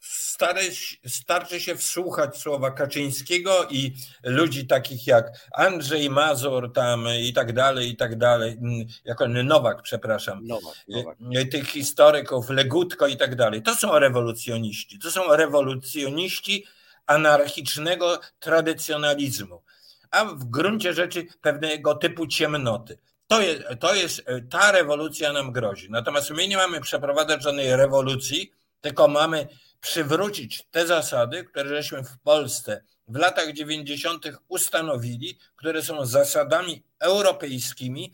Stary, 0.00 0.60
starczy 1.06 1.60
się 1.60 1.76
wsłuchać 1.76 2.36
słowa 2.36 2.70
Kaczyńskiego 2.70 3.66
i 3.70 3.92
ludzi 4.24 4.66
takich 4.66 5.06
jak 5.06 5.32
Andrzej 5.54 6.10
Mazur 6.10 6.72
tam 6.72 7.06
i 7.20 7.32
tak 7.32 7.52
dalej, 7.52 7.90
i 7.90 7.96
tak 7.96 8.18
dalej, 8.18 8.52
mm, 8.52 8.86
jak 9.04 9.20
on, 9.20 9.46
Nowak, 9.46 9.82
przepraszam, 9.82 10.46
Nowak, 10.46 10.74
Nowak. 10.88 11.16
Y, 11.36 11.46
tych 11.46 11.68
historyków, 11.68 12.50
Legutko 12.50 13.06
i 13.06 13.16
tak 13.16 13.36
dalej. 13.36 13.62
To 13.62 13.74
są 13.74 13.98
rewolucjoniści. 13.98 14.98
To 14.98 15.10
są 15.10 15.36
rewolucjoniści 15.36 16.66
anarchicznego 17.06 18.20
tradycjonalizmu, 18.40 19.62
a 20.10 20.24
w 20.24 20.44
gruncie 20.44 20.94
rzeczy 20.94 21.26
pewnego 21.40 21.94
typu 21.94 22.26
ciemnoty. 22.26 22.98
To 23.28 23.40
jest, 23.40 23.62
to 23.80 23.94
jest, 23.94 24.22
ta 24.50 24.72
rewolucja 24.72 25.32
nam 25.32 25.52
grozi. 25.52 25.90
Natomiast 25.90 26.30
my 26.30 26.48
nie 26.48 26.56
mamy 26.56 26.80
przeprowadzać 26.80 27.42
żadnej 27.42 27.76
rewolucji, 27.76 28.52
tylko 28.80 29.08
mamy 29.08 29.48
przywrócić 29.80 30.66
te 30.70 30.86
zasady, 30.86 31.44
które 31.44 31.68
żeśmy 31.68 32.04
w 32.04 32.18
Polsce 32.18 32.84
w 33.08 33.16
latach 33.16 33.52
90. 33.52 34.26
ustanowili, 34.48 35.38
które 35.56 35.82
są 35.82 36.06
zasadami 36.06 36.82
europejskimi 36.98 38.12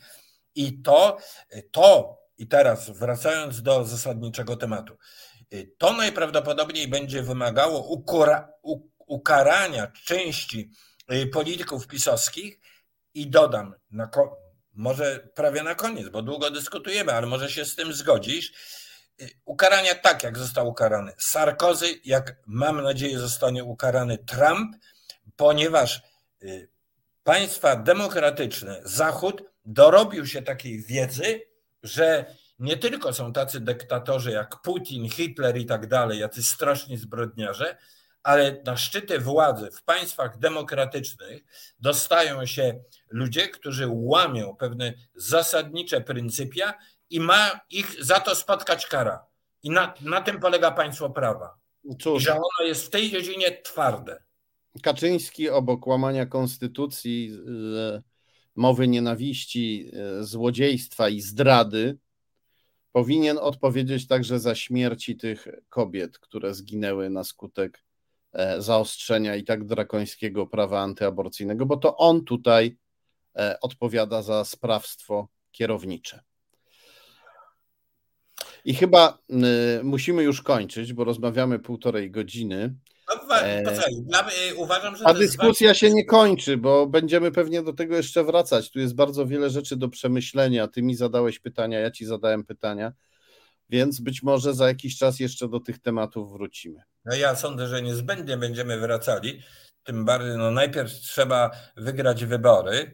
i 0.55 0.81
to, 0.81 1.17
to 1.71 2.17
i 2.37 2.47
teraz 2.47 2.89
wracając 2.89 3.61
do 3.61 3.85
zasadniczego 3.85 4.55
tematu, 4.55 4.97
to 5.77 5.93
najprawdopodobniej 5.93 6.87
będzie 6.87 7.21
wymagało 7.21 7.87
ukora, 7.87 8.49
ukarania 8.97 9.91
części 10.05 10.71
polityków 11.33 11.87
pisowskich 11.87 12.59
i 13.13 13.27
dodam, 13.27 13.75
na, 13.91 14.09
może 14.75 15.27
prawie 15.35 15.63
na 15.63 15.75
koniec, 15.75 16.09
bo 16.09 16.21
długo 16.21 16.51
dyskutujemy, 16.51 17.11
ale 17.11 17.27
może 17.27 17.51
się 17.51 17.65
z 17.65 17.75
tym 17.75 17.93
zgodzisz, 17.93 18.53
ukarania 19.45 19.95
tak, 19.95 20.23
jak 20.23 20.37
został 20.37 20.67
ukarany 20.67 21.13
Sarkozy, 21.17 21.85
jak 22.05 22.35
mam 22.45 22.81
nadzieję 22.81 23.19
zostanie 23.19 23.63
ukarany 23.63 24.17
Trump, 24.17 24.75
ponieważ 25.35 26.01
y, 26.43 26.69
państwa 27.23 27.75
demokratyczne, 27.75 28.81
Zachód 28.83 29.43
dorobił 29.65 30.27
się 30.27 30.41
takiej 30.41 30.83
wiedzy, 30.83 31.41
że 31.83 32.35
nie 32.59 32.77
tylko 32.77 33.13
są 33.13 33.33
tacy 33.33 33.59
dyktatorzy 33.59 34.31
jak 34.31 34.61
Putin, 34.61 35.09
Hitler 35.09 35.57
i 35.57 35.65
tak 35.65 35.87
dalej, 35.87 36.19
jacy 36.19 36.43
straszni 36.43 36.97
zbrodniarze, 36.97 37.77
ale 38.25 38.61
na 38.65 38.77
szczyty 38.77 39.19
władzy 39.19 39.71
w 39.71 39.83
państwach 39.83 40.37
demokratycznych 40.37 41.43
dostają 41.79 42.45
się 42.45 42.79
ludzie, 43.09 43.47
którzy 43.47 43.87
łamią 43.89 44.55
pewne 44.55 44.93
zasadnicze 45.15 46.01
pryncypia 46.01 46.73
i 47.09 47.19
ma 47.19 47.59
ich 47.69 48.03
za 48.03 48.19
to 48.19 48.35
spotkać 48.35 48.87
kara. 48.87 49.25
I 49.63 49.69
na, 49.69 49.93
na 50.01 50.21
tym 50.21 50.39
polega 50.39 50.71
państwo 50.71 51.09
prawa. 51.09 51.57
Cóż, 51.99 52.21
I 52.21 52.25
że 52.25 52.33
ono 52.33 52.67
jest 52.67 52.85
w 52.85 52.89
tej 52.89 53.11
dziedzinie 53.11 53.61
twarde. 53.61 54.23
Kaczyński 54.81 55.49
obok 55.49 55.87
łamania 55.87 56.25
konstytucji, 56.25 57.39
mowy 58.55 58.87
nienawiści, 58.87 59.91
złodziejstwa 60.19 61.09
i 61.09 61.21
zdrady 61.21 61.97
powinien 62.91 63.37
odpowiedzieć 63.37 64.07
także 64.07 64.39
za 64.39 64.55
śmierci 64.55 65.17
tych 65.17 65.47
kobiet, 65.69 66.19
które 66.19 66.53
zginęły 66.53 67.09
na 67.09 67.23
skutek 67.23 67.77
e, 67.77 67.84
zaostrzenia 68.57 69.35
i 69.35 69.43
tak 69.43 69.65
drakońskiego 69.65 70.47
prawa 70.47 70.81
antyaborcyjnego, 70.81 71.65
bo 71.65 71.77
to 71.77 71.97
on 71.97 72.25
tutaj 72.25 72.77
e, 73.35 73.57
odpowiada 73.61 74.21
za 74.21 74.45
sprawstwo 74.45 75.27
kierownicze. 75.51 76.23
I 78.65 78.73
chyba 78.73 79.17
y, 79.79 79.83
musimy 79.83 80.23
już 80.23 80.41
kończyć, 80.41 80.93
bo 80.93 81.03
rozmawiamy 81.03 81.59
półtorej 81.59 82.11
godziny. 82.11 82.75
No, 83.29 83.41
e, 83.41 83.63
y, 84.49 84.55
uważam, 84.55 84.95
że 84.95 85.07
A 85.07 85.13
dyskusja 85.13 85.73
się 85.73 85.89
nie 85.89 86.05
kończy, 86.05 86.57
bo 86.57 86.87
będziemy 86.87 87.31
pewnie 87.31 87.63
do 87.63 87.73
tego 87.73 87.95
jeszcze 87.95 88.23
wracać. 88.23 88.71
Tu 88.71 88.79
jest 88.79 88.95
bardzo 88.95 89.25
wiele 89.25 89.49
rzeczy 89.49 89.75
do 89.75 89.89
przemyślenia. 89.89 90.67
Ty 90.67 90.83
mi 90.83 90.95
zadałeś 90.95 91.39
pytania, 91.39 91.79
ja 91.79 91.91
ci 91.91 92.05
zadałem 92.05 92.43
pytania, 92.43 92.93
więc 93.69 93.99
być 93.99 94.23
może 94.23 94.53
za 94.53 94.67
jakiś 94.67 94.97
czas 94.97 95.19
jeszcze 95.19 95.47
do 95.47 95.59
tych 95.59 95.79
tematów 95.79 96.31
wrócimy. 96.31 96.81
No 97.05 97.15
ja 97.15 97.35
sądzę, 97.35 97.67
że 97.67 97.81
niezbędnie 97.81 98.37
będziemy 98.37 98.79
wracali. 98.79 99.41
Tym 99.83 100.05
bardziej, 100.05 100.37
no 100.37 100.51
najpierw 100.51 100.91
trzeba 100.93 101.51
wygrać 101.77 102.25
wybory, 102.25 102.93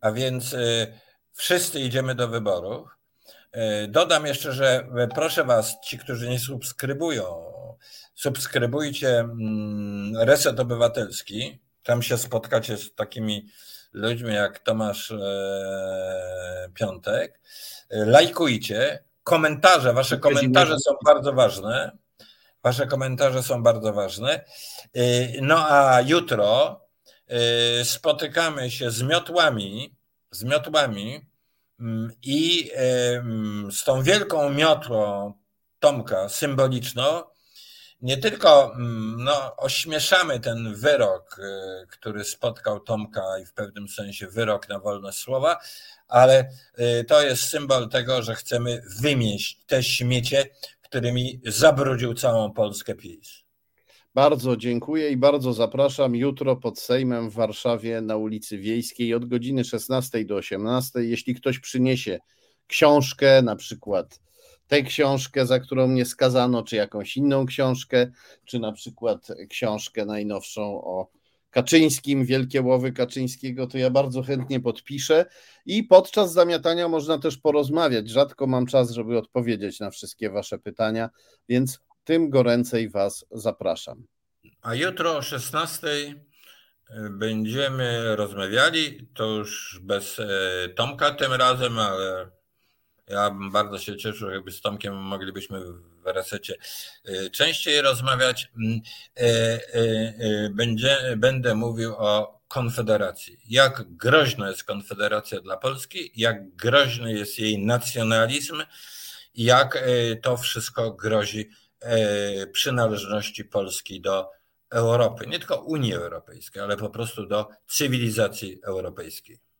a 0.00 0.12
więc 0.12 0.52
y, 0.52 0.92
wszyscy 1.32 1.80
idziemy 1.80 2.14
do 2.14 2.28
wyborów. 2.28 2.88
Y, 3.84 3.88
dodam 3.88 4.26
jeszcze, 4.26 4.52
że 4.52 4.88
proszę 5.14 5.44
Was, 5.44 5.80
ci, 5.84 5.98
którzy 5.98 6.28
nie 6.28 6.38
subskrybują, 6.38 7.44
subskrybujcie 8.14 9.18
mm, 9.18 10.16
Reset 10.16 10.60
Obywatelski. 10.60 11.58
Tam 11.82 12.02
się 12.02 12.18
spotkacie 12.18 12.76
z 12.76 12.94
takimi 12.94 13.46
ludźmi 13.92 14.34
jak 14.34 14.58
Tomasz 14.58 15.12
Piątek. 16.74 17.40
Lajkujcie. 17.90 19.04
Komentarze, 19.26 19.92
Wasze 19.92 20.18
komentarze 20.18 20.78
są 20.78 20.94
bardzo 21.04 21.32
ważne. 21.32 21.98
Wasze 22.62 22.86
komentarze 22.86 23.42
są 23.42 23.62
bardzo 23.62 23.92
ważne. 23.92 24.44
Y, 24.96 25.38
no 25.42 25.68
a 25.70 26.00
jutro 26.00 26.80
y, 27.80 27.84
spotykamy 27.84 28.70
się 28.70 28.90
z 28.90 29.02
miotłami, 29.02 29.96
z 30.30 30.44
miotłami 30.44 31.26
mm, 31.80 32.10
i 32.22 32.70
z 33.70 33.84
tą 33.84 34.02
wielką 34.02 34.50
miotłą 34.50 35.32
Tomka 35.78 36.28
symboliczną 36.28 37.22
nie 38.02 38.16
tylko 38.16 38.74
mm, 38.74 39.24
no, 39.24 39.56
ośmieszamy 39.56 40.40
ten 40.40 40.74
wyrok, 40.74 41.38
y, 41.38 41.86
który 41.86 42.24
spotkał 42.24 42.80
Tomka 42.80 43.38
i 43.42 43.46
w 43.46 43.52
pewnym 43.52 43.88
sensie 43.88 44.26
wyrok 44.26 44.68
na 44.68 44.78
wolność 44.78 45.18
słowa, 45.18 45.58
ale 46.08 46.48
y, 47.00 47.04
to 47.04 47.22
jest 47.22 47.42
symbol 47.42 47.88
tego, 47.88 48.22
że 48.22 48.34
chcemy 48.34 48.82
wymieść 49.00 49.60
te 49.66 49.82
śmiecie, 49.82 50.44
którymi 50.82 51.40
zabrudził 51.46 52.14
całą 52.14 52.52
Polskę 52.52 52.94
PiS. 52.94 53.46
Bardzo 54.14 54.56
dziękuję 54.56 55.10
i 55.10 55.16
bardzo 55.16 55.52
zapraszam 55.52 56.14
jutro 56.14 56.56
pod 56.56 56.80
Sejmem 56.80 57.30
w 57.30 57.34
Warszawie 57.34 58.00
na 58.00 58.16
ulicy 58.16 58.58
Wiejskiej 58.58 59.14
od 59.14 59.24
godziny 59.24 59.64
16 59.64 60.24
do 60.24 60.34
18. 60.34 61.00
Jeśli 61.00 61.34
ktoś 61.34 61.58
przyniesie 61.58 62.18
książkę, 62.66 63.42
na 63.42 63.56
przykład 63.56 64.20
tę 64.68 64.82
książkę, 64.82 65.46
za 65.46 65.58
którą 65.58 65.86
mnie 65.86 66.04
skazano, 66.04 66.62
czy 66.62 66.76
jakąś 66.76 67.16
inną 67.16 67.46
książkę, 67.46 68.10
czy 68.44 68.58
na 68.58 68.72
przykład 68.72 69.28
książkę 69.48 70.04
najnowszą 70.04 70.62
o 70.84 71.10
Kaczyńskim, 71.50 72.24
Wielkie 72.24 72.62
Łowy 72.62 72.92
Kaczyńskiego, 72.92 73.66
to 73.66 73.78
ja 73.78 73.90
bardzo 73.90 74.22
chętnie 74.22 74.60
podpiszę 74.60 75.26
i 75.66 75.84
podczas 75.84 76.32
zamiatania 76.32 76.88
można 76.88 77.18
też 77.18 77.38
porozmawiać. 77.38 78.10
Rzadko 78.10 78.46
mam 78.46 78.66
czas, 78.66 78.90
żeby 78.90 79.18
odpowiedzieć 79.18 79.80
na 79.80 79.90
wszystkie 79.90 80.30
Wasze 80.30 80.58
pytania, 80.58 81.10
więc 81.48 81.80
tym 82.04 82.30
goręcej 82.30 82.88
Was 82.88 83.26
zapraszam. 83.30 84.04
A 84.62 84.74
jutro 84.74 85.16
o 85.16 85.22
16 85.22 85.88
będziemy 87.10 88.16
rozmawiali, 88.16 89.08
to 89.14 89.24
już 89.24 89.80
bez 89.82 90.18
e, 90.18 90.28
Tomka 90.76 91.10
tym 91.10 91.32
razem, 91.32 91.78
ale 91.78 92.30
ja 93.08 93.30
bym 93.30 93.50
bardzo 93.50 93.78
się 93.78 93.96
cieszył, 93.96 94.30
jakby 94.30 94.52
z 94.52 94.60
Tomkiem 94.60 94.96
moglibyśmy 94.96 95.60
w 96.04 96.06
resecie 96.06 96.54
y, 97.08 97.30
częściej 97.30 97.80
rozmawiać. 97.80 98.48
Mm, 98.56 98.80
y, 99.18 99.22
y, 99.24 100.50
będzie, 100.54 101.14
będę 101.16 101.54
mówił 101.54 101.94
o 101.96 102.36
Konfederacji. 102.48 103.40
Jak 103.48 103.96
groźna 103.96 104.48
jest 104.48 104.64
Konfederacja 104.64 105.40
dla 105.40 105.56
Polski, 105.56 106.12
jak 106.16 106.56
groźny 106.56 107.12
jest 107.12 107.38
jej 107.38 107.66
nacjonalizm, 107.66 108.62
jak 109.34 109.84
to 110.22 110.36
wszystko 110.36 110.90
grozi 110.90 111.50
przynależności 112.52 113.44
Polski 113.44 114.00
do 114.00 114.30
Europy, 114.70 115.26
nie 115.26 115.38
tylko 115.38 115.60
Unii 115.60 115.94
Europejskiej, 115.94 116.62
ale 116.62 116.76
po 116.76 116.90
prostu 116.90 117.26
do 117.26 117.48
cywilizacji 117.68 118.58
europejskiej. 118.64 119.38